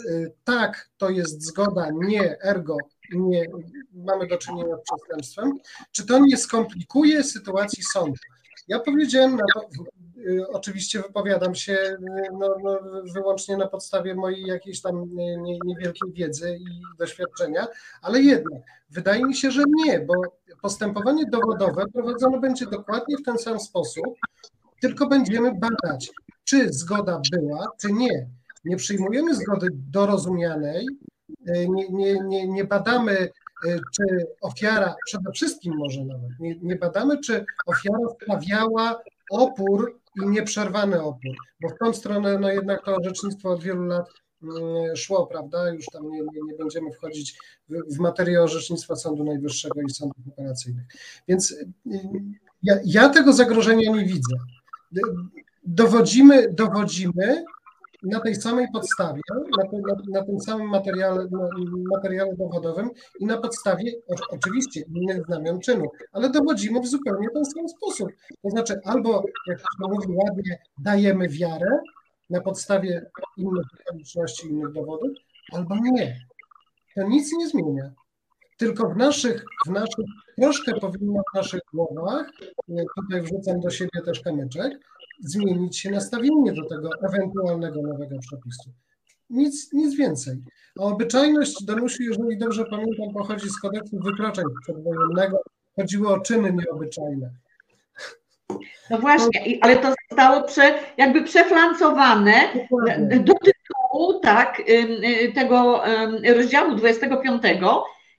tak, 0.45 0.89
to 0.97 1.11
jest 1.11 1.43
zgoda, 1.43 1.89
nie, 1.95 2.43
ergo 2.43 2.77
nie 3.13 3.47
mamy 3.95 4.27
do 4.27 4.39
czynienia 4.39 4.77
z 4.77 4.83
przestępstwem, 4.83 5.59
czy 5.93 6.07
to 6.07 6.19
nie 6.19 6.37
skomplikuje 6.37 7.25
sytuacji 7.25 7.83
sądu? 7.83 8.21
Ja 8.69 8.81
powiedziałem 8.81 9.39
Y, 10.27 10.49
oczywiście 10.49 11.03
wypowiadam 11.03 11.55
się 11.55 11.97
no, 12.33 12.57
no, 12.63 12.79
wyłącznie 13.15 13.57
na 13.57 13.69
podstawie 13.69 14.15
mojej 14.15 14.47
jakiejś 14.47 14.81
tam 14.81 15.15
nie, 15.15 15.39
niewielkiej 15.65 16.13
wiedzy 16.13 16.59
i 16.61 16.83
doświadczenia, 16.99 17.67
ale 18.03 18.23
jednak 18.23 18.63
wydaje 18.91 19.25
mi 19.25 19.35
się, 19.35 19.51
że 19.51 19.63
nie, 19.75 20.01
bo 20.01 20.15
postępowanie 20.63 21.27
dowodowe 21.27 21.85
prowadzone 21.95 22.41
będzie 22.41 22.67
dokładnie 22.67 23.17
w 23.17 23.23
ten 23.23 23.39
sam 23.39 23.61
sposób, 23.61 24.05
tylko 24.81 25.07
będziemy 25.07 25.53
badać, 25.55 26.11
czy 26.53 26.73
zgoda 26.73 27.21
była, 27.33 27.67
czy 27.81 27.93
nie. 27.93 28.29
Nie 28.65 28.77
przyjmujemy 28.77 29.35
zgody 29.35 29.69
dorozumianej, 29.73 30.87
y, 31.49 31.69
nie, 31.69 31.89
nie, 31.89 32.21
nie, 32.21 32.49
nie 32.49 32.65
badamy, 32.65 33.29
czy 33.97 34.27
ofiara, 34.41 34.95
przede 35.07 35.33
wszystkim 35.33 35.75
może 35.77 36.05
nawet, 36.05 36.31
nie, 36.41 36.57
nie 36.63 36.77
badamy, 36.77 37.19
czy 37.19 37.45
ofiara 37.67 37.99
sprawiała 38.15 39.03
opór 39.31 40.01
i 40.23 40.27
nieprzerwany 40.27 41.03
opór, 41.03 41.37
bo 41.63 41.69
w 41.69 41.79
tą 41.79 41.93
stronę 41.93 42.39
no 42.39 42.53
jednak 42.53 42.85
to 42.85 42.97
orzecznictwo 42.97 43.51
od 43.51 43.63
wielu 43.63 43.85
lat 43.85 44.07
mm, 44.43 44.97
szło, 44.97 45.27
prawda? 45.27 45.71
Już 45.71 45.87
tam 45.87 46.11
nie, 46.11 46.21
nie, 46.21 46.41
nie 46.47 46.55
będziemy 46.59 46.93
wchodzić 46.93 47.39
w, 47.69 47.97
w 47.97 47.99
materię 47.99 48.43
orzecznictwa 48.43 48.97
Sądu 48.97 49.25
Najwyższego 49.25 49.81
i 49.81 49.91
sądów 49.91 50.29
operacyjnych. 50.29 50.85
Więc 51.29 51.51
y, 51.51 51.67
ja, 52.63 52.77
ja 52.85 53.09
tego 53.09 53.33
zagrożenia 53.33 53.93
nie 53.93 54.05
widzę. 54.05 54.37
Dowodzimy, 55.65 56.53
dowodzimy 56.53 57.45
na 58.03 58.21
tej 58.21 58.35
samej 58.35 58.67
podstawie, 58.73 59.21
na, 59.59 59.69
tym, 59.69 59.81
na, 59.81 60.21
na 60.21 60.27
tym 60.27 60.41
samym 60.41 60.69
materiale, 60.69 61.29
materiale 61.93 62.37
dowodowym 62.37 62.91
i 63.21 63.27
na 63.27 63.39
podstawie 63.39 63.93
oczywiście 64.31 64.81
innych 64.81 65.27
znamion 65.27 65.61
czynu, 65.61 65.85
ale 66.13 66.31
dowodzimy 66.31 66.81
w 66.81 66.87
zupełnie 66.87 67.29
ten 67.35 67.45
sam 67.45 67.69
sposób. 67.69 68.09
To 68.43 68.51
znaczy 68.51 68.81
albo, 68.85 69.25
jak 69.47 69.59
to 69.59 69.89
mówi 69.89 70.07
ładnie, 70.09 70.59
dajemy 70.79 71.29
wiarę 71.29 71.79
na 72.31 72.41
podstawie 72.41 73.11
innych 73.37 73.67
okoliczności, 73.81 74.49
innych 74.49 74.73
dowodów, 74.73 75.11
albo 75.53 75.77
nie. 75.77 76.19
To 76.95 77.09
nic 77.09 77.33
nie 77.33 77.49
zmienia. 77.49 77.93
Tylko 78.59 78.89
w 78.89 78.97
naszych, 78.97 79.45
w 79.67 79.71
naszych, 79.71 80.05
troszkę 80.41 80.81
powinno 80.81 81.23
w 81.33 81.37
naszych 81.37 81.61
głowach, 81.73 82.27
tutaj 82.97 83.23
wrzucam 83.23 83.61
do 83.61 83.71
siebie 83.71 84.03
też 84.05 84.21
kamyczek, 84.21 84.79
zmienić 85.23 85.79
się 85.79 85.91
nastawienie 85.91 86.53
do 86.53 86.69
tego 86.69 86.91
ewentualnego 87.09 87.83
nowego 87.83 88.19
przepisu. 88.19 88.71
Nic, 89.31 89.73
nic 89.73 89.97
więcej. 89.97 90.37
A 90.81 90.83
obyczajność, 90.83 91.65
Danusiu, 91.65 92.03
jeżeli 92.03 92.39
dobrze 92.39 92.65
pamiętam, 92.65 93.15
pochodzi 93.15 93.51
z 93.51 93.61
kodeksu 93.61 93.99
wykroczeń 94.05 94.45
przedwojennego. 94.63 95.39
Chodziło 95.77 96.15
o 96.15 96.21
czyny 96.21 96.53
nieobyczajne. 96.53 97.31
No 98.91 98.99
właśnie, 98.99 99.59
ale 99.61 99.77
to 99.77 99.95
zostało 100.11 100.43
prze, 100.43 100.75
jakby 100.97 101.23
przeflancowane 101.25 102.35
do 103.25 103.35
tytułu 103.35 103.73
tytułu, 103.93 104.21
tak, 104.21 104.63
tego 105.35 105.83
rozdziału 106.37 106.75
25 106.75 107.43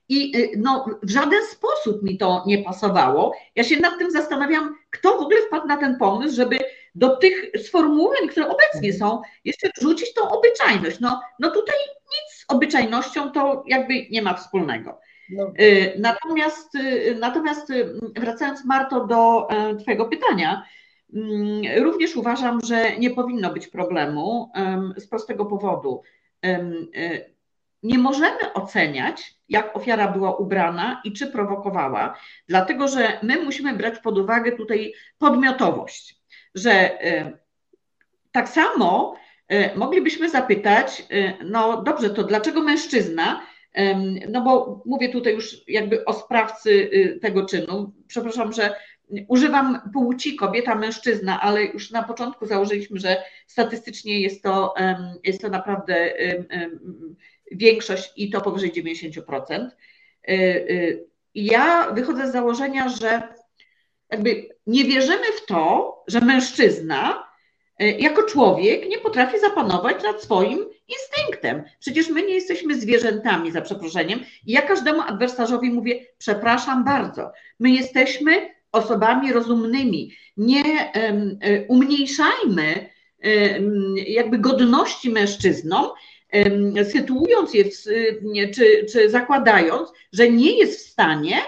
i 0.08 0.32
no, 0.56 0.86
w 1.02 1.10
żaden 1.10 1.40
sposób 1.52 2.02
mi 2.02 2.18
to 2.18 2.44
nie 2.46 2.64
pasowało. 2.64 3.34
Ja 3.56 3.64
się 3.64 3.80
nad 3.80 3.98
tym 3.98 4.10
zastanawiam, 4.10 4.74
kto 4.90 5.18
w 5.18 5.20
ogóle 5.20 5.36
wpadł 5.46 5.66
na 5.66 5.76
ten 5.76 5.98
pomysł, 5.98 6.36
żeby 6.36 6.58
do 6.94 7.16
tych 7.16 7.50
sformułowań, 7.58 8.28
które 8.28 8.48
obecnie 8.48 8.92
są, 8.92 9.22
jeszcze 9.44 9.68
wrzucić 9.78 10.14
tą 10.14 10.28
obyczajność. 10.28 11.00
No, 11.00 11.20
no 11.38 11.50
tutaj 11.50 11.76
nic 11.88 12.40
z 12.40 12.44
obyczajnością 12.48 13.32
to 13.32 13.64
jakby 13.66 13.94
nie 14.10 14.22
ma 14.22 14.34
wspólnego. 14.34 15.00
No. 15.30 15.52
Y, 15.60 15.94
natomiast, 15.98 16.74
y, 16.74 17.16
natomiast 17.20 17.70
y, 17.70 17.94
wracając 18.16 18.64
Marto 18.64 19.06
do 19.06 19.48
e, 19.50 19.76
Twojego 19.76 20.04
pytania, 20.04 20.64
mm, 21.14 21.84
również 21.84 22.16
uważam, 22.16 22.60
że 22.64 22.96
nie 22.98 23.10
powinno 23.10 23.52
być 23.52 23.68
problemu 23.68 24.50
z 24.96 25.06
prostego 25.06 25.46
powodu. 25.46 26.02
Nie 27.82 27.98
możemy 27.98 28.52
oceniać, 28.54 29.34
jak 29.48 29.76
ofiara 29.76 30.08
była 30.08 30.36
ubrana 30.36 31.00
i 31.04 31.12
czy 31.12 31.26
prowokowała, 31.26 32.18
dlatego 32.48 32.88
że 32.88 33.18
my 33.22 33.42
musimy 33.42 33.74
brać 33.74 33.98
pod 33.98 34.18
uwagę 34.18 34.52
tutaj 34.52 34.94
podmiotowość, 35.18 36.23
że 36.54 36.98
tak 38.32 38.48
samo 38.48 39.16
moglibyśmy 39.76 40.30
zapytać, 40.30 41.06
no 41.44 41.82
dobrze, 41.82 42.10
to 42.10 42.24
dlaczego 42.24 42.62
mężczyzna 42.62 43.40
no 44.28 44.42
bo 44.42 44.82
mówię 44.86 45.08
tutaj 45.08 45.34
już 45.34 45.56
jakby 45.68 46.04
o 46.04 46.12
sprawcy 46.12 46.70
y, 46.70 47.18
tego 47.22 47.46
czynu. 47.46 47.92
Przepraszam, 48.06 48.52
że 48.52 48.74
używam 49.28 49.90
płci 49.92 50.36
kobieta, 50.36 50.74
mężczyzna, 50.74 51.40
ale 51.40 51.64
już 51.64 51.90
na 51.90 52.02
początku 52.02 52.46
założyliśmy, 52.46 53.00
że 53.00 53.22
statystycznie 53.46 54.20
jest 54.20 54.42
to, 54.42 54.74
jest 55.24 55.42
to 55.42 55.48
naprawdę 55.48 56.12
większość 57.52 58.12
i 58.16 58.30
to 58.30 58.40
powyżej 58.40 58.72
90%. 58.72 59.70
Y, 60.28 60.32
y, 60.32 61.06
ja 61.34 61.90
wychodzę 61.92 62.28
z 62.28 62.32
założenia, 62.32 62.88
że 62.88 63.22
jakby 64.14 64.48
nie 64.66 64.84
wierzymy 64.84 65.26
w 65.36 65.46
to, 65.46 65.94
że 66.08 66.20
mężczyzna 66.20 67.28
jako 67.98 68.22
człowiek 68.22 68.88
nie 68.88 68.98
potrafi 68.98 69.40
zapanować 69.40 70.02
nad 70.02 70.22
swoim 70.22 70.58
instynktem. 70.88 71.62
Przecież 71.80 72.08
my 72.08 72.22
nie 72.22 72.34
jesteśmy 72.34 72.80
zwierzętami, 72.80 73.52
za 73.52 73.60
przeproszeniem. 73.60 74.20
I 74.46 74.52
ja 74.52 74.62
każdemu 74.62 75.00
adwersarzowi 75.00 75.70
mówię, 75.70 76.06
przepraszam 76.18 76.84
bardzo, 76.84 77.32
my 77.60 77.70
jesteśmy 77.70 78.50
osobami 78.72 79.32
rozumnymi. 79.32 80.12
Nie 80.36 80.92
um, 80.94 81.38
umniejszajmy 81.68 82.90
um, 83.24 83.94
jakby 84.06 84.38
godności 84.38 85.10
mężczyznom, 85.10 85.86
sytuując 86.92 87.54
je, 87.54 87.64
w, 87.64 87.70
czy, 88.54 88.86
czy 88.92 89.10
zakładając, 89.10 89.92
że 90.12 90.30
nie 90.30 90.58
jest 90.58 90.80
w 90.80 90.90
stanie 90.90 91.36
e, 91.36 91.42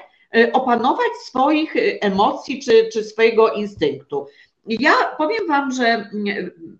opanować 0.52 1.12
swoich 1.24 1.74
emocji 2.00 2.62
czy, 2.62 2.88
czy 2.92 3.04
swojego 3.04 3.52
instynktu. 3.52 4.26
Ja 4.66 4.92
powiem 5.18 5.48
Wam, 5.48 5.72
że 5.72 6.10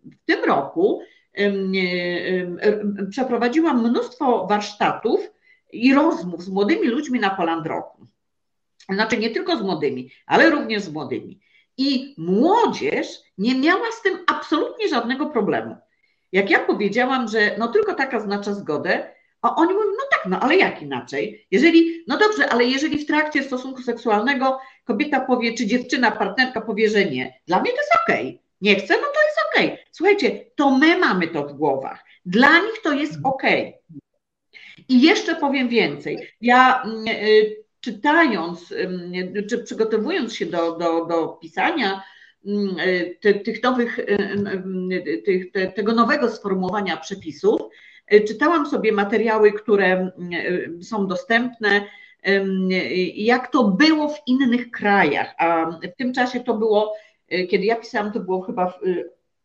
w 0.05 0.25
tym 0.27 0.45
roku 0.45 1.03
przeprowadziłam 3.11 3.89
mnóstwo 3.89 4.47
warsztatów 4.47 5.31
i 5.73 5.95
rozmów 5.95 6.43
z 6.43 6.49
młodymi 6.49 6.89
ludźmi 6.89 7.21
na 7.21 7.31
Polandroku. 7.31 8.07
Znaczy 8.89 9.19
nie 9.19 9.31
tylko 9.31 9.57
z 9.57 9.63
młodymi, 9.63 10.11
ale 10.27 10.51
również 10.51 10.83
z 10.83 10.93
młodymi. 10.93 11.41
I 11.79 12.15
młodzież 12.19 13.07
nie 13.39 13.59
miała 13.59 13.93
z 13.93 14.03
tym 14.03 14.19
absolutnie 14.27 14.89
żadnego 14.89 15.27
problemu. 15.27 15.77
Jak 16.33 16.51
ja 16.51 16.59
powiedziałam, 16.59 17.29
że 17.29 17.57
no 17.59 17.69
tylko 17.69 17.95
taka 17.95 18.17
oznacza 18.17 18.55
zgodę, 18.55 19.16
a 19.47 19.55
oni 19.55 19.75
mówią, 19.75 19.87
no 19.87 20.05
tak, 20.11 20.27
no 20.27 20.41
ale 20.41 20.57
jak 20.57 20.83
inaczej? 20.83 21.47
Jeżeli, 21.51 22.05
no 22.09 22.19
dobrze, 22.19 22.49
ale 22.49 22.65
jeżeli 22.65 22.99
w 22.99 23.07
trakcie 23.07 23.43
stosunku 23.43 23.83
seksualnego 23.83 24.59
kobieta 24.85 25.21
powie, 25.21 25.55
czy 25.55 25.67
dziewczyna, 25.67 26.11
partnerka 26.11 26.61
powie, 26.61 26.91
że 26.91 27.05
nie, 27.05 27.41
dla 27.47 27.61
mnie 27.61 27.71
to 27.71 27.77
jest 27.77 27.93
okej. 28.05 28.27
Okay. 28.27 28.47
Nie 28.61 28.75
chcę, 28.75 28.95
no 28.95 29.07
to 29.07 29.23
jest 29.27 29.39
okej. 29.53 29.67
Okay. 29.67 29.85
Słuchajcie, 29.93 30.45
to 30.55 30.79
my 30.79 30.99
mamy 30.99 31.29
to 31.29 31.49
w 31.49 31.53
głowach. 31.53 32.05
Dla 32.27 32.59
nich 32.59 32.83
to 32.83 32.93
jest 32.93 33.19
okej. 33.25 33.69
Okay. 33.69 34.01
I 34.89 35.03
jeszcze 35.03 35.35
powiem 35.35 35.69
więcej. 35.69 36.29
Ja 36.41 36.83
mm, 36.83 37.09
y, 37.09 37.57
czytając, 37.81 38.73
y, 38.73 39.47
czy 39.51 39.59
przygotowując 39.59 40.35
się 40.35 40.47
do, 40.47 40.77
do, 40.77 41.05
do 41.05 41.29
pisania 41.29 42.03
mm, 42.47 42.77
te, 43.21 43.35
tych 43.35 43.63
nowych, 43.63 44.01
tych, 45.25 45.53
te, 45.53 45.67
tego 45.67 45.93
nowego 45.93 46.31
sformułowania 46.31 46.97
przepisów, 46.97 47.61
czytałam 48.29 48.67
sobie 48.67 48.93
materiały, 48.93 49.53
które 49.53 50.11
są 50.83 51.07
dostępne, 51.07 51.83
jak 53.15 53.51
to 53.51 53.65
było 53.65 54.09
w 54.09 54.19
innych 54.27 54.71
krajach, 54.71 55.35
a 55.39 55.71
w 55.71 55.97
tym 55.99 56.13
czasie 56.13 56.41
to 56.41 56.55
było 56.55 56.97
Y, 57.33 57.47
kiedy 57.47 57.65
ja 57.65 57.77
pisałam, 57.77 58.13
to 58.13 58.21
było 58.21 58.41
chyba 58.41 58.71
w 58.71 58.79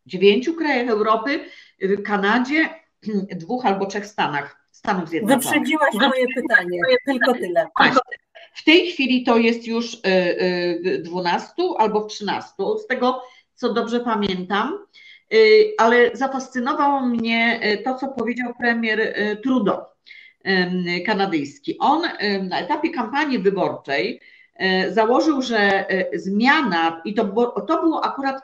dziewięciu 0.06 0.54
krajach 0.54 0.90
Europy, 0.90 1.40
w 1.82 2.04
Kanadzie, 2.04 2.70
dwóch 3.42 3.66
albo 3.66 3.86
trzech 3.86 4.06
Stanach, 4.06 4.66
Stanów 4.72 5.10
Zjednoczonych. 5.10 5.44
Wyprzedziłaś 5.44 5.94
moje 5.94 6.26
pytanie, 6.36 6.80
tylko 7.06 7.34
tyle. 7.34 7.68
Tak. 7.80 8.00
W 8.54 8.64
tej 8.64 8.92
chwili 8.92 9.24
to 9.24 9.38
jest 9.38 9.68
już 9.68 9.98
w 10.84 11.02
12 11.02 11.54
albo 11.78 12.02
w 12.02 12.08
13, 12.08 12.54
z 12.84 12.88
tego 12.88 13.24
co 13.56 13.74
dobrze 13.74 14.00
pamiętam, 14.00 14.78
ale 15.78 16.12
zafascynowało 16.14 17.02
mnie 17.02 17.60
to, 17.84 17.96
co 17.96 18.08
powiedział 18.08 18.54
premier 18.60 19.14
Trudeau 19.44 19.82
kanadyjski. 21.06 21.78
On 21.80 22.02
na 22.50 22.60
etapie 22.60 22.90
kampanii 22.90 23.40
wyborczej 23.40 24.20
założył, 24.90 25.42
że 25.42 25.86
zmiana, 26.14 27.02
i 27.06 27.14
to 27.14 27.26
było, 27.26 27.62
to 27.62 27.82
było 27.82 28.06
akurat 28.06 28.42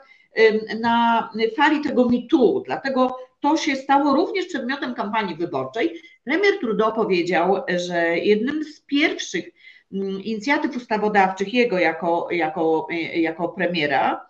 na 0.80 1.28
fali 1.56 1.80
tego 1.80 2.08
mitu, 2.08 2.62
dlatego 2.66 3.16
to 3.40 3.56
się 3.56 3.76
stało 3.76 4.14
również 4.14 4.46
przedmiotem 4.46 4.94
kampanii 4.94 5.36
wyborczej. 5.36 6.02
Premier 6.24 6.58
Trudeau 6.60 6.92
powiedział, 6.92 7.62
że 7.86 8.18
jednym 8.18 8.64
z 8.64 8.80
pierwszych 8.80 9.50
mm, 9.92 10.22
inicjatyw 10.22 10.76
ustawodawczych 10.76 11.54
jego 11.54 11.78
jako, 11.78 12.28
jako, 12.30 12.86
jako 13.14 13.48
premiera, 13.48 14.27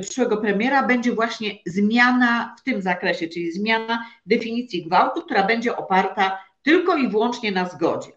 przyszłego 0.00 0.36
premiera, 0.36 0.82
będzie 0.82 1.12
właśnie 1.12 1.50
zmiana 1.66 2.54
w 2.58 2.62
tym 2.62 2.82
zakresie, 2.82 3.28
czyli 3.28 3.52
zmiana 3.52 4.06
definicji 4.26 4.86
gwałtu, 4.86 5.22
która 5.22 5.42
będzie 5.42 5.76
oparta 5.76 6.38
tylko 6.62 6.96
i 6.96 7.08
wyłącznie 7.08 7.52
na 7.52 7.68
zgodzie. 7.68 8.10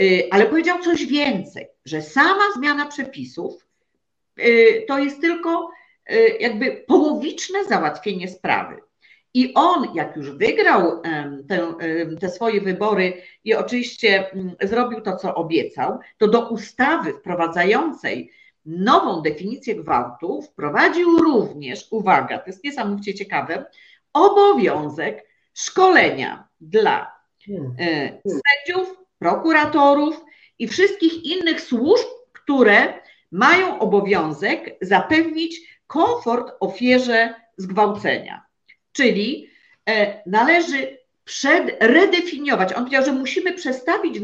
Y, 0.00 0.28
ale 0.30 0.46
powiedział 0.46 0.78
coś 0.78 1.06
więcej, 1.06 1.66
że 1.84 2.02
sama 2.02 2.44
zmiana 2.56 2.86
przepisów 2.86 3.66
y, 4.40 4.84
to 4.88 4.98
jest 4.98 5.20
tylko 5.20 5.70
y, 6.10 6.36
jakby 6.40 6.84
połowiczne 6.86 7.64
załatwienie 7.64 8.28
sprawy. 8.28 8.76
I 9.34 9.54
on, 9.54 9.94
jak 9.94 10.16
już 10.16 10.30
wygrał 10.30 11.02
te, 11.48 11.74
te, 12.20 12.28
swoje 12.28 12.60
wybory 12.60 13.22
i 13.44 13.54
oczywiście 13.54 14.30
mm, 14.32 14.56
zrobił 14.62 15.00
to, 15.00 15.16
co 15.16 15.34
obiecał, 15.34 15.98
to 16.18 16.28
do 16.28 16.48
ustawy 16.48 17.12
wprowadzającej 17.12 18.32
nową 18.78 19.22
definicję 19.22 19.74
gwałtu 19.74 20.42
wprowadził 20.42 21.18
również, 21.18 21.86
uwaga, 21.90 22.38
to 22.38 22.44
jest 22.46 22.64
niesamowicie 22.64 23.14
ciekawe, 23.14 23.64
obowiązek 24.12 25.26
szkolenia 25.54 26.48
dla 26.60 27.12
hmm. 27.46 27.74
sędziów, 28.24 28.96
prokuratorów 29.18 30.24
i 30.58 30.68
wszystkich 30.68 31.24
innych 31.24 31.60
służb, 31.60 32.06
które 32.32 33.00
mają 33.32 33.78
obowiązek 33.78 34.76
zapewnić 34.80 35.80
komfort 35.86 36.52
ofierze 36.60 37.34
zgwałcenia. 37.56 38.44
Czyli 38.92 39.50
e, 39.88 40.22
należy 40.26 40.98
przedredefiniować. 41.24 42.72
On 42.72 42.78
powiedział, 42.78 43.04
że 43.04 43.12
musimy 43.12 43.52
przestawić 43.52 44.20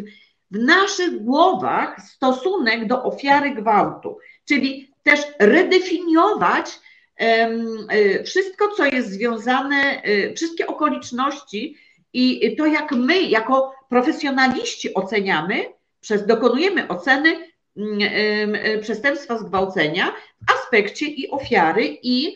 w 0.50 0.58
naszych 0.58 1.24
głowach 1.24 2.00
stosunek 2.00 2.86
do 2.86 3.02
ofiary 3.02 3.50
gwałtu, 3.50 4.18
czyli 4.48 4.90
też 5.02 5.20
redefiniować 5.38 6.80
e, 7.16 8.24
wszystko, 8.24 8.68
co 8.68 8.84
jest 8.84 9.10
związane, 9.10 10.02
e, 10.02 10.34
wszystkie 10.34 10.66
okoliczności 10.66 11.76
i 12.12 12.56
to, 12.56 12.66
jak 12.66 12.92
my, 12.92 13.22
jako 13.22 13.74
profesjonaliści 13.88 14.94
oceniamy, 14.94 15.64
przez, 16.00 16.26
dokonujemy 16.26 16.88
oceny 16.88 17.48
mm, 17.76 18.80
przestępstwa 18.80 19.38
zgwałcenia 19.38 20.12
w 20.48 20.52
aspekcie 20.52 21.06
i 21.06 21.30
ofiary, 21.30 21.98
i 22.02 22.34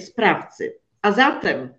sprawcy. 0.00 0.78
A 1.02 1.12
zatem 1.12 1.74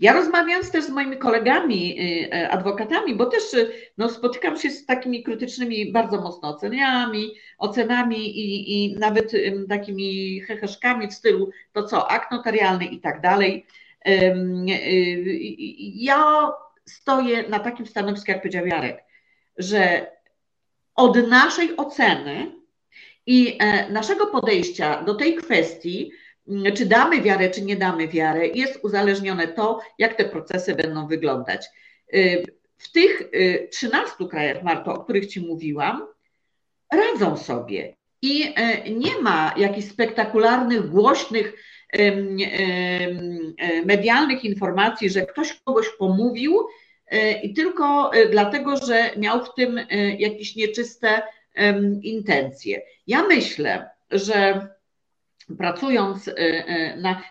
ja 0.00 0.12
rozmawiając 0.12 0.70
też 0.70 0.84
z 0.84 0.90
moimi 0.90 1.16
kolegami, 1.16 2.00
y, 2.00 2.36
y, 2.36 2.50
adwokatami, 2.50 3.14
bo 3.14 3.26
też 3.26 3.54
y, 3.54 3.72
no, 3.98 4.08
spotykam 4.08 4.56
się 4.56 4.70
z 4.70 4.86
takimi 4.86 5.22
krytycznymi 5.22 5.92
bardzo 5.92 6.20
mocno 6.20 6.48
oceniami, 6.48 7.34
ocenami 7.58 8.38
i, 8.38 8.74
i 8.74 8.98
nawet 8.98 9.32
takimi 9.68 10.40
heheszkami 10.40 11.08
w 11.08 11.14
stylu 11.14 11.50
to 11.72 11.82
co, 11.82 12.10
akt 12.10 12.30
notarialny 12.30 12.84
i 12.84 13.00
tak 13.00 13.20
dalej. 13.20 13.66
Ja 15.94 16.52
stoję 16.84 17.48
na 17.48 17.58
takim 17.58 17.86
stanowisku, 17.86 18.30
jak 18.30 18.40
powiedział 18.40 18.66
Jarek, 18.66 19.04
że 19.58 20.10
od 20.94 21.28
naszej 21.28 21.76
oceny 21.76 22.52
i 23.26 23.56
e, 23.60 23.90
naszego 23.90 24.26
podejścia 24.26 25.02
do 25.02 25.14
tej 25.14 25.34
kwestii, 25.34 26.12
czy 26.76 26.86
damy 26.86 27.22
wiarę, 27.22 27.50
czy 27.50 27.62
nie 27.62 27.76
damy 27.76 28.08
wiarę, 28.08 28.46
jest 28.46 28.84
uzależnione 28.84 29.48
to, 29.48 29.80
jak 29.98 30.14
te 30.14 30.24
procesy 30.24 30.74
będą 30.74 31.06
wyglądać. 31.06 31.66
W 32.78 32.92
tych 32.92 33.30
13 33.70 34.14
krajach, 34.30 34.62
Marto, 34.62 34.94
o 34.94 35.04
których 35.04 35.26
Ci 35.26 35.40
mówiłam, 35.40 36.06
radzą 36.92 37.36
sobie 37.36 37.96
i 38.22 38.52
e, 38.56 38.90
nie 38.90 39.20
ma 39.20 39.54
jakichś 39.56 39.88
spektakularnych, 39.88 40.90
głośnych, 40.90 41.52
medialnych 43.84 44.44
informacji, 44.44 45.10
że 45.10 45.26
ktoś 45.26 45.60
kogoś 45.64 45.88
pomówił 45.98 46.66
i 47.42 47.54
tylko 47.54 48.10
dlatego, 48.30 48.76
że 48.76 49.10
miał 49.16 49.44
w 49.44 49.54
tym 49.54 49.80
jakieś 50.18 50.56
nieczyste 50.56 51.22
intencje. 52.02 52.82
Ja 53.06 53.22
myślę, 53.22 53.90
że 54.10 54.68
pracując 55.58 56.30
na 56.96 57.22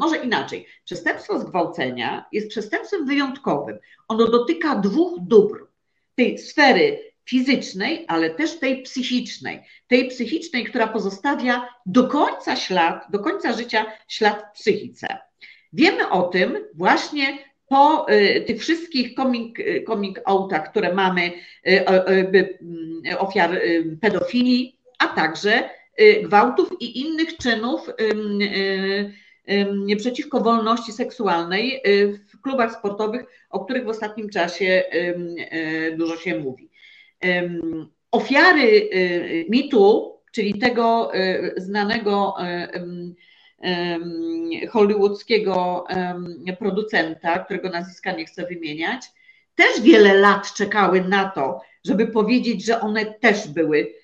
może 0.00 0.16
inaczej, 0.16 0.66
przestępstwo 0.84 1.38
zgwałcenia 1.38 2.24
jest 2.32 2.48
przestępstwem 2.48 3.06
wyjątkowym. 3.06 3.78
Ono 4.08 4.28
dotyka 4.28 4.74
dwóch 4.74 5.20
dóbr. 5.20 5.66
Tej 6.14 6.38
sfery 6.38 7.12
fizycznej, 7.24 8.04
ale 8.08 8.30
też 8.30 8.58
tej 8.58 8.82
psychicznej. 8.82 9.62
Tej 9.86 10.08
psychicznej, 10.08 10.64
która 10.64 10.86
pozostawia 10.88 11.68
do 11.86 12.08
końca 12.08 12.56
ślad, 12.56 13.04
do 13.10 13.18
końca 13.18 13.52
życia 13.52 13.86
ślad 14.08 14.44
w 14.54 14.58
psychice. 14.58 15.18
Wiemy 15.72 16.08
o 16.08 16.22
tym 16.22 16.58
właśnie 16.74 17.38
po 17.68 18.06
y, 18.12 18.44
tych 18.46 18.60
wszystkich 18.60 19.14
coming, 19.14 19.58
y, 19.58 19.84
coming 19.86 20.20
outach, 20.24 20.70
które 20.70 20.94
mamy 20.94 21.32
y, 21.68 23.18
ofiar 23.18 23.60
pedofilii, 24.00 24.78
a 24.98 25.08
także 25.08 25.70
gwałtów 26.22 26.68
i 26.80 27.00
innych 27.00 27.36
czynów 27.36 27.90
przeciwko 29.96 30.40
wolności 30.40 30.92
seksualnej 30.92 31.82
w 32.32 32.40
klubach 32.40 32.78
sportowych, 32.78 33.24
o 33.50 33.64
których 33.64 33.84
w 33.84 33.88
ostatnim 33.88 34.28
czasie 34.28 34.82
dużo 35.96 36.16
się 36.16 36.38
mówi. 36.38 36.70
Ofiary 38.12 38.90
y, 38.94 39.46
mitu, 39.48 40.12
czyli 40.32 40.58
tego 40.58 41.14
y, 41.14 41.54
znanego 41.56 42.34
hollywoodzkiego 44.70 45.86
producenta, 46.58 47.38
którego 47.38 47.68
nazwiska 47.68 48.12
nie 48.12 48.24
chcę 48.24 48.46
wymieniać, 48.46 49.02
też 49.54 49.80
wiele 49.80 50.14
lat 50.14 50.54
czekały 50.54 51.00
na 51.04 51.28
to, 51.28 51.60
żeby 51.84 52.06
powiedzieć, 52.06 52.64
że 52.64 52.80
one 52.80 53.06
też 53.06 53.48
były 53.48 53.78
e, 53.80 54.01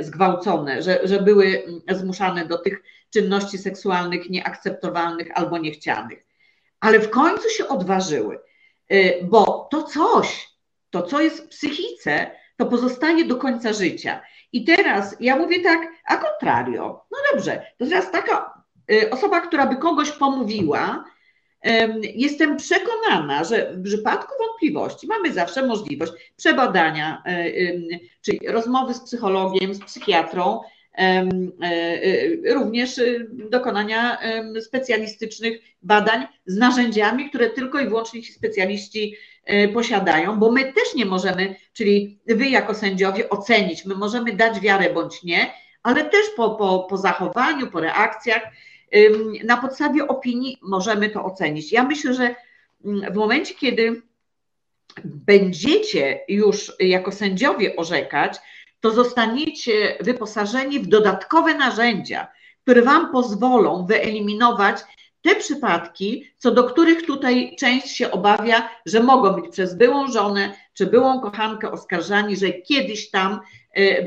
zgwałcone, 0.00 0.82
że, 0.82 1.00
że 1.04 1.22
były 1.22 1.64
zmuszane 1.90 2.46
do 2.46 2.58
tych 2.58 2.82
czynności 3.10 3.58
seksualnych 3.58 4.30
nieakceptowalnych 4.30 5.28
albo 5.34 5.58
niechcianych. 5.58 6.26
Ale 6.80 7.00
w 7.00 7.10
końcu 7.10 7.48
się 7.48 7.68
odważyły, 7.68 8.40
e, 8.88 9.24
bo 9.24 9.68
to 9.70 9.82
coś, 9.82 10.48
to 10.90 11.02
co 11.02 11.20
jest 11.20 11.44
w 11.44 11.48
psychice, 11.48 12.30
to 12.56 12.66
pozostaje 12.66 13.24
do 13.24 13.36
końca 13.36 13.72
życia. 13.72 14.20
I 14.52 14.64
teraz 14.64 15.16
ja 15.20 15.36
mówię 15.36 15.62
tak, 15.62 15.80
a 16.04 16.16
contrario. 16.16 17.04
No 17.10 17.18
dobrze, 17.32 17.66
to 17.78 17.86
teraz 17.86 18.10
taka 18.10 18.64
y, 18.92 19.10
osoba, 19.10 19.40
która 19.40 19.66
by 19.66 19.76
kogoś 19.76 20.10
pomówiła, 20.10 21.04
Jestem 22.14 22.56
przekonana, 22.56 23.44
że 23.44 23.72
w 23.72 23.84
przypadku 23.84 24.32
wątpliwości 24.38 25.06
mamy 25.06 25.32
zawsze 25.32 25.66
możliwość 25.66 26.12
przebadania, 26.36 27.22
y, 27.28 28.00
czyli 28.22 28.40
rozmowy 28.48 28.94
z 28.94 29.00
psychologiem, 29.00 29.74
z 29.74 29.80
psychiatrą, 29.80 30.60
y, 31.00 32.54
również 32.54 33.00
dokonania 33.50 34.18
specjalistycznych 34.60 35.60
badań 35.82 36.26
z 36.46 36.56
narzędziami, 36.56 37.28
które 37.28 37.50
tylko 37.50 37.80
i 37.80 37.88
wyłącznie 37.88 38.22
ci 38.22 38.32
specjaliści 38.32 39.16
E, 39.44 39.68
posiadają, 39.68 40.38
bo 40.38 40.52
my 40.52 40.72
też 40.72 40.94
nie 40.94 41.06
możemy, 41.06 41.56
czyli 41.72 42.18
wy 42.26 42.48
jako 42.48 42.74
sędziowie 42.74 43.28
ocenić, 43.28 43.84
my 43.84 43.94
możemy 43.94 44.32
dać 44.32 44.60
wiarę 44.60 44.92
bądź 44.94 45.22
nie, 45.22 45.52
ale 45.82 46.04
też 46.04 46.26
po, 46.36 46.50
po, 46.50 46.86
po 46.90 46.96
zachowaniu, 46.96 47.66
po 47.66 47.80
reakcjach, 47.80 48.42
na 49.44 49.56
podstawie 49.56 50.08
opinii 50.08 50.58
możemy 50.62 51.10
to 51.10 51.24
ocenić. 51.24 51.72
Ja 51.72 51.82
myślę, 51.82 52.14
że 52.14 52.34
mm, 52.84 53.12
w 53.12 53.16
momencie, 53.16 53.54
kiedy 53.54 54.02
będziecie 55.04 56.20
już 56.28 56.72
jako 56.80 57.12
sędziowie 57.12 57.76
orzekać, 57.76 58.38
to 58.80 58.90
zostaniecie 58.90 59.96
wyposażeni 60.00 60.80
w 60.80 60.86
dodatkowe 60.86 61.54
narzędzia, 61.54 62.28
które 62.62 62.82
Wam 62.82 63.12
pozwolą 63.12 63.86
wyeliminować 63.86 64.76
te 65.22 65.34
przypadki, 65.34 66.30
co 66.36 66.50
do 66.50 66.64
których 66.64 67.06
tutaj 67.06 67.56
część 67.58 67.96
się 67.96 68.10
obawia, 68.10 68.68
że 68.86 69.02
mogą 69.02 69.32
być 69.32 69.52
przez 69.52 69.74
byłą 69.74 70.12
żonę 70.12 70.54
czy 70.74 70.86
byłą 70.86 71.20
kochankę 71.20 71.72
oskarżani, 71.72 72.36
że 72.36 72.52
kiedyś 72.52 73.10
tam 73.10 73.40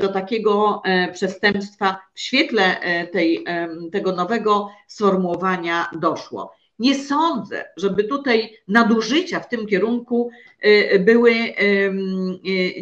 do 0.00 0.08
takiego 0.08 0.82
e, 0.84 1.12
przestępstwa 1.12 2.00
w 2.14 2.20
świetle 2.20 2.80
e, 2.80 3.06
tej, 3.06 3.44
tego 3.92 4.12
nowego 4.12 4.70
sformułowania 4.86 5.90
doszło. 5.92 6.52
Nie 6.78 6.94
sądzę, 6.94 7.64
żeby 7.76 8.04
tutaj 8.04 8.56
nadużycia 8.68 9.40
w 9.40 9.48
tym 9.48 9.66
kierunku 9.66 10.30
były 11.00 11.34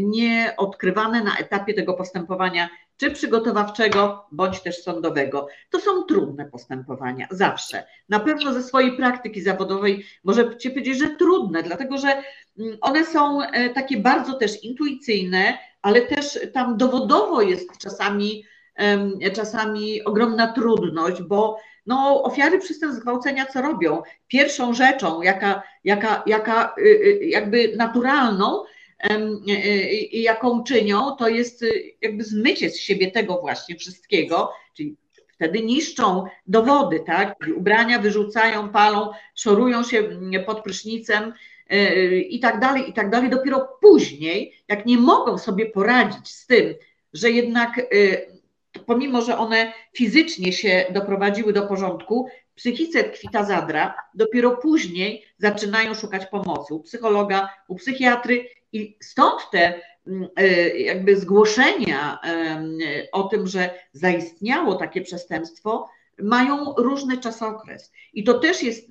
nieodkrywane 0.01 1.25
na 1.25 1.37
etapie 1.37 1.75
tego 1.75 1.95
postępowania 1.95 2.69
czy 3.03 3.11
przygotowawczego, 3.11 4.27
bądź 4.33 4.61
też 4.61 4.83
sądowego. 4.83 5.49
To 5.71 5.81
są 5.81 6.03
trudne 6.03 6.45
postępowania, 6.47 7.27
zawsze. 7.31 7.85
Na 8.09 8.21
pewno 8.21 8.53
ze 8.53 8.63
swojej 8.63 8.97
praktyki 8.97 9.43
zawodowej 9.43 10.05
możecie 10.25 10.71
powiedzieć, 10.71 10.99
że 10.99 11.09
trudne, 11.09 11.63
dlatego 11.63 11.99
że 11.99 12.23
one 12.81 13.05
są 13.05 13.43
e, 13.43 13.71
takie 13.71 13.97
bardzo 13.97 14.35
też 14.35 14.65
intuicyjne, 14.65 15.59
ale 15.83 16.03
też 16.03 16.39
tam 16.53 16.77
dowodowo 16.77 17.43
jest 17.43 17.79
czasami, 17.79 18.45
czasami 19.33 20.05
ogromna 20.05 20.53
trudność, 20.53 21.23
bo 21.23 21.59
no, 21.87 22.23
ofiary 22.23 22.59
przestępstw 22.59 23.01
zgwałcenia 23.01 23.47
co 23.47 23.63
robią? 23.63 24.03
Pierwszą 24.29 24.75
rzeczą, 24.75 25.23
jaka, 25.23 25.63
jaka, 25.85 26.23
jaka 26.27 26.75
y, 26.79 26.83
y, 26.83 27.25
jakby 27.25 27.77
naturalną, 27.77 28.63
jaką 30.13 30.65
czynią, 30.65 31.17
to 31.17 31.29
jest 31.29 31.63
y, 31.63 31.95
jakby 32.01 32.25
zmycie 32.25 32.71
z 32.71 32.81
siebie 32.81 33.11
tego 33.11 33.41
właśnie 33.41 33.77
wszystkiego, 33.77 34.53
czyli 34.75 34.97
wtedy 35.29 35.63
niszczą 35.63 36.25
dowody, 36.47 37.01
tak? 37.01 37.37
Ubrania 37.57 37.99
wyrzucają, 37.99 38.69
palą, 38.69 39.11
szorują 39.35 39.83
się 39.83 39.99
mm, 39.99 40.45
pod 40.45 40.63
prysznicem 40.63 41.29
y, 41.29 41.33
i 42.29 42.41
tak 42.41 42.61
dalej, 42.61 42.91
i 42.91 42.93
tak 42.93 43.11
dalej. 43.11 43.31
Dopiero 43.31 43.69
później, 43.81 44.55
jak 44.69 44.87
nie 44.87 44.99
mogą 44.99 45.39
sobie 45.39 45.67
poradzić 45.67 46.29
z 46.29 46.47
tym, 46.47 46.75
że 47.13 47.31
jednak 47.31 47.79
y, 47.79 48.33
pomimo, 48.87 49.23
że 49.23 49.39
one 49.39 49.73
fizycznie 49.93 50.53
się 50.53 50.87
doprowadziły 50.91 51.53
do 51.53 51.63
porządku, 51.63 52.29
psychice 52.55 53.05
tkwi 53.05 53.29
ta 53.33 53.45
zadra, 53.45 53.95
dopiero 54.15 54.57
później 54.57 55.25
zaczynają 55.39 55.95
szukać 55.95 56.27
pomocy 56.27 56.75
u 56.75 56.81
psychologa, 56.81 57.49
u 57.69 57.77
psychiatry 57.77 58.49
i 58.73 58.97
stąd 59.01 59.41
te 59.53 59.81
mm, 60.07 60.29
e, 60.37 60.69
jakby 60.69 61.17
zgłoszenia 61.17 62.19
o 63.13 63.23
tym, 63.23 63.47
że 63.47 63.75
zaistniało 63.93 64.75
takie 64.75 65.01
przestępstwo, 65.01 65.89
mają 66.19 66.75
różny 66.77 67.19
czasokres. 67.19 67.93
I 68.13 68.25
to 68.25 68.39
też 68.39 68.63
jest, 68.63 68.91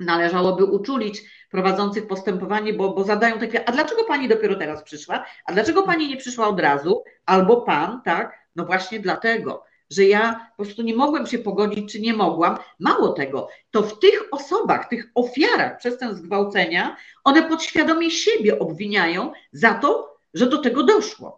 należałoby 0.00 0.64
uczulić 0.64 1.22
prowadzących 1.50 2.06
postępowanie, 2.06 2.72
bo, 2.72 2.94
bo 2.94 3.04
zadają 3.04 3.38
takie, 3.38 3.68
a 3.68 3.72
dlaczego 3.72 4.04
pani 4.04 4.28
dopiero 4.28 4.56
teraz 4.56 4.82
przyszła? 4.82 5.24
A 5.46 5.52
dlaczego 5.52 5.82
pani 5.82 6.08
nie 6.08 6.16
przyszła 6.16 6.48
od 6.48 6.60
razu? 6.60 7.02
Albo 7.26 7.60
pan, 7.60 8.02
tak? 8.04 8.38
No 8.56 8.64
właśnie 8.64 9.00
dlatego, 9.00 9.64
że 9.90 10.04
ja 10.04 10.50
po 10.56 10.64
prostu 10.64 10.82
nie 10.82 10.94
mogłem 10.94 11.26
się 11.26 11.38
pogodzić, 11.38 11.92
czy 11.92 12.00
nie 12.00 12.14
mogłam. 12.14 12.58
Mało 12.80 13.08
tego, 13.08 13.48
to 13.70 13.82
w 13.82 13.98
tych 13.98 14.28
osobach, 14.30 14.88
tych 14.88 15.10
ofiarach 15.14 15.78
przestępstw 15.78 16.24
zgwałcenia, 16.24 16.96
one 17.24 17.48
podświadomie 17.48 18.10
siebie 18.10 18.58
obwiniają 18.58 19.32
za 19.52 19.74
to, 19.74 20.18
że 20.34 20.46
do 20.46 20.58
tego 20.58 20.82
doszło. 20.82 21.37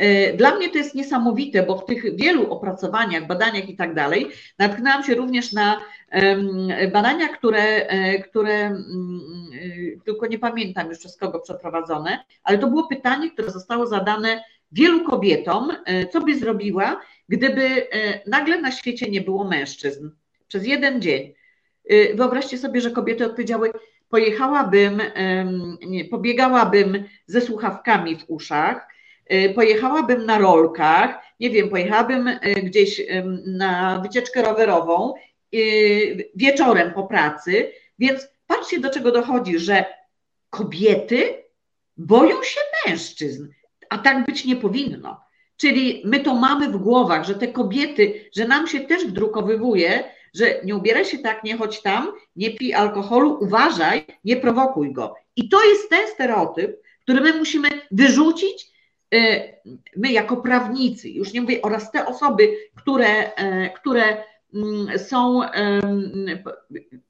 E, 0.00 0.32
dla 0.32 0.56
mnie 0.56 0.68
to 0.68 0.78
jest 0.78 0.94
niesamowite, 0.94 1.62
bo 1.62 1.76
w 1.76 1.84
tych 1.84 2.16
wielu 2.16 2.52
opracowaniach, 2.52 3.26
badaniach 3.26 3.68
i 3.68 3.76
tak 3.76 3.94
dalej, 3.94 4.28
natknęłam 4.58 5.04
się 5.04 5.14
również 5.14 5.52
na 5.52 5.80
badania, 6.92 7.28
które, 7.28 7.62
e, 7.62 8.18
które 8.18 8.54
mm, 8.54 8.80
e, 9.96 10.00
tylko 10.04 10.26
nie 10.26 10.38
pamiętam 10.38 10.88
już 10.88 10.98
przez 10.98 11.16
kogo 11.16 11.40
przeprowadzone, 11.40 12.24
ale 12.42 12.58
to 12.58 12.66
było 12.66 12.86
pytanie, 12.86 13.30
które 13.30 13.50
zostało 13.50 13.86
zadane 13.86 14.44
wielu 14.72 15.04
kobietom, 15.04 15.72
co 16.12 16.20
by 16.20 16.38
zrobiła, 16.38 17.00
gdyby 17.28 17.86
nagle 18.26 18.60
na 18.60 18.70
świecie 18.70 19.10
nie 19.10 19.20
było 19.20 19.44
mężczyzn 19.44 20.10
przez 20.48 20.66
jeden 20.66 21.02
dzień. 21.02 21.34
wyobraźcie 22.14 22.58
sobie, 22.58 22.80
że 22.80 22.90
kobiety 22.90 23.26
odpowiedziały, 23.26 23.72
pojechałabym, 24.08 25.02
pobiegałabym 26.10 27.04
ze 27.26 27.40
słuchawkami 27.40 28.16
w 28.16 28.24
uszach, 28.28 28.86
pojechałabym 29.54 30.26
na 30.26 30.38
rolkach, 30.38 31.18
nie 31.40 31.50
wiem, 31.50 31.68
pojechałabym 31.68 32.30
gdzieś 32.62 33.02
na 33.46 34.00
wycieczkę 34.02 34.42
rowerową 34.42 35.14
wieczorem 36.34 36.92
po 36.92 37.02
pracy, 37.02 37.72
więc 37.98 38.28
patrzcie 38.46 38.80
do 38.80 38.90
czego 38.90 39.12
dochodzi, 39.12 39.58
że 39.58 39.84
kobiety 40.50 41.44
boją 41.96 42.42
się 42.42 42.60
mężczyzn, 42.86 43.48
a 43.88 43.98
tak 43.98 44.26
być 44.26 44.44
nie 44.44 44.56
powinno. 44.56 45.20
Czyli 45.56 46.02
my 46.04 46.20
to 46.20 46.34
mamy 46.34 46.68
w 46.68 46.76
głowach, 46.76 47.24
że 47.24 47.34
te 47.34 47.48
kobiety, 47.48 48.30
że 48.36 48.48
nam 48.48 48.66
się 48.66 48.80
też 48.80 49.06
wdrukowywuje, 49.06 50.04
że 50.34 50.60
nie 50.64 50.76
ubieraj 50.76 51.04
się 51.04 51.18
tak, 51.18 51.44
nie 51.44 51.56
chodź 51.56 51.82
tam, 51.82 52.12
nie 52.36 52.50
pij 52.50 52.74
alkoholu, 52.74 53.38
uważaj, 53.40 54.06
nie 54.24 54.36
prowokuj 54.36 54.92
go. 54.92 55.14
I 55.36 55.48
to 55.48 55.64
jest 55.64 55.90
ten 55.90 56.08
stereotyp, 56.08 56.82
który 57.02 57.20
my 57.20 57.32
musimy 57.32 57.68
wyrzucić, 57.90 58.69
my 59.96 60.12
jako 60.12 60.36
prawnicy, 60.36 61.10
już 61.10 61.32
nie 61.32 61.40
mówię, 61.40 61.62
oraz 61.62 61.92
te 61.92 62.06
osoby, 62.06 62.56
które, 62.74 63.34
e, 63.34 63.70
które 63.70 64.24
mm, 64.54 64.98
są 64.98 65.40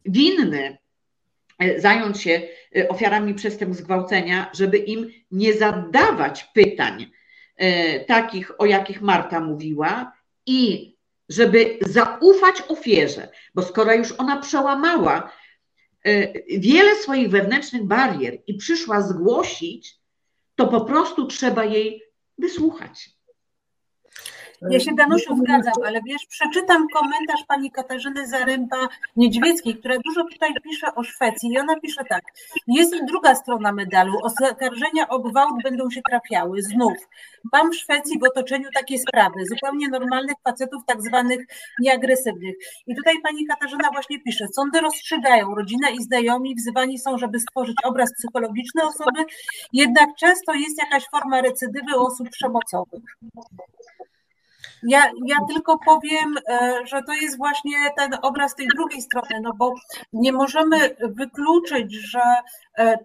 winne 0.04 0.78
e, 1.58 1.80
zająć 1.80 2.20
się 2.20 2.42
ofiarami 2.88 3.34
przestępstw 3.34 3.82
zgwałcenia, 3.82 4.50
żeby 4.54 4.78
im 4.78 5.10
nie 5.30 5.54
zadawać 5.54 6.44
pytań 6.44 7.10
takich, 8.06 8.60
o 8.60 8.66
jakich 8.66 9.02
Marta 9.02 9.40
mówiła 9.40 10.12
i 10.46 10.90
żeby 11.30 11.78
zaufać 11.80 12.62
ofierze, 12.68 13.28
bo 13.54 13.62
skoro 13.62 13.94
już 13.94 14.12
ona 14.12 14.36
przełamała 14.36 15.32
e, 16.04 16.32
wiele 16.58 16.96
swoich 16.96 17.30
wewnętrznych 17.30 17.84
barier 17.84 18.38
i 18.46 18.54
przyszła 18.54 19.02
zgłosić, 19.02 19.99
to 20.60 20.66
po 20.66 20.80
prostu 20.80 21.26
trzeba 21.26 21.64
jej 21.64 22.02
wysłuchać. 22.38 23.10
Ja 24.68 24.80
się 24.80 24.94
Danusiu 24.94 25.36
zgadzam, 25.36 25.74
ale 25.86 26.00
wiesz, 26.06 26.26
przeczytam 26.26 26.88
komentarz 26.88 27.44
pani 27.48 27.70
Katarzyny 27.70 28.26
Zaręba-Niedźwieckiej, 28.26 29.78
która 29.78 29.94
dużo 30.04 30.24
tutaj 30.32 30.50
pisze 30.62 30.94
o 30.94 31.02
Szwecji 31.02 31.50
i 31.52 31.58
ona 31.58 31.80
pisze 31.80 32.04
tak. 32.04 32.22
Jest 32.66 32.94
i 32.94 33.06
druga 33.06 33.34
strona 33.34 33.72
medalu. 33.72 34.12
Oskarżenia 34.22 35.08
o 35.08 35.18
gwałt 35.18 35.62
będą 35.62 35.90
się 35.90 36.00
trafiały. 36.02 36.62
Znów. 36.62 36.92
Mam 37.52 37.72
w 37.72 37.76
Szwecji 37.76 38.18
w 38.18 38.24
otoczeniu 38.24 38.68
takie 38.74 38.98
sprawy, 38.98 39.44
zupełnie 39.46 39.88
normalnych 39.88 40.36
facetów, 40.44 40.82
tak 40.86 41.02
zwanych 41.02 41.40
nieagresywnych. 41.80 42.54
I 42.86 42.96
tutaj 42.96 43.14
pani 43.22 43.46
Katarzyna 43.46 43.90
właśnie 43.92 44.20
pisze, 44.20 44.48
sądy 44.48 44.80
rozstrzygają, 44.80 45.54
rodzina 45.54 45.90
i 45.90 46.02
znajomi 46.02 46.54
wzywani 46.54 46.98
są, 46.98 47.18
żeby 47.18 47.40
stworzyć 47.40 47.76
obraz 47.84 48.12
psychologiczny 48.18 48.82
osoby, 48.82 49.24
jednak 49.72 50.08
często 50.18 50.54
jest 50.54 50.78
jakaś 50.78 51.04
forma 51.10 51.40
recydywy 51.40 51.96
osób 51.96 52.30
przemocowych. 52.30 53.16
Ja, 54.82 55.10
ja 55.26 55.36
tylko 55.48 55.78
powiem, 55.78 56.34
e, 56.48 56.80
że 56.86 57.02
to 57.02 57.12
jest 57.12 57.36
właśnie 57.36 57.76
ten 57.96 58.10
obraz 58.22 58.54
tej 58.54 58.66
drugiej 58.68 59.02
strony, 59.02 59.40
no 59.42 59.52
bo 59.54 59.74
nie 60.12 60.32
możemy 60.32 60.96
wykluczyć, 61.00 61.94
że 61.94 62.20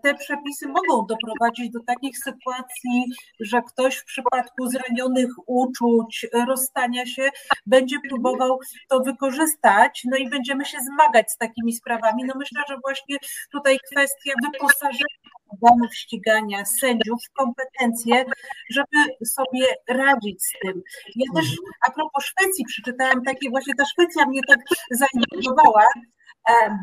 te 0.04 0.14
przepisy 0.14 0.68
mogą 0.68 1.06
doprowadzić 1.08 1.72
do 1.72 1.80
takich 1.88 2.18
sytuacji, 2.18 3.04
że 3.40 3.62
ktoś 3.62 3.98
w 3.98 4.06
przypadku 4.06 4.68
zranionych 4.68 5.30
uczuć, 5.46 6.28
rozstania 6.48 7.06
się, 7.06 7.30
będzie 7.66 7.98
próbował 8.10 8.60
to 8.90 9.00
wykorzystać, 9.00 10.02
no 10.12 10.18
i 10.18 10.30
będziemy 10.30 10.66
się 10.66 10.78
zmagać 10.80 11.32
z 11.32 11.38
takimi 11.38 11.74
sprawami. 11.74 12.24
No 12.26 12.34
myślę, 12.38 12.62
że 12.70 12.78
właśnie 12.84 13.18
tutaj 13.52 13.78
kwestia 13.92 14.34
wyposażenia 14.44 15.06
organów 15.54 15.96
ścigania, 15.96 16.66
sędziów 16.66 17.20
kompetencje, 17.34 18.26
żeby 18.70 19.26
sobie 19.26 19.66
radzić 19.88 20.44
z 20.44 20.52
tym. 20.62 20.82
Ja 21.16 21.26
też 21.36 21.46
a 21.88 21.92
propos 21.92 22.26
Szwecji 22.26 22.66
przeczytałam 22.66 23.24
takie, 23.24 23.50
właśnie 23.50 23.74
ta 23.76 23.86
Szwecja 23.86 24.26
mnie 24.26 24.42
tak 24.48 24.60
zainteresowała, 24.92 25.86
E, 25.86 26.15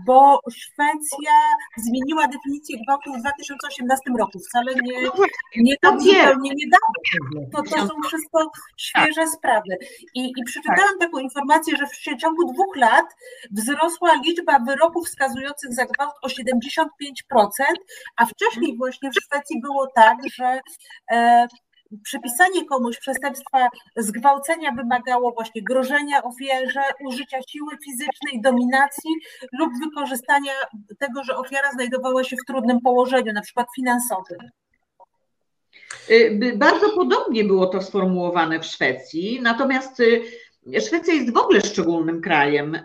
bo 0.07 0.41
Szwecja 0.51 1.33
zmieniła 1.77 2.29
definicję 2.29 2.77
gwałtu 2.85 3.13
w 3.13 3.21
2018 3.21 4.11
roku. 4.19 4.39
Wcale 4.39 4.75
nie, 4.75 5.03
no 5.03 5.13
nie 5.57 5.75
tak 5.81 6.01
zupełnie 6.01 6.51
niedawno. 6.55 7.51
To, 7.53 7.63
to 7.63 7.87
są 7.89 7.95
wszystko 8.07 8.51
świeże 8.77 9.27
sprawy. 9.27 9.79
I, 10.15 10.33
i 10.37 10.45
przeczytałam 10.45 10.99
taką 11.01 11.19
informację, 11.19 11.77
że 11.77 11.87
w 11.87 12.21
ciągu 12.21 12.53
dwóch 12.53 12.77
lat 12.77 13.07
wzrosła 13.51 14.15
liczba 14.25 14.59
wyroków 14.59 15.07
wskazujących 15.07 15.75
za 15.75 15.87
gwałt 15.87 16.15
o 16.23 16.29
75%, 16.29 16.85
a 18.17 18.27
wcześniej 18.27 18.77
właśnie 18.77 19.11
w 19.11 19.25
Szwecji 19.25 19.61
było 19.61 19.87
tak, 19.95 20.17
że 20.37 20.61
e, 21.13 21.47
przypisanie 22.05 22.65
komuś 22.65 22.99
przestępstwa 22.99 23.69
zgwałcenia 23.97 24.73
wymagało 24.73 25.33
właśnie 25.33 25.63
grożenia 25.63 26.23
ofierze, 26.23 26.81
użycia 27.07 27.39
siły 27.49 27.73
fizycznej, 27.85 28.41
dominacji 28.43 29.11
lub 29.53 29.71
wykorzystania 29.85 30.53
tego, 30.99 31.25
że 31.25 31.37
ofiara 31.37 31.73
znajdowała 31.73 32.25
się 32.25 32.37
w 32.37 32.47
trudnym 32.47 32.81
położeniu, 32.81 33.33
na 33.33 33.43
przykład 33.43 33.67
finansowym. 33.77 34.39
Y, 36.11 36.53
bardzo 36.57 36.91
podobnie 36.91 37.45
było 37.45 37.67
to 37.67 37.83
sformułowane 37.83 38.61
w 38.61 38.67
Szwecji, 38.67 39.41
natomiast 39.43 40.01
y, 40.01 40.23
Szwecja 40.81 41.15
jest 41.15 41.33
w 41.33 41.37
ogóle 41.37 41.61
szczególnym 41.61 42.21
krajem 42.21 42.79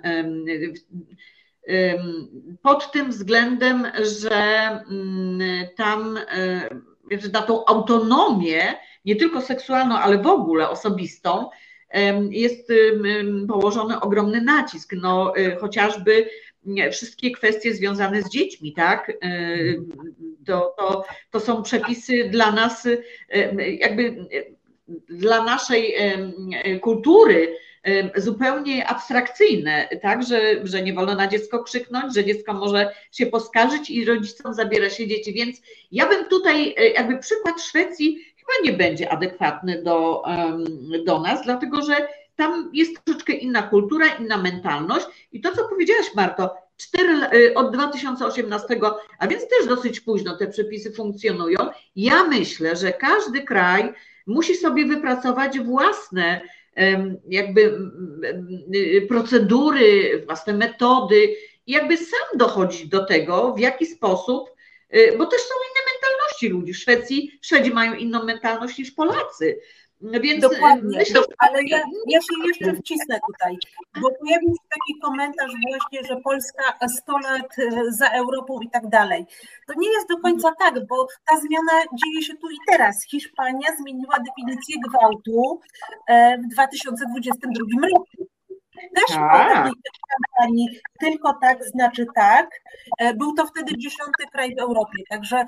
pod 2.61 2.91
tym 2.91 3.09
względem, 3.09 3.87
że 4.21 4.67
mm, 4.91 5.67
tam 5.75 6.17
y, 6.17 7.31
na 7.33 7.41
tą 7.41 7.65
autonomię 7.65 8.75
nie 9.07 9.15
tylko 9.15 9.41
seksualną, 9.41 9.97
ale 9.97 10.17
w 10.17 10.27
ogóle 10.27 10.69
osobistą, 10.69 11.49
jest 12.29 12.71
położony 13.47 13.99
ogromny 13.99 14.41
nacisk. 14.41 14.93
No, 14.93 15.37
y, 15.37 15.55
chociażby 15.55 16.29
wszystkie 16.91 17.31
kwestie 17.31 17.73
związane 17.73 18.21
z 18.21 18.29
dziećmi, 18.29 18.73
tak? 18.73 19.09
Y, 19.09 19.81
to, 20.45 20.75
to, 20.77 21.05
to 21.31 21.39
są 21.39 21.63
przepisy 21.63 22.29
dla 22.29 22.51
nas, 22.51 22.87
jakby 23.79 24.27
dla 25.09 25.43
naszej 25.43 25.95
kultury 26.81 27.57
zupełnie 28.15 28.87
abstrakcyjne, 28.87 29.89
tak, 30.01 30.23
że, 30.23 30.39
że 30.63 30.81
nie 30.81 30.93
wolno 30.93 31.15
na 31.15 31.27
dziecko 31.27 31.63
krzyknąć, 31.63 32.15
że 32.15 32.25
dziecko 32.25 32.53
może 32.53 32.93
się 33.11 33.25
poskarżyć 33.25 33.89
i 33.89 34.05
rodzicom 34.05 34.53
zabiera 34.53 34.89
się 34.89 35.07
dzieci. 35.07 35.33
Więc 35.33 35.61
ja 35.91 36.09
bym 36.09 36.25
tutaj, 36.25 36.75
e, 36.77 36.89
jakby 36.89 37.17
przykład 37.17 37.61
Szwecji 37.61 38.17
chyba 38.47 38.71
nie 38.71 38.77
będzie 38.77 39.09
adekwatny 39.09 39.83
do, 39.83 40.23
do 41.05 41.19
nas, 41.19 41.41
dlatego 41.43 41.81
że 41.81 42.07
tam 42.35 42.69
jest 42.73 43.03
troszeczkę 43.03 43.33
inna 43.33 43.61
kultura, 43.61 44.07
inna 44.07 44.37
mentalność 44.37 45.05
i 45.31 45.41
to, 45.41 45.55
co 45.55 45.67
powiedziałaś 45.67 46.05
Marto, 46.15 46.55
4, 46.77 47.13
y, 47.33 47.53
od 47.53 47.73
2018, 47.73 48.79
a 49.19 49.27
więc 49.27 49.49
też 49.49 49.67
dosyć 49.67 49.99
późno 49.99 50.37
te 50.37 50.47
przepisy 50.47 50.91
funkcjonują. 50.91 51.59
Ja 51.95 52.23
myślę, 52.23 52.75
że 52.75 52.93
każdy 52.93 53.41
kraj 53.41 53.93
musi 54.27 54.55
sobie 54.55 54.85
wypracować 54.85 55.59
własne 55.59 56.41
jakby 57.29 57.79
y, 58.75 59.05
procedury, 59.09 60.23
własne 60.25 60.53
metody 60.53 61.35
jakby 61.67 61.97
sam 61.97 62.37
dochodzić 62.37 62.87
do 62.87 63.05
tego, 63.05 63.53
w 63.53 63.59
jaki 63.59 63.85
sposób, 63.85 64.49
y, 64.95 65.15
bo 65.17 65.25
też 65.25 65.41
są 65.41 65.55
inne 65.71 65.76
mentalności 66.37 66.49
ludzi. 66.49 66.73
W 66.73 66.77
Szwecji 66.77 67.39
Szwedzi 67.41 67.71
mają 67.71 67.93
inną 67.93 68.23
mentalność 68.23 68.77
niż 68.77 68.91
Polacy. 68.91 69.59
Więc 70.01 70.41
Dokładnie, 70.41 70.97
myślę, 70.97 71.21
ale 71.37 71.63
ja, 71.63 71.77
ja 72.07 72.19
się 72.21 72.35
jeszcze 72.47 72.73
wcisnę 72.81 73.19
tutaj, 73.27 73.57
bo 74.01 74.09
pojawił 74.19 74.49
się 74.49 74.67
taki 74.69 74.99
komentarz 75.01 75.51
właśnie, 75.69 76.07
że 76.09 76.21
Polska 76.21 76.63
100 76.97 77.17
lat 77.17 77.59
e, 77.59 77.91
za 77.91 78.09
Europą 78.09 78.59
i 78.61 78.69
tak 78.69 78.89
dalej. 78.89 79.25
To 79.67 79.73
nie 79.77 79.89
jest 79.89 80.09
do 80.09 80.17
końca 80.17 80.51
tak, 80.59 80.87
bo 80.87 81.07
ta 81.25 81.39
zmiana 81.39 81.73
dzieje 81.93 82.21
się 82.21 82.33
tu 82.33 82.49
i 82.49 82.57
teraz. 82.71 83.03
Hiszpania 83.03 83.69
zmieniła 83.79 84.17
definicję 84.19 84.75
gwałtu 84.89 85.61
e, 86.07 86.37
w 86.37 86.47
2022 86.53 87.87
roku. 87.87 88.26
Też 88.95 89.15
tak. 89.15 89.71
kampanii 90.37 90.67
tylko 90.99 91.33
tak 91.41 91.63
znaczy 91.63 92.05
tak. 92.15 92.49
E, 92.99 93.13
był 93.13 93.33
to 93.33 93.47
wtedy 93.47 93.77
dziesiąty 93.77 94.23
kraj 94.31 94.55
w 94.55 94.59
Europie, 94.59 95.03
także 95.09 95.37
e, 95.37 95.45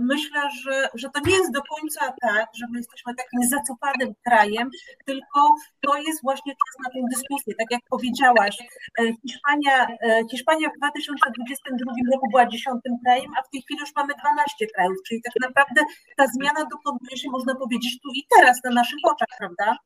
myślę, 0.00 0.40
że, 0.64 0.88
że 0.94 1.08
to 1.10 1.20
nie 1.26 1.36
jest 1.36 1.52
do 1.52 1.60
końca 1.62 2.00
tak, 2.22 2.46
że 2.54 2.66
my 2.70 2.78
jesteśmy 2.78 3.14
takim 3.14 3.40
zacofanym 3.42 4.14
krajem, 4.24 4.70
tylko 5.06 5.40
to 5.80 5.96
jest 5.96 6.22
właśnie 6.22 6.52
czas 6.52 6.74
na 6.84 6.90
tę 6.90 7.06
dyskusję. 7.14 7.54
Tak 7.58 7.66
jak 7.70 7.80
powiedziałaś, 7.90 8.56
e, 8.98 9.02
Hiszpania, 9.22 9.86
Hiszpania 10.30 10.68
w 10.68 10.78
2022 10.78 11.92
roku 12.12 12.26
była 12.30 12.46
dziesiątym 12.46 12.92
krajem, 13.04 13.30
a 13.38 13.42
w 13.42 13.50
tej 13.50 13.62
chwili 13.62 13.80
już 13.80 13.94
mamy 13.96 14.12
12 14.14 14.66
krajów, 14.74 14.96
czyli 15.08 15.22
tak 15.22 15.32
naprawdę 15.48 15.80
ta 16.16 16.26
zmiana 16.26 16.60
dokonuje 16.70 17.16
się, 17.16 17.28
można 17.30 17.54
powiedzieć, 17.54 18.00
tu 18.02 18.08
i 18.14 18.22
teraz 18.36 18.60
na 18.64 18.70
naszych 18.70 18.98
oczach, 19.04 19.28
prawda? 19.38 19.76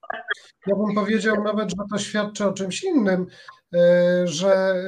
Ja 0.66 0.76
bym 0.76 0.94
powiedział 0.94 1.44
nawet, 1.44 1.70
że 1.70 1.84
to 1.90 1.98
świadczy 1.98 2.44
o 2.44 2.52
czymś 2.52 2.79
innym, 2.84 3.26
że 4.24 4.82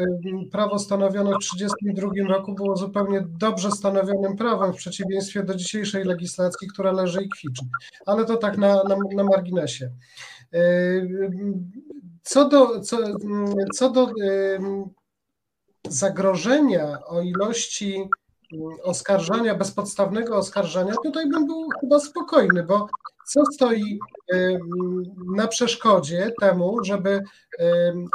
prawo 0.52 0.78
stanowione 0.78 1.30
w 1.30 1.38
1932 1.38 2.34
roku 2.34 2.54
było 2.54 2.76
zupełnie 2.76 3.24
dobrze 3.38 3.70
stanowionym 3.70 4.36
prawem 4.36 4.72
w 4.72 4.76
przeciwieństwie 4.76 5.42
do 5.42 5.54
dzisiejszej 5.54 6.04
legislacji, 6.04 6.68
która 6.68 6.92
leży 6.92 7.22
i 7.22 7.28
kwiczy. 7.28 7.64
Ale 8.06 8.24
to 8.24 8.36
tak 8.36 8.58
na, 8.58 8.74
na, 8.74 8.96
na 9.14 9.24
marginesie. 9.24 9.90
Co 12.22 12.48
do, 12.48 12.80
co, 12.80 12.98
co 13.74 13.90
do 13.90 14.12
zagrożenia 15.88 16.98
o 17.06 17.20
ilości 17.20 18.08
oskarżania, 18.82 19.54
bezpodstawnego 19.54 20.36
oskarżania, 20.36 20.94
tutaj 21.04 21.28
bym 21.28 21.46
był 21.46 21.68
chyba 21.80 22.00
spokojny, 22.00 22.62
bo 22.62 22.88
co 23.26 23.46
stoi 23.46 23.98
na 25.36 25.46
przeszkodzie 25.46 26.32
temu, 26.40 26.84
żeby 26.84 27.22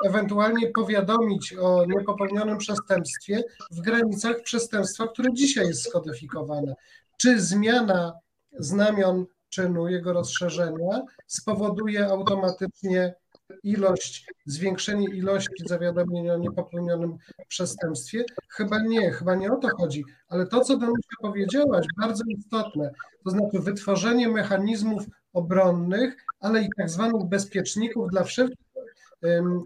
ewentualnie 0.05 0.71
powiadomić 0.71 1.53
o 1.53 1.85
niepopełnionym 1.85 2.57
przestępstwie 2.57 3.43
w 3.71 3.81
granicach 3.81 4.41
przestępstwa, 4.41 5.07
które 5.07 5.33
dzisiaj 5.33 5.67
jest 5.67 5.83
skodyfikowane? 5.83 6.75
Czy 7.17 7.41
zmiana 7.41 8.13
znamion 8.59 9.25
czynu, 9.49 9.87
jego 9.87 10.13
rozszerzenia 10.13 11.01
spowoduje 11.27 12.07
automatycznie 12.07 13.15
ilość, 13.63 14.27
zwiększenie 14.45 15.07
ilości 15.07 15.63
zawiadomień 15.65 16.29
o 16.29 16.37
niepopełnionym 16.37 17.17
przestępstwie? 17.47 18.25
Chyba 18.49 18.79
nie, 18.79 19.11
chyba 19.11 19.35
nie 19.35 19.51
o 19.51 19.55
to 19.55 19.69
chodzi, 19.77 20.03
ale 20.29 20.47
to, 20.47 20.61
co 20.61 20.77
Danusia 20.77 21.15
powiedziałaś, 21.21 21.85
bardzo 21.97 22.23
istotne, 22.27 22.91
to 23.23 23.29
znaczy 23.29 23.59
wytworzenie 23.59 24.29
mechanizmów 24.29 25.03
obronnych, 25.33 26.25
ale 26.39 26.61
i 26.61 26.69
tak 26.77 26.89
zwanych 26.89 27.25
bezpieczników 27.25 28.09
dla 28.09 28.23
wszelkich 28.23 28.67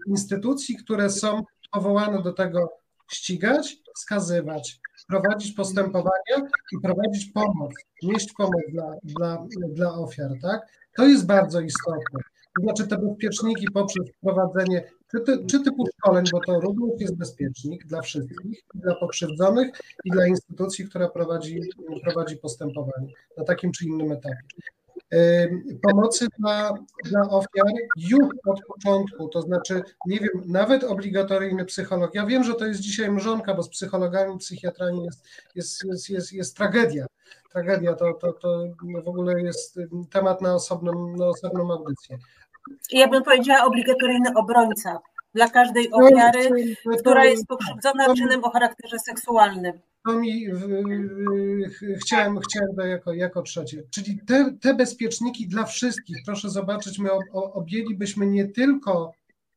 instytucji, 0.08 0.76
które 0.76 1.10
są 1.10 1.44
powołane 1.72 2.22
do 2.22 2.34
tego 2.34 2.74
ścigać, 3.12 3.78
skazywać, 3.98 4.80
prowadzić 5.08 5.52
postępowania 5.52 6.38
i 6.72 6.80
prowadzić 6.84 7.32
pomoc, 7.32 7.72
nieść 8.04 8.34
pomoc 8.38 8.62
dla, 8.72 8.96
dla, 9.04 9.46
dla 9.70 9.94
ofiar, 9.94 10.32
tak? 10.42 10.62
To 10.96 11.08
jest 11.08 11.26
bardzo 11.26 11.62
istotne. 11.62 12.20
To 12.56 12.64
znaczy 12.64 12.88
te 12.88 12.98
bezpieczniki 12.98 13.66
poprzez 13.74 14.10
wprowadzenie 14.10 14.84
czy, 15.12 15.20
ty, 15.20 15.46
czy 15.46 15.64
typu 15.64 15.86
szkoleń, 15.98 16.26
bo 16.32 16.40
to 16.40 16.60
również 16.60 17.00
jest 17.00 17.16
bezpiecznik 17.16 17.86
dla 17.86 18.02
wszystkich, 18.02 18.64
dla 18.76 18.96
pokrzywdzonych 18.96 19.72
i 20.04 20.12
dla 20.12 20.28
instytucji, 20.28 20.86
która 20.86 21.10
prowadzi, 21.10 21.62
prowadzi 22.04 22.38
postępowanie 22.38 23.08
na 23.38 23.44
takim 23.44 23.72
czy 23.72 23.86
innym 23.86 24.12
etapie. 24.12 24.38
Pomocy 25.82 26.28
dla, 26.40 26.74
dla 27.06 27.22
ofiar 27.22 27.66
już 27.98 28.30
od 28.46 28.62
początku, 28.68 29.28
to 29.28 29.42
znaczy, 29.42 29.82
nie 30.06 30.20
wiem, 30.20 30.44
nawet 30.46 30.84
obligatoryjny 30.84 31.66
psycholog. 31.66 32.16
Ja 32.16 32.26
wiem, 32.26 32.44
że 32.44 32.54
to 32.54 32.66
jest 32.66 32.80
dzisiaj 32.80 33.12
mrzonka, 33.12 33.54
bo 33.54 33.64
z 33.64 33.70
psychologami, 33.70 34.38
psychiatrami 34.38 35.06
jest, 35.06 35.26
jest, 35.56 35.84
jest, 35.84 36.10
jest, 36.10 36.34
jest 36.34 36.58
tragedia. 36.58 37.06
Tragedia 37.52 37.94
to, 37.94 38.14
to, 38.14 38.34
to 38.34 38.64
w 39.04 39.08
ogóle 39.08 39.42
jest 39.42 39.80
temat 40.10 40.42
na 40.42 40.56
osobną, 40.56 41.16
na 41.18 41.26
osobną 41.26 41.72
audycję. 41.72 42.18
Ja 42.92 43.08
bym 43.08 43.24
powiedziała 43.24 43.64
obligatoryjny 43.64 44.30
obrońca 44.36 45.00
dla 45.36 45.50
każdej 45.50 45.90
no, 45.90 45.98
ofiary, 45.98 46.76
która 47.00 47.26
jest 47.26 47.48
pokrzywdzona 47.48 48.16
czynem 48.16 48.44
o 48.44 48.50
charakterze 48.52 49.00
seksualnym. 49.00 49.80
To 50.06 50.20
mi 50.20 50.46
chciałem, 52.02 52.40
chciałem 52.40 52.76
to 52.76 52.86
jako, 52.86 53.14
jako 53.14 53.42
trzecie. 53.42 53.84
Czyli 53.90 54.20
te, 54.28 54.54
te 54.62 54.74
bezpieczniki 54.74 55.48
dla 55.48 55.66
wszystkich, 55.66 56.18
proszę 56.26 56.50
zobaczyć, 56.50 57.00
my 57.00 57.10
objęlibyśmy 57.34 58.28
nie 58.28 58.48
tylko 58.48 59.14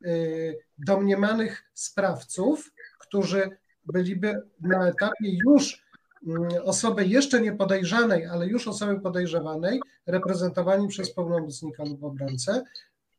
y, 0.07 0.59
domniemanych 0.79 1.65
sprawców, 1.75 2.73
którzy 2.99 3.51
byliby 3.85 4.43
na 4.61 4.89
etapie 4.89 5.37
już 5.47 5.85
mm, 6.27 6.49
osoby 6.65 7.07
jeszcze 7.07 7.41
nie 7.41 7.53
podejrzanej, 7.53 8.27
ale 8.27 8.47
już 8.47 8.69
osoby 8.69 9.01
podejrzewanej, 9.01 9.81
reprezentowani 10.07 10.89
przez 10.89 11.15
pełnomocnika 11.15 11.85
lub 11.85 12.05
obrońcę, 12.05 12.63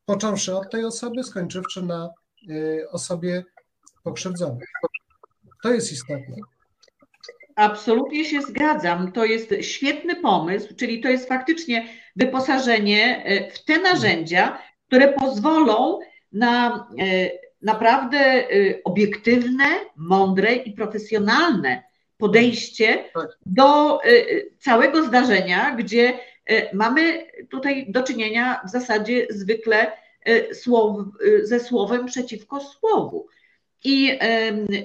począwszy 0.05 0.55
od 0.55 0.71
tej 0.71 0.85
osoby, 0.85 1.23
skończywszy 1.23 1.81
na 1.81 2.09
y, 2.49 2.87
osobie 2.91 3.43
pokrzywdzonej. 4.03 4.67
To 5.63 5.73
jest 5.73 5.91
istotne. 5.91 6.35
Absolutnie 7.55 8.25
się 8.25 8.41
zgadzam. 8.41 9.11
To 9.11 9.25
jest 9.25 9.49
świetny 9.61 10.15
pomysł, 10.15 10.75
czyli 10.75 11.01
to 11.01 11.09
jest 11.09 11.27
faktycznie 11.27 11.87
wyposażenie 12.15 13.31
y, 13.31 13.51
w 13.51 13.65
te 13.65 13.81
narzędzia, 13.81 14.61
które 14.87 15.13
pozwolą 15.13 15.99
na 16.31 16.87
y, 17.01 17.31
naprawdę 17.61 18.47
obiektywne, 18.83 19.65
mądre 19.95 20.55
i 20.55 20.73
profesjonalne 20.73 21.83
podejście 22.17 23.03
tak. 23.13 23.27
do 23.45 23.99
całego 24.59 25.03
zdarzenia, 25.03 25.75
gdzie 25.75 26.19
mamy 26.73 27.27
tutaj 27.49 27.91
do 27.91 28.03
czynienia 28.03 28.61
w 28.65 28.69
zasadzie 28.69 29.27
zwykle 29.29 29.91
e, 30.21 30.53
słow, 30.55 30.99
e, 30.99 31.45
ze 31.45 31.59
słowem 31.59 32.05
przeciwko 32.05 32.59
słowu. 32.59 33.27
I 33.83 34.19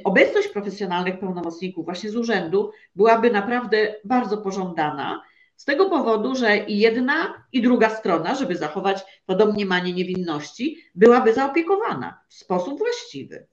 obecność 0.04 0.48
profesjonalnych 0.48 1.18
pełnomocników 1.18 1.84
właśnie 1.84 2.10
z 2.10 2.16
urzędu 2.16 2.70
byłaby 2.96 3.30
naprawdę 3.30 3.94
bardzo 4.04 4.38
pożądana. 4.38 5.22
Z 5.56 5.64
tego 5.64 5.90
powodu, 5.90 6.34
że 6.34 6.58
i 6.58 6.78
jedna, 6.78 7.44
i 7.52 7.62
druga 7.62 7.90
strona, 7.90 8.34
żeby 8.34 8.56
zachować 8.56 9.22
to 9.26 9.34
domniemanie 9.36 9.92
niewinności, 9.92 10.76
byłaby 10.94 11.34
zaopiekowana 11.34 12.20
w 12.28 12.34
sposób 12.34 12.78
właściwy. 12.78 13.46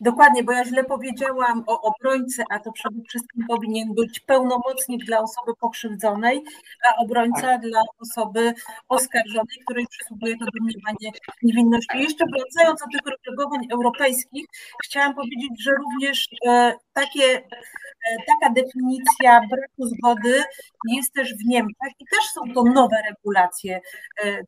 Dokładnie, 0.00 0.44
bo 0.44 0.52
ja 0.52 0.64
źle 0.64 0.84
powiedziałam 0.84 1.64
o 1.66 1.80
obrońcy, 1.80 2.44
a 2.50 2.58
to 2.58 2.72
przede 2.72 3.02
wszystkim 3.08 3.46
powinien 3.48 3.94
być 3.94 4.20
pełnomocnik 4.20 5.04
dla 5.04 5.20
osoby 5.20 5.52
pokrzywdzonej, 5.60 6.42
a 6.88 7.02
obrońca 7.02 7.40
tak. 7.40 7.60
dla 7.60 7.80
osoby 7.98 8.54
oskarżonej, 8.88 9.56
której 9.64 9.86
przysługuje 9.90 10.38
to 10.38 10.44
domniemanie 10.44 11.10
niewinności. 11.42 11.98
Jeszcze 11.98 12.24
wracając 12.26 12.80
do 12.80 12.86
tych 12.86 13.16
regulowań 13.26 13.68
europejskich, 13.72 14.46
chciałam 14.84 15.14
powiedzieć, 15.14 15.62
że 15.62 15.70
również 15.70 16.28
e, 16.46 16.74
takie, 16.92 17.24
e, 17.24 18.16
taka 18.26 18.52
definicja 18.54 19.40
braku 19.40 19.86
zgody 19.86 20.42
jest 20.88 21.12
też 21.12 21.34
w 21.34 21.46
Niemczech 21.46 21.92
i 22.00 22.04
też 22.10 22.24
są 22.34 22.40
to 22.54 22.62
nowe 22.64 22.96
regulacje. 23.10 23.80
E, 24.24 24.40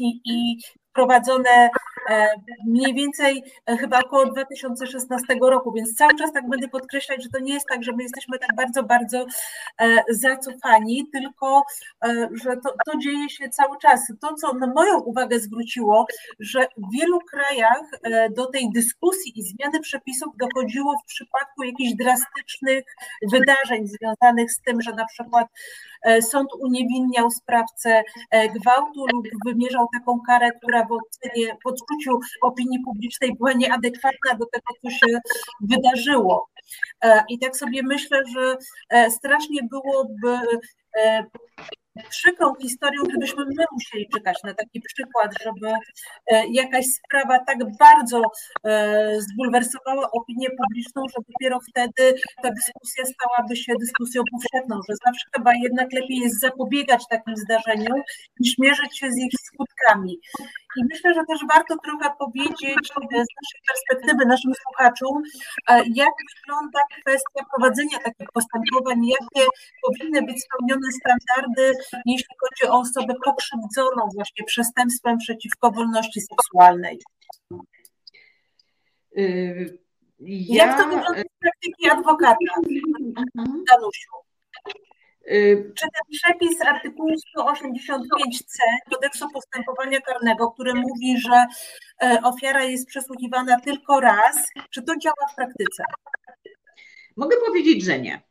I, 0.00 0.20
i 0.24 0.58
wprowadzone 0.98 1.70
e, 2.10 2.28
mniej 2.66 2.94
więcej 2.94 3.42
e, 3.66 3.76
chyba 3.76 4.00
około 4.00 4.26
2016 4.26 5.26
roku, 5.42 5.72
więc 5.72 5.94
cały 5.94 6.14
czas 6.14 6.32
tak 6.32 6.48
będę 6.48 6.68
podkreślać, 6.68 7.22
że 7.22 7.28
to 7.28 7.38
nie 7.38 7.54
jest 7.54 7.66
tak, 7.68 7.84
że 7.84 7.92
my 7.92 8.02
jesteśmy 8.02 8.38
tak 8.38 8.56
bardzo, 8.56 8.82
bardzo 8.82 9.26
e, 9.80 10.04
zacofani, 10.08 11.10
tylko 11.12 11.64
że 12.44 12.56
to, 12.56 12.74
to 12.86 12.98
dzieje 12.98 13.30
się 13.30 13.48
cały 13.48 13.78
czas. 13.78 14.12
To, 14.20 14.34
co 14.34 14.54
na 14.54 14.66
moją 14.66 15.00
uwagę 15.00 15.40
zwróciło, 15.40 16.06
że 16.38 16.66
w 16.76 16.92
wielu 16.92 17.18
krajach 17.20 17.82
do 18.36 18.46
tej 18.46 18.70
dyskusji 18.72 19.32
i 19.40 19.42
zmiany 19.42 19.80
przepisów 19.80 20.34
dochodziło 20.36 20.94
w 20.98 21.06
przypadku 21.06 21.62
jakichś 21.62 21.92
drastycznych 21.94 22.84
wydarzeń 23.32 23.86
związanych 23.86 24.52
z 24.52 24.60
tym, 24.60 24.82
że 24.82 24.92
na 24.92 25.04
przykład 25.04 25.46
sąd 26.20 26.48
uniewinniał 26.60 27.30
sprawcę 27.30 28.02
gwałtu 28.32 29.06
lub 29.12 29.26
wymierzał 29.46 29.86
taką 29.98 30.20
karę, 30.26 30.50
która 30.52 30.84
w 30.84 30.92
ocenie, 30.92 31.56
w 31.64 31.66
odczuciu 31.66 32.18
opinii 32.42 32.78
publicznej 32.84 33.34
była 33.34 33.52
nieadekwatna 33.52 34.34
do 34.38 34.46
tego, 34.46 34.74
co 34.82 34.90
się 34.90 35.18
wydarzyło. 35.60 36.48
E, 37.04 37.24
I 37.28 37.38
tak 37.38 37.56
sobie 37.56 37.82
myślę, 37.82 38.22
że 38.34 38.56
e, 38.90 39.10
strasznie 39.10 39.60
byłoby 39.62 40.60
e, 40.98 41.24
przykrą 42.10 42.54
historią, 42.54 43.02
gdybyśmy 43.02 43.44
my 43.44 43.64
musieli 43.72 44.08
czekać 44.14 44.42
na 44.44 44.54
taki 44.54 44.80
przykład, 44.80 45.30
żeby 45.44 45.68
e, 46.26 46.46
jakaś 46.52 46.86
sprawa 46.86 47.38
tak 47.38 47.58
bardzo 47.78 48.22
e, 48.64 49.20
zbulwersowała 49.20 50.10
opinię 50.10 50.48
publiczną, 50.50 51.02
że 51.08 51.22
dopiero 51.28 51.58
wtedy 51.70 52.20
ta 52.42 52.50
dyskusja 52.50 53.04
stałaby 53.04 53.56
się 53.56 53.72
dyskusją 53.80 54.22
powszechną, 54.32 54.80
że 54.88 54.94
zawsze 55.06 55.26
chyba 55.36 55.52
jednak 55.62 55.92
lepiej 55.92 56.18
jest 56.18 56.40
zapobiegać 56.40 57.02
takim 57.10 57.36
zdarzeniom, 57.36 58.02
niż 58.40 58.58
mierzyć 58.58 58.98
się 58.98 59.12
z 59.12 59.18
ich 59.18 59.32
skutkami. 59.44 60.20
I 60.76 60.84
myślę, 60.92 61.14
że 61.14 61.20
też 61.28 61.40
warto 61.54 61.74
trochę 61.84 62.10
powiedzieć 62.18 62.88
z 62.88 63.34
naszej 63.40 63.60
perspektywy 63.68 64.26
naszym 64.26 64.52
słuchaczom, 64.62 65.22
e, 65.68 65.82
jak 65.94 66.14
wygląda 66.34 66.80
kwestia 67.00 67.40
prowadzenia 67.50 67.98
takich 68.04 68.28
postępowań, 68.34 68.98
jakie 69.06 69.46
powinny 69.86 70.22
być 70.22 70.36
spełnione 70.44 70.88
standardy, 71.00 71.47
jeśli 72.06 72.34
chodzi 72.40 72.72
o 72.72 72.78
osobę 72.78 73.14
pokrzywdzoną 73.24 74.08
właśnie 74.14 74.44
przestępstwem 74.44 75.18
przeciwko 75.18 75.70
wolności 75.70 76.20
seksualnej. 76.20 76.98
Y, 79.18 79.78
ja... 80.20 80.66
Jak 80.66 80.78
to 80.78 80.84
wygląda 80.84 81.20
z 81.20 81.38
praktyki 81.38 81.90
adwokata, 81.90 82.36
mhm. 83.36 83.64
Danusiu? 83.70 84.10
Y, 85.30 85.72
Czy 85.76 85.82
ten 85.82 86.18
przepis 86.18 86.62
artykułu 86.62 87.10
185c 87.38 88.58
kodeksu 88.90 89.28
postępowania 89.30 90.00
karnego, 90.00 90.50
który 90.50 90.74
mówi, 90.74 91.18
że 91.18 91.46
e, 92.02 92.20
ofiara 92.22 92.64
jest 92.64 92.88
przesłuchiwana 92.88 93.60
tylko 93.60 94.00
raz, 94.00 94.48
czy 94.70 94.82
to 94.82 94.96
działa 94.96 95.26
w 95.32 95.34
praktyce? 95.34 95.82
Mogę 97.16 97.36
powiedzieć, 97.46 97.84
że 97.84 97.98
nie. 97.98 98.27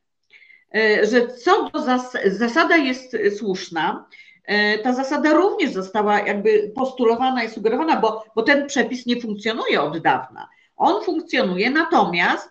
E, 0.76 1.05
że 1.05 1.28
co 1.28 1.70
do 1.70 1.82
zas 1.82 2.18
zasada 2.26 2.78
jest 2.78 3.18
słuszna, 3.38 4.07
e, 4.43 4.78
ta 4.78 4.93
zasada 4.93 5.34
również 5.34 5.72
została 5.72 6.20
jakby 6.20 6.72
postulowana 6.76 7.43
i 7.43 7.49
sugerowana, 7.49 7.99
bo, 7.99 8.26
bo 8.36 8.43
ten 8.43 8.68
przepis 8.68 9.05
nie 9.05 9.22
funkcjonuje 9.22 9.82
od 9.82 9.99
dawna. 9.99 10.49
On 10.76 11.03
funkcjonuje, 11.03 11.70
natomiast 11.70 12.49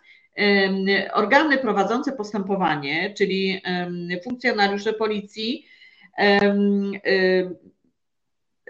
organy 1.12 1.58
prowadzące 1.58 2.12
postępowanie, 2.12 3.14
czyli 3.14 3.62
funkcjonariusze 4.24 4.92
policji, 4.92 5.66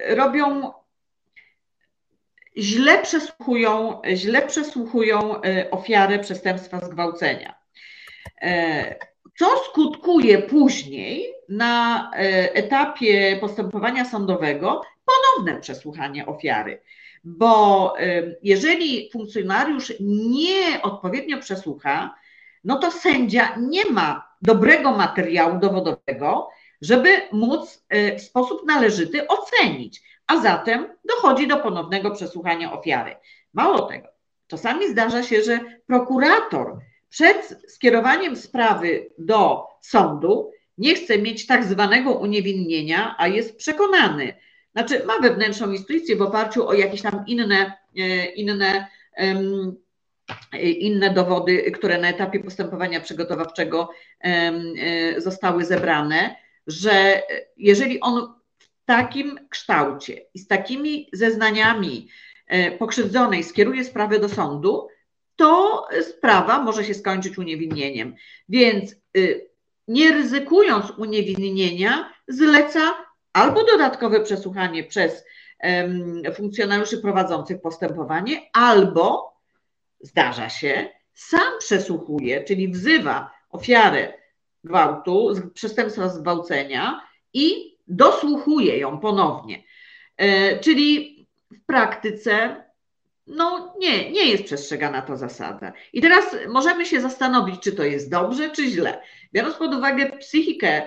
robią 0.08 0.72
źle 2.58 3.02
przesłuchują, 3.02 4.02
źle 4.14 4.42
przesłuchują 4.42 5.42
e, 5.42 5.70
ofiarę 5.70 6.18
przestępstwa 6.18 6.80
zgwałcenia. 6.80 7.54
E, 9.36 9.38
co 9.38 9.64
skutkuje 9.64 10.42
później 10.42 11.34
na 11.48 12.10
e, 12.12 12.54
etapie 12.54 13.38
postępowania 13.40 14.04
sądowego 14.04 14.82
ponowne 15.04 15.60
przesłuchanie 15.60 16.26
ofiary 16.26 16.80
bo 17.28 17.94
jeżeli 18.42 19.10
funkcjonariusz 19.12 19.92
nie 20.00 20.82
odpowiednio 20.82 21.38
przesłucha, 21.38 22.14
no 22.64 22.78
to 22.78 22.90
sędzia 22.90 23.56
nie 23.60 23.84
ma 23.84 24.28
dobrego 24.42 24.92
materiału 24.92 25.58
dowodowego, 25.58 26.48
żeby 26.80 27.08
móc 27.32 27.84
y, 27.94 28.16
w 28.18 28.22
sposób 28.22 28.66
należyty 28.66 29.28
ocenić, 29.28 30.02
a 30.26 30.40
zatem 30.40 30.88
dochodzi 31.04 31.46
do 31.46 31.56
ponownego 31.56 32.10
przesłuchania 32.10 32.72
ofiary. 32.72 33.16
Mało 33.52 33.82
tego, 33.82 34.08
czasami 34.46 34.88
zdarza 34.88 35.22
się, 35.22 35.42
że 35.42 35.60
prokurator 35.86 36.78
przed 37.08 37.62
skierowaniem 37.68 38.36
sprawy 38.36 39.10
do 39.18 39.66
sądu 39.80 40.50
nie 40.78 40.94
chce 40.94 41.18
mieć 41.18 41.46
tak 41.46 41.64
zwanego 41.64 42.12
uniewinnienia, 42.12 43.14
a 43.18 43.28
jest 43.28 43.56
przekonany, 43.56 44.34
znaczy 44.72 45.04
ma 45.04 45.18
wewnętrzną 45.18 45.72
intuicję 45.72 46.16
w 46.16 46.22
oparciu 46.22 46.68
o 46.68 46.74
jakieś 46.74 47.02
tam 47.02 47.24
inne, 47.26 47.72
e, 47.96 48.26
inne, 48.26 48.86
inne 50.62 51.10
dowody, 51.14 51.72
które 51.72 51.98
na 51.98 52.08
etapie 52.08 52.40
postępowania 52.40 53.00
przygotowawczego 53.00 53.90
e, 54.20 55.20
zostały 55.20 55.64
zebrane, 55.64 56.36
że 56.66 57.22
jeżeli 57.56 58.00
on 58.00 58.34
w 58.58 58.68
takim 58.84 59.38
kształcie 59.48 60.20
i 60.34 60.38
z 60.38 60.46
takimi 60.46 61.08
zeznaniami 61.12 62.08
e, 62.46 62.70
pokrzywdzonej 62.70 63.44
skieruje 63.44 63.84
sprawę 63.84 64.18
do 64.18 64.28
sądu, 64.28 64.88
to 65.36 65.86
sprawa 66.02 66.62
może 66.62 66.84
się 66.84 66.94
skończyć 66.94 67.38
uniewinnieniem. 67.38 68.14
Więc 68.48 68.94
y, 69.16 69.50
nie 69.88 70.12
ryzykując 70.12 70.90
uniewinnienia, 70.90 72.12
zleca 72.28 72.94
albo 73.32 73.64
dodatkowe 73.64 74.20
przesłuchanie 74.20 74.84
przez 74.84 75.24
funkcjonariuszy 76.34 76.98
prowadzących 76.98 77.60
postępowanie, 77.60 78.50
albo 78.52 79.36
zdarza 80.00 80.48
się, 80.48 80.88
sam 81.14 81.58
przesłuchuje, 81.58 82.44
czyli 82.44 82.68
wzywa 82.68 83.30
ofiarę 83.50 84.12
gwałtu, 84.64 85.32
przestępstwa 85.54 86.08
zgwałcenia 86.08 87.00
i 87.32 87.76
dosłuchuje 87.86 88.78
ją 88.78 88.98
ponownie. 88.98 89.62
E, 90.16 90.58
czyli 90.58 91.16
w 91.50 91.66
praktyce 91.66 92.64
no 93.26 93.74
nie, 93.78 94.10
nie 94.10 94.30
jest 94.30 94.44
przestrzegana 94.44 95.02
ta 95.02 95.16
zasada. 95.16 95.72
I 95.92 96.00
teraz 96.00 96.24
możemy 96.48 96.86
się 96.86 97.00
zastanowić, 97.00 97.60
czy 97.60 97.72
to 97.72 97.84
jest 97.84 98.10
dobrze, 98.10 98.50
czy 98.50 98.66
źle. 98.66 99.02
Biorąc 99.32 99.54
pod 99.56 99.74
uwagę 99.74 100.18
psychikę 100.18 100.82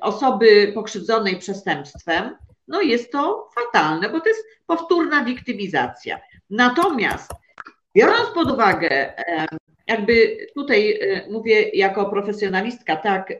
osoby 0.00 0.72
pokrzywdzonej 0.74 1.36
przestępstwem, 1.36 2.36
no 2.68 2.80
jest 2.82 3.12
to 3.12 3.50
fatalne, 3.54 4.08
bo 4.08 4.20
to 4.20 4.28
jest 4.28 4.44
powtórna 4.66 5.24
wiktymizacja. 5.24 6.20
Natomiast 6.50 7.32
biorąc 7.94 8.30
pod 8.34 8.50
uwagę, 8.50 9.14
jakby 9.86 10.46
tutaj 10.54 10.98
e, 11.00 11.30
mówię 11.30 11.68
jako 11.68 12.10
profesjonalistka, 12.10 12.96
tak, 12.96 13.32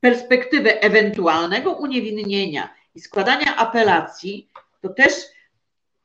perspektywę 0.00 0.80
ewentualnego 0.80 1.72
uniewinnienia 1.72 2.74
i 2.94 3.00
składania 3.00 3.56
apelacji, 3.56 4.48
to 4.80 4.88
też 4.88 5.12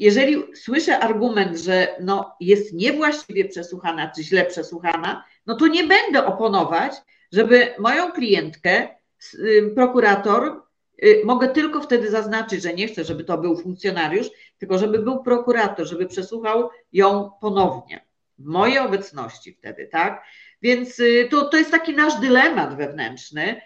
jeżeli 0.03 0.43
słyszę 0.55 0.99
argument, 0.99 1.57
że 1.57 1.95
no, 2.01 2.35
jest 2.39 2.73
niewłaściwie 2.73 3.45
przesłuchana 3.45 4.11
czy 4.15 4.23
źle 4.23 4.45
przesłuchana, 4.45 5.23
no 5.45 5.55
to 5.55 5.67
nie 5.67 5.83
będę 5.83 6.25
oponować, 6.25 6.93
żeby 7.31 7.73
moją 7.79 8.11
klientkę 8.11 8.87
Y, 9.33 9.71
prokurator, 9.75 10.61
y, 11.03 11.21
mogę 11.25 11.47
tylko 11.47 11.81
wtedy 11.81 12.11
zaznaczyć, 12.11 12.63
że 12.63 12.73
nie 12.73 12.87
chcę, 12.87 13.03
żeby 13.03 13.23
to 13.23 13.37
był 13.37 13.57
funkcjonariuz, 13.57 14.29
tylko 14.57 14.77
żeby 14.77 14.99
był 14.99 15.23
prokurator, 15.23 15.87
żeby 15.87 16.05
przesłuchał 16.05 16.69
ją 16.91 17.31
ponownie, 17.41 18.05
w 18.37 18.45
mojej 18.45 18.79
obecności 18.79 19.53
wtedy, 19.53 19.87
tak? 19.91 20.23
Więc 20.61 20.99
y, 20.99 21.27
to, 21.31 21.45
to 21.45 21.57
jest 21.57 21.71
taki 21.71 21.93
nasz 21.93 22.19
dylemat 22.19 22.77
wewnętrzny, 22.77 23.61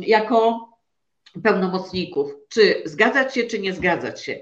jako 0.00 0.68
pełnomocników, 1.42 2.34
czy 2.48 2.82
zgadzać 2.84 3.34
się, 3.34 3.44
czy 3.44 3.58
nie 3.58 3.72
zgadzać 3.72 4.24
się. 4.24 4.40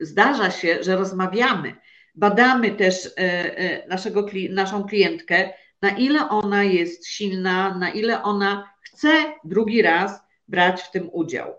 Zdarza 0.00 0.50
się, 0.50 0.82
że 0.82 0.96
rozmawiamy, 0.96 1.74
badamy 2.16 2.70
też 2.70 3.06
e, 3.06 3.10
e, 3.58 3.88
naszego, 3.88 4.26
naszą 4.50 4.84
klientkę, 4.84 5.50
na 5.82 5.90
ile 5.90 6.28
ona 6.28 6.64
jest 6.64 7.06
silna, 7.06 7.78
na 7.78 7.90
ile 7.90 8.22
ona 8.22 8.70
chce 8.80 9.08
drugi 9.44 9.82
raz 9.82 10.20
brać 10.48 10.82
w 10.82 10.90
tym 10.90 11.10
udział. 11.12 11.54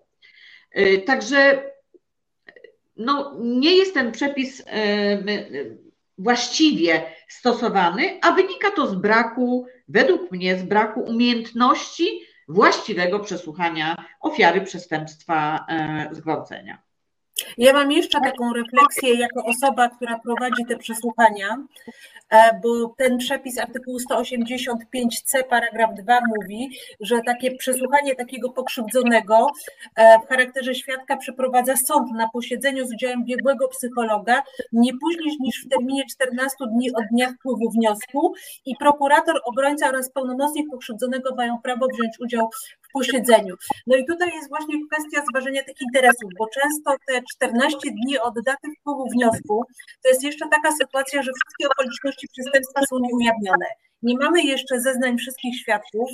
E, 0.71 0.97
także 0.97 1.63
no, 2.97 3.35
nie 3.39 3.75
jest 3.75 3.93
ten 3.93 4.11
przepis 4.11 4.65
właściwie 6.17 7.03
stosowany, 7.27 8.19
a 8.21 8.31
wynika 8.31 8.71
to 8.71 8.87
z 8.87 8.95
braku, 8.95 9.65
według 9.87 10.31
mnie, 10.31 10.59
z 10.59 10.63
braku 10.63 10.99
umiejętności 11.01 12.21
właściwego 12.47 13.19
przesłuchania 13.19 14.05
ofiary 14.21 14.61
przestępstwa 14.61 15.65
zgwałcenia. 16.11 16.86
Ja 17.57 17.73
mam 17.73 17.91
jeszcze 17.91 18.21
taką 18.21 18.53
refleksję 18.53 19.13
jako 19.13 19.43
osoba, 19.45 19.89
która 19.89 20.19
prowadzi 20.19 20.65
te 20.65 20.77
przesłuchania, 20.77 21.57
E, 22.29 22.59
bo 22.63 22.93
ten 22.97 23.17
przepis 23.17 23.59
artykułu 23.59 23.97
185c 24.11 25.43
paragraf 25.49 25.93
2 25.93 26.19
mówi, 26.37 26.69
że 26.99 27.21
takie 27.25 27.55
przesłuchanie 27.55 28.15
takiego 28.15 28.49
pokrzywdzonego 28.49 29.47
e, 29.95 30.19
w 30.19 30.27
charakterze 30.27 30.75
świadka 30.75 31.17
przeprowadza 31.17 31.75
sąd 31.75 32.11
na 32.11 32.29
posiedzeniu 32.29 32.87
z 32.87 32.93
udziałem 32.93 33.25
biegłego 33.25 33.67
psychologa 33.67 34.43
nie 34.71 34.91
później 35.01 35.37
niż 35.39 35.65
w 35.65 35.69
terminie 35.69 36.03
14 36.11 36.55
dni 36.73 36.93
od 36.93 37.03
dnia 37.11 37.33
wpływu 37.39 37.69
wniosku 37.69 38.33
i 38.65 38.75
prokurator, 38.75 39.41
obrońca 39.45 39.89
oraz 39.89 40.11
pełnomocnik 40.11 40.69
pokrzywdzonego 40.71 41.35
mają 41.35 41.61
prawo 41.63 41.87
wziąć 41.87 42.19
udział 42.19 42.49
w 42.81 42.86
posiedzeniu. 42.93 43.55
No 43.87 43.97
i 43.97 44.05
tutaj 44.05 44.29
jest 44.35 44.49
właśnie 44.49 44.75
kwestia 44.87 45.23
zważenia 45.29 45.63
tych 45.63 45.81
interesów, 45.81 46.29
bo 46.39 46.47
często 46.47 46.95
te 47.07 47.21
14 47.35 47.77
dni 47.91 48.19
od 48.19 48.33
daty 48.45 48.67
wpływu 48.79 49.05
wniosku 49.09 49.63
to 50.03 50.09
jest 50.09 50.23
jeszcze 50.23 50.45
taka 50.51 50.71
sytuacja, 50.71 51.23
że 51.23 51.31
wszystkie 51.31 51.67
okoliczności 51.71 52.27
przestępstwa 52.27 52.81
są 52.89 52.95
nieujawnione. 52.99 53.65
Nie 54.01 54.17
mamy 54.17 54.41
jeszcze 54.41 54.81
zeznań 54.81 55.17
wszystkich 55.17 55.59
świadków, 55.61 56.09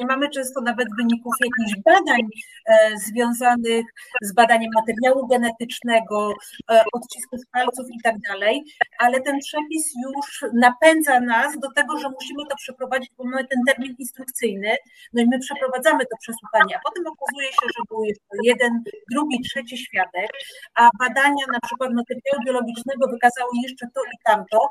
nie 0.00 0.06
mamy 0.06 0.28
często 0.28 0.60
nawet 0.60 0.88
wyników 0.98 1.34
jakichś 1.40 1.80
badań 1.84 2.20
e, 2.66 2.98
związanych 2.98 3.86
z 4.22 4.34
badaniem 4.34 4.70
materiału 4.74 5.26
genetycznego, 5.26 6.32
e, 6.70 6.84
odcisków 6.92 7.40
palców 7.52 7.86
i 7.90 8.02
tak 8.04 8.14
dalej, 8.28 8.64
ale 8.98 9.20
ten 9.20 9.38
przepis 9.38 9.92
już 10.04 10.44
napędza 10.54 11.20
nas 11.20 11.58
do 11.58 11.68
tego, 11.76 11.98
że 11.98 12.08
musimy 12.08 12.42
to 12.50 12.56
przeprowadzić, 12.56 13.10
bo 13.18 13.24
mamy 13.24 13.44
ten 13.48 13.58
termin 13.66 13.94
instrukcyjny, 13.98 14.76
no 15.12 15.22
i 15.22 15.26
my 15.26 15.38
przeprowadzamy 15.38 16.04
to 16.06 16.16
przesłuchanie, 16.20 16.76
a 16.76 16.80
potem 16.88 17.04
okazuje 17.06 17.48
się, 17.48 17.66
że 17.76 17.82
był 17.88 18.04
jeszcze 18.04 18.36
jeden, 18.42 18.82
drugi, 19.12 19.40
trzeci 19.40 19.78
świadek, 19.78 20.30
a 20.74 20.90
badania 20.98 21.46
na 21.52 21.60
przykład 21.60 21.90
materiału 21.92 22.38
biologicznego 22.46 23.08
wykazały 23.08 23.50
jeszcze 23.62 23.86
to 23.94 24.00
i 24.04 24.16
tamto. 24.24 24.68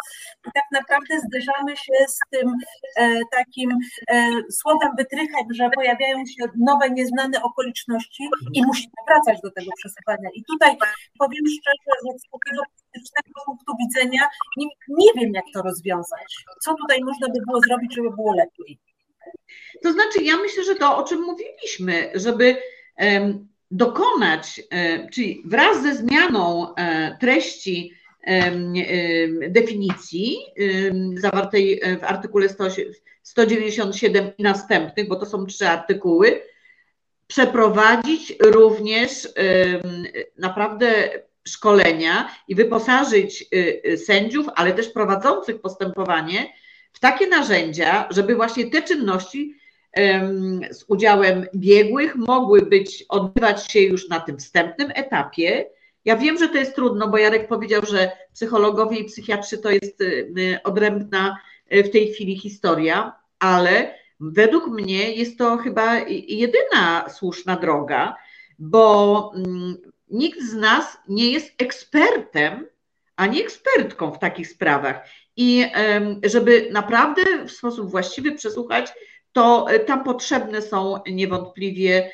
I 0.48 0.50
tak 0.54 0.68
naprawdę 0.72 1.20
zderzamy 1.20 1.78
się 1.78 1.94
z 2.08 2.20
tym 2.32 2.51
E, 2.98 3.20
takim 3.32 3.70
e, 4.08 4.30
słowem 4.52 4.90
wytrychem, 4.98 5.46
że 5.54 5.70
pojawiają 5.70 6.18
się 6.26 6.44
nowe, 6.60 6.90
nieznane 6.90 7.42
okoliczności 7.44 8.24
i 8.54 8.66
musimy 8.66 8.94
wracać 9.08 9.42
do 9.44 9.52
tego 9.52 9.72
przesłuchania. 9.78 10.30
I 10.34 10.44
tutaj 10.44 10.78
powiem 11.20 11.44
szczerze, 11.58 11.92
że 12.06 12.20
z 12.20 12.24
takiego 12.32 12.64
politycznego 12.64 13.40
punktu 13.46 13.74
widzenia 13.80 14.22
nie, 14.58 14.68
nie 14.90 15.22
wiem, 15.22 15.32
jak 15.34 15.46
to 15.54 15.62
rozwiązać. 15.62 16.46
Co 16.62 16.74
tutaj 16.74 17.00
można 17.04 17.28
by 17.28 17.40
było 17.48 17.60
zrobić, 17.68 17.96
żeby 17.96 18.10
było 18.12 18.36
lepiej? 18.36 18.80
To 19.84 19.94
znaczy, 19.94 20.24
ja 20.24 20.38
myślę, 20.38 20.64
że 20.64 20.76
to, 20.76 20.98
o 20.98 21.04
czym 21.04 21.22
mówiliśmy, 21.22 22.12
żeby 22.16 22.58
dokonać, 23.72 24.62
e, 24.72 25.10
czyli 25.10 25.44
wraz 25.46 25.82
ze 25.82 25.96
zmianą 25.96 26.76
treści 27.20 27.94
definicji 29.50 30.38
zawartej 31.16 31.82
w 32.00 32.04
artykule 32.04 32.48
197 33.24 34.32
i 34.38 34.44
następnych, 34.44 35.08
bo 35.08 35.16
to 35.16 35.26
są 35.26 35.46
trzy 35.46 35.68
artykuły, 35.68 36.42
przeprowadzić 37.28 38.36
również 38.40 39.28
naprawdę 40.38 41.10
szkolenia 41.48 42.30
i 42.48 42.56
wyposażyć 42.56 43.46
y, 43.54 43.82
y, 43.86 43.98
sędziów, 43.98 44.48
ale 44.56 44.74
też 44.74 44.90
prowadzących 44.90 45.62
postępowanie 45.62 46.54
w 46.94 47.00
takie 47.00 47.28
narzędzia, 47.28 48.08
żeby 48.10 48.36
właśnie 48.36 48.70
te 48.70 48.82
czynności 48.82 49.56
z 50.72 50.86
udziałem 50.88 51.46
biegłych 51.56 52.16
mogły 52.16 52.62
być, 52.62 53.06
odbywać 53.10 53.72
się 53.72 53.80
już 53.80 54.10
na 54.10 54.20
tym 54.20 54.38
wstępnym 54.38 54.92
etapie. 54.96 55.66
Ja 56.06 56.18
wiem, 56.18 56.38
że 56.38 56.50
to 56.50 56.58
jest 56.58 56.76
trudno, 56.76 57.08
bo 57.08 57.18
Jarek 57.18 57.48
powiedział, 57.48 57.82
że 57.86 58.12
psychologowie 58.34 58.98
i 58.98 59.06
psychiatrzy 59.06 59.58
to 59.58 59.72
jest 59.72 60.02
y, 60.02 60.60
odrębna 60.64 61.38
w 61.72 61.90
tej 61.90 62.14
chwili 62.14 62.40
historia, 62.40 63.16
ale 63.40 63.96
według 64.20 64.68
mnie 64.68 65.12
jest 65.12 65.38
to 65.38 65.58
chyba 65.58 65.96
jedyna 66.28 67.10
słuszna 67.10 67.56
droga, 67.56 68.16
bo 68.60 69.32
mm, 69.36 69.78
nikt 70.10 70.42
z 70.42 70.54
nas 70.54 70.98
nie 71.08 71.32
jest 71.32 71.62
ekspertem 71.62 72.68
ani 73.16 73.42
ekspertką 73.42 74.12
w 74.12 74.20
takich 74.20 74.48
sprawach. 74.48 75.08
I 75.36 75.66
żeby 76.24 76.70
naprawdę 76.72 77.22
w 77.48 77.52
sposób 77.52 77.92
właściwy 77.92 78.32
przesłuchać, 78.32 78.94
to 79.32 79.68
tam 79.88 80.04
potrzebne 80.04 80.62
są 80.62 81.00
niewątpliwie, 81.12 82.12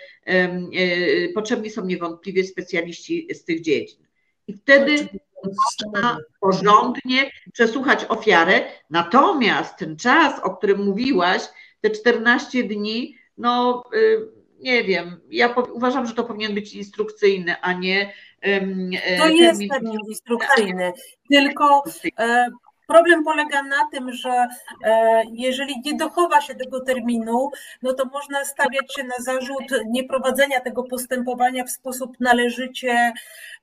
potrzebni 1.35 1.69
są 1.69 1.85
niewątpliwie 1.85 2.43
specjaliści 2.43 3.27
z 3.33 3.43
tych 3.43 3.61
dziedzin. 3.61 4.05
I 4.47 4.53
wtedy 4.53 5.07
można 5.43 6.17
porządnie 6.39 7.31
przesłuchać 7.53 8.05
ofiarę. 8.09 8.61
Natomiast 8.89 9.77
ten 9.77 9.97
czas, 9.97 10.39
o 10.43 10.55
którym 10.55 10.85
mówiłaś, 10.85 11.41
te 11.81 11.89
14 11.89 12.63
dni, 12.63 13.15
no 13.37 13.83
y, 13.93 14.27
nie 14.59 14.83
wiem, 14.83 15.21
ja 15.29 15.55
uważam, 15.73 16.07
że 16.07 16.13
to 16.13 16.23
powinien 16.23 16.53
być 16.53 16.73
instrukcyjny, 16.73 17.55
a 17.61 17.73
nie. 17.73 18.13
To 19.17 19.27
jest 19.27 19.61
termin 19.69 19.99
instrukcyjny, 20.09 20.91
tylko 21.29 21.83
e, 22.19 22.47
Problem 22.87 23.23
polega 23.23 23.63
na 23.63 23.87
tym, 23.91 24.13
że 24.13 24.47
e, 24.83 25.23
jeżeli 25.31 25.81
nie 25.85 25.93
dochowa 25.95 26.41
się 26.41 26.55
tego 26.55 26.81
terminu, 26.81 27.49
no 27.81 27.93
to 27.93 28.05
można 28.05 28.45
stawiać 28.45 28.95
się 28.95 29.03
na 29.03 29.15
zarzut 29.19 29.85
nieprowadzenia 29.89 30.59
tego 30.59 30.83
postępowania 30.83 31.63
w 31.63 31.69
sposób 31.71 32.19
należycie 32.19 33.13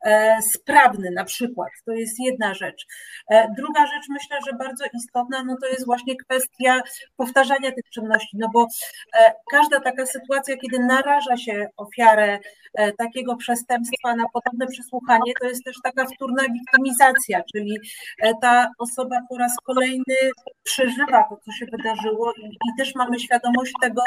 e, 0.04 0.38
sprawny, 0.42 1.10
na 1.10 1.24
przykład. 1.24 1.68
To 1.84 1.92
jest 1.92 2.20
jedna 2.20 2.54
rzecz. 2.54 2.86
E, 3.30 3.48
druga 3.56 3.86
rzecz, 3.86 4.08
myślę, 4.08 4.36
że 4.46 4.56
bardzo 4.56 4.84
istotna, 4.94 5.44
no 5.44 5.56
to 5.60 5.66
jest 5.66 5.86
właśnie 5.86 6.16
kwestia 6.16 6.80
powtarzania 7.16 7.72
tych 7.72 7.90
czynności, 7.90 8.36
no 8.38 8.48
bo 8.52 8.66
każda 9.50 9.80
taka 9.80 10.06
sytuacja, 10.06 10.56
kiedy 10.56 10.78
naraża 10.78 11.36
się 11.36 11.68
ofiarę 11.76 12.38
takiego 12.98 13.36
przestępstwa 13.36 14.16
na 14.16 14.24
podobne 14.32 14.66
przesłuchanie, 14.66 15.32
to 15.40 15.46
jest 15.46 15.64
też 15.64 15.76
taka 15.84 16.06
wtórna 16.06 16.42
wiktymizacja, 16.42 17.42
czyli 17.52 17.78
ta 18.40 18.70
osoba 18.78 19.13
po 19.28 19.38
raz 19.38 19.56
kolejny 19.64 20.16
przeżywa 20.62 21.22
to, 21.22 21.36
co 21.44 21.52
się 21.52 21.66
wydarzyło 21.66 22.32
i, 22.32 22.46
i, 22.46 22.76
też 22.78 22.94
mamy 22.94 23.20
świadomość 23.20 23.72
tego, 23.82 24.02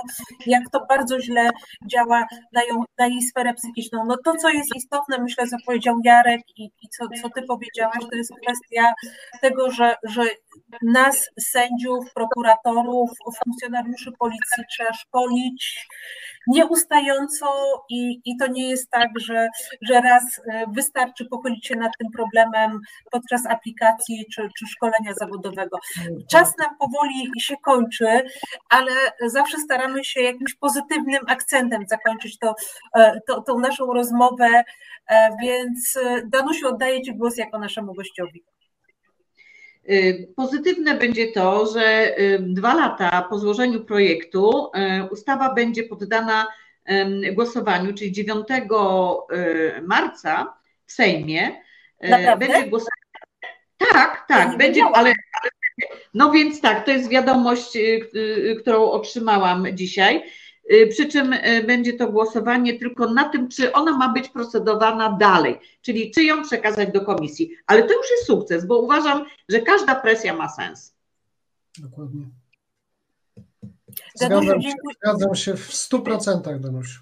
jak 0.45 0.63
to 0.71 0.85
bardzo 0.89 1.21
źle 1.21 1.49
działa 1.85 2.25
na, 2.53 2.63
ją, 2.63 2.83
na 2.97 3.07
jej 3.07 3.21
sferę 3.21 3.53
psychiczną. 3.53 4.05
No 4.05 4.17
to, 4.25 4.35
co 4.35 4.49
jest 4.49 4.75
istotne, 4.75 5.17
myślę, 5.17 5.47
co 5.47 5.57
powiedział 5.65 5.95
Jarek 6.03 6.41
i, 6.57 6.63
i 6.63 6.89
co, 6.89 7.05
co 7.21 7.29
ty 7.29 7.41
powiedziałaś, 7.41 7.99
to 8.11 8.15
jest 8.15 8.31
kwestia 8.41 8.93
tego, 9.41 9.71
że, 9.71 9.95
że 10.03 10.23
nas, 10.81 11.29
sędziów, 11.39 12.13
prokuratorów, 12.13 13.09
funkcjonariuszy 13.45 14.11
policji 14.19 14.63
trzeba 14.71 14.93
szkolić 14.93 15.87
nieustająco 16.47 17.45
i, 17.89 18.21
i 18.25 18.37
to 18.37 18.47
nie 18.47 18.69
jest 18.69 18.91
tak, 18.91 19.09
że, 19.19 19.47
że 19.81 20.01
raz 20.01 20.23
e, 20.53 20.65
wystarczy 20.71 21.25
pochylić 21.25 21.67
się 21.67 21.75
nad 21.75 21.91
tym 21.99 22.07
problemem 22.11 22.79
podczas 23.11 23.45
aplikacji 23.45 24.25
czy, 24.33 24.49
czy 24.57 24.67
szkolenia 24.67 25.13
zawodowego. 25.19 25.77
Czas 26.31 26.53
nam 26.57 26.77
powoli 26.79 27.31
się 27.39 27.55
kończy, 27.63 28.23
ale 28.69 28.91
zawsze 29.25 29.57
staramy 29.57 30.05
się 30.05 30.21
jakimś 30.21 30.55
pozytywnym 30.55 31.21
akcentem 31.27 31.83
zakończyć 31.87 32.39
to, 32.39 32.55
e, 32.95 33.19
to, 33.27 33.41
tą 33.41 33.59
naszą 33.59 33.93
rozmowę, 33.93 34.63
e, 35.09 35.29
więc 35.41 35.99
Danusiu 36.25 36.67
oddaję 36.67 37.01
Ci 37.01 37.15
głos 37.15 37.37
jako 37.37 37.59
naszemu 37.59 37.93
gościowi. 37.93 38.43
Y, 39.91 40.27
pozytywne 40.35 40.95
będzie 40.95 41.31
to, 41.31 41.65
że 41.73 42.19
y, 42.19 42.39
dwa 42.39 42.73
lata 42.73 43.27
po 43.29 43.39
złożeniu 43.39 43.85
projektu 43.85 44.71
y, 45.05 45.11
ustawa 45.11 45.53
będzie 45.53 45.83
poddana 45.83 46.47
głosowaniu, 47.33 47.93
czyli 47.93 48.11
9 48.11 48.47
marca 49.81 50.57
w 50.85 50.91
Sejmie. 50.91 51.61
Naprawdę? 52.01 52.47
Będzie 52.47 52.69
głosowanie. 52.69 53.01
Tak, 53.77 54.25
tak, 54.27 54.57
będzie, 54.57 54.83
ale, 54.93 55.13
no 56.13 56.31
więc 56.31 56.61
tak, 56.61 56.85
to 56.85 56.91
jest 56.91 57.09
wiadomość, 57.09 57.77
którą 58.61 58.91
otrzymałam 58.91 59.65
dzisiaj. 59.73 60.23
Y, 60.71 60.87
przy 60.87 61.07
czym 61.07 61.33
y, 61.33 61.63
będzie 61.67 61.93
to 61.93 62.11
głosowanie 62.11 62.79
tylko 62.79 63.13
na 63.13 63.29
tym, 63.29 63.49
czy 63.49 63.73
ona 63.73 63.97
ma 63.97 64.13
być 64.13 64.29
procedowana 64.29 65.17
dalej, 65.17 65.59
czyli 65.81 66.11
czy 66.11 66.23
ją 66.23 66.43
przekazać 66.43 66.91
do 66.91 67.01
komisji. 67.01 67.51
Ale 67.67 67.83
to 67.83 67.93
już 67.93 68.11
jest 68.11 68.25
sukces, 68.25 68.65
bo 68.65 68.79
uważam, 68.79 69.25
że 69.49 69.59
każda 69.59 69.95
presja 69.95 70.33
ma 70.33 70.49
sens. 70.49 70.95
Dokładnie. 71.79 72.21
Zgadzam 74.15 74.61
się, 74.61 74.71
zgadzam 75.01 75.35
się 75.35 75.53
w 75.53 75.71
100%, 75.71 76.59
Danusiu. 76.59 76.99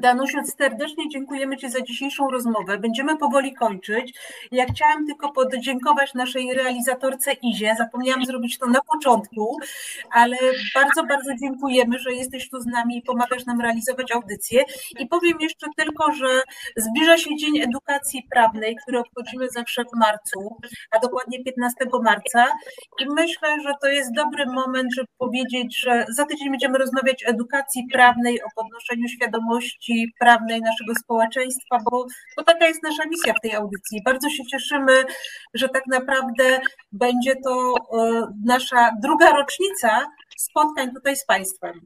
Danusiu, 0.00 0.38
serdecznie 0.58 1.08
dziękujemy 1.08 1.56
Ci 1.56 1.70
za 1.70 1.80
dzisiejszą 1.80 2.30
rozmowę. 2.30 2.78
Będziemy 2.78 3.16
powoli 3.16 3.54
kończyć. 3.54 4.14
Ja 4.52 4.66
chciałam 4.66 5.06
tylko 5.06 5.32
podziękować 5.32 6.14
naszej 6.14 6.54
realizatorce 6.54 7.32
Izie. 7.32 7.74
Zapomniałam 7.78 8.24
zrobić 8.24 8.58
to 8.58 8.66
na 8.66 8.80
początku, 8.92 9.58
ale 10.12 10.36
bardzo, 10.74 11.04
bardzo 11.04 11.30
dziękujemy, 11.42 11.98
że 11.98 12.12
jesteś 12.12 12.50
tu 12.50 12.60
z 12.60 12.66
nami 12.66 12.98
i 12.98 13.02
pomagasz 13.02 13.46
nam 13.46 13.60
realizować 13.60 14.12
audycję. 14.12 14.64
I 14.98 15.06
powiem 15.06 15.40
jeszcze 15.40 15.66
tylko, 15.76 16.12
że 16.12 16.40
zbliża 16.76 17.18
się 17.18 17.36
Dzień 17.36 17.58
Edukacji 17.60 18.26
Prawnej, 18.30 18.76
który 18.76 18.98
obchodzimy 18.98 19.48
zawsze 19.48 19.84
w 19.84 19.98
marcu, 19.98 20.56
a 20.90 20.98
dokładnie 20.98 21.44
15 21.44 21.84
marca. 22.02 22.46
I 23.00 23.06
myślę, 23.10 23.60
że 23.62 23.72
to 23.82 23.88
jest 23.88 24.14
dobry 24.14 24.46
moment, 24.46 24.94
żeby 24.94 25.08
powiedzieć, 25.18 25.80
że 25.80 26.06
za 26.08 26.24
tydzień 26.24 26.50
będziemy 26.50 26.78
rozmawiać 26.78 27.24
o 27.24 27.28
edukacji 27.28 27.86
prawnej, 27.92 28.42
o 28.42 28.46
podnoszeniu 28.56 29.08
świadomości 29.08 29.59
prawnej 30.20 30.60
naszego 30.60 30.94
społeczeństwa, 30.94 31.78
bo, 31.90 32.06
bo 32.36 32.44
taka 32.44 32.66
jest 32.66 32.82
nasza 32.82 33.08
misja 33.08 33.34
w 33.34 33.40
tej 33.40 33.54
audycji. 33.54 34.02
Bardzo 34.04 34.30
się 34.30 34.46
cieszymy, 34.50 35.04
że 35.54 35.68
tak 35.68 35.86
naprawdę 35.86 36.60
będzie 36.92 37.34
to 37.44 37.74
e, 37.74 38.26
nasza 38.44 38.90
druga 39.02 39.32
rocznica 39.32 40.06
spotkań 40.38 40.94
tutaj 40.94 41.16
z 41.16 41.26
Państwem. 41.26 41.80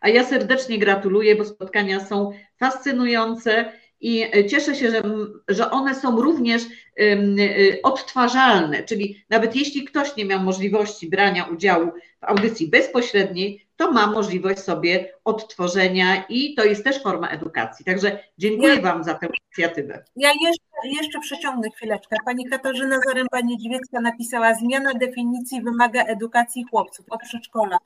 A 0.00 0.08
ja 0.08 0.24
serdecznie 0.24 0.78
gratuluję, 0.78 1.36
bo 1.36 1.44
spotkania 1.44 2.00
są 2.00 2.32
fascynujące 2.58 3.72
i 4.02 4.30
cieszę 4.50 4.74
się, 4.74 4.90
że, 4.90 5.02
że 5.48 5.70
one 5.70 5.94
są 5.94 6.20
również 6.20 6.62
y, 7.00 7.80
odtwarzalne, 7.82 8.82
czyli 8.82 9.24
nawet 9.30 9.56
jeśli 9.56 9.84
ktoś 9.84 10.16
nie 10.16 10.24
miał 10.24 10.40
możliwości 10.40 11.10
brania 11.10 11.44
udziału 11.44 11.92
w 12.20 12.24
audycji 12.24 12.68
bezpośredniej, 12.68 13.66
to 13.82 13.92
ma 13.92 14.06
możliwość 14.06 14.58
sobie 14.58 15.12
odtworzenia 15.24 16.24
i 16.28 16.54
to 16.54 16.64
jest 16.64 16.84
też 16.84 17.02
forma 17.02 17.28
edukacji. 17.28 17.84
Także 17.84 18.18
dziękuję 18.38 18.74
ja, 18.74 18.80
Wam 18.80 19.04
za 19.04 19.14
tę 19.14 19.26
inicjatywę. 19.26 20.04
Ja 20.16 20.30
jeszcze, 20.42 20.88
jeszcze 21.00 21.20
przeciągnę 21.20 21.70
chwileczkę. 21.70 22.16
Pani 22.24 22.48
Katarzyna 22.48 22.96
Zaręba-Niedźwiecka 22.96 24.00
napisała, 24.02 24.54
zmiana 24.54 24.94
definicji 24.94 25.62
wymaga 25.62 26.02
edukacji 26.02 26.64
chłopców 26.70 27.06
od 27.10 27.20
przedszkola. 27.20 27.78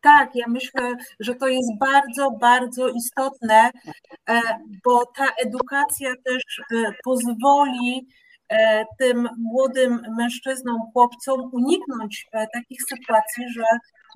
Tak, 0.00 0.30
ja 0.34 0.44
myślę, 0.48 0.92
że 1.20 1.34
to 1.34 1.48
jest 1.48 1.78
bardzo, 1.78 2.30
bardzo 2.30 2.88
istotne, 2.88 3.70
e, 4.28 4.40
bo 4.84 5.06
ta 5.06 5.26
edukacja 5.44 6.12
też 6.24 6.42
e, 6.60 6.92
pozwoli 7.04 8.06
e, 8.48 8.84
tym 8.98 9.28
młodym 9.38 10.02
mężczyznom, 10.16 10.80
chłopcom 10.92 11.50
uniknąć 11.52 12.26
takich 12.52 12.82
sytuacji, 12.82 13.44
że 13.54 13.64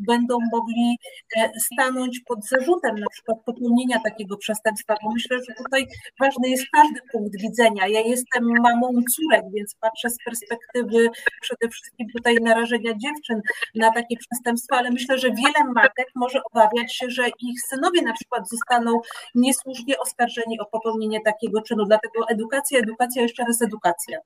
będą 0.06 0.38
mogli 0.52 0.98
e, 1.36 1.50
stanąć 1.60 2.20
pod 2.20 2.46
zarzutem 2.46 2.98
na 2.98 3.06
przykład 3.10 3.38
popełnienia 3.44 4.00
takiego 4.04 4.36
przestępstwa, 4.36 4.94
bo 5.02 5.12
myślę, 5.12 5.38
że 5.48 5.54
tutaj 5.64 5.86
ważny 6.20 6.48
jest 6.48 6.64
każdy 6.72 7.00
punkt 7.12 7.40
widzenia. 7.40 7.86
Ja 7.86 8.00
jestem 8.00 8.44
mamą 8.62 9.02
córek, 9.16 9.44
więc 9.54 9.74
patrzę 9.74 10.10
z 10.10 10.16
perspektywy 10.24 11.10
przede 11.40 11.68
wszystkim 11.68 12.06
tutaj 12.16 12.36
narażenia 12.42 12.92
dziewczyn 12.94 13.40
na 13.74 13.90
takie 13.92 14.16
przestępstwa, 14.16 14.76
ale 14.76 14.90
myślę, 14.90 15.18
że 15.18 15.28
wiele 15.30 15.72
matek 15.74 16.06
może 16.14 16.40
obawiać 16.52 16.96
się, 16.96 17.10
że 17.10 17.28
ich 17.28 17.60
synowie 17.68 18.02
na 18.02 18.12
przykład 18.12 18.48
zostaną 18.48 19.00
niesłusznie 19.34 19.98
oskarżeni 19.98 20.60
o 20.60 20.64
popełnienie 20.64 21.20
takiego 21.20 21.62
czynu. 21.62 21.84
Dlatego 21.84 22.28
edukacja, 22.28 22.78
edukacja, 22.78 23.22
jeszcze 23.22 23.44
raz 23.44 23.62
edukacja. 23.62 24.18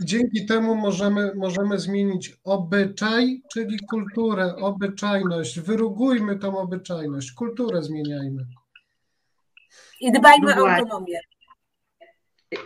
Dzięki 0.00 0.46
temu 0.46 0.74
możemy, 0.74 1.32
możemy 1.34 1.78
zmienić 1.78 2.32
obyczaj, 2.44 3.42
czyli 3.52 3.78
kulturę, 3.90 4.56
obyczajność. 4.56 5.60
Wyrugujmy 5.60 6.38
tą 6.38 6.58
obyczajność, 6.58 7.32
kulturę 7.32 7.82
zmieniajmy. 7.82 8.46
I 10.00 10.12
dbajmy 10.12 10.54
No 10.56 10.64
o 10.64 10.70
autonomię. 10.70 11.20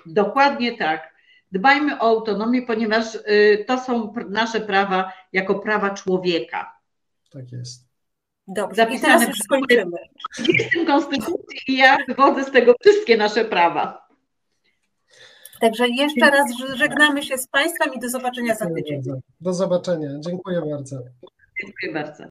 Dokładnie 0.07 0.77
tak. 0.79 1.15
Dbajmy 1.53 1.99
o 1.99 2.03
autonomię, 2.03 2.63
ponieważ 2.63 3.15
y, 3.15 3.65
to 3.69 3.79
są 3.79 4.15
nasze 4.31 4.61
prawa 4.61 5.13
jako 5.33 5.55
prawa 5.59 5.91
człowieka. 5.91 6.73
Tak 7.33 7.53
jest. 7.53 7.89
Dobrze, 8.47 8.83
i 8.83 8.87
Zapisane 8.87 9.01
teraz 9.15 9.29
już 9.29 9.39
w- 9.39 9.43
skończymy. 9.45 9.97
Jestem 10.49 10.87
konstytucji 10.87 11.59
i 11.69 11.77
ja 11.77 11.97
wywodzę 12.09 12.45
z 12.45 12.51
tego 12.51 12.75
wszystkie 12.81 13.17
nasze 13.17 13.45
prawa. 13.45 14.08
Także 15.61 15.89
jeszcze 15.89 16.31
raz 16.31 16.51
żegnamy 16.75 17.23
się 17.23 17.39
z 17.39 17.47
Państwem 17.47 17.95
i 17.95 18.01
do 18.01 18.09
zobaczenia 18.11 18.55
za 18.55 18.71
tydzień. 18.71 19.03
Do 19.41 19.53
zobaczenia. 19.53 20.11
Dziękuję 20.21 20.63
bardzo. 20.71 20.99
Dziękuję 21.63 21.93
bardzo. 21.93 22.25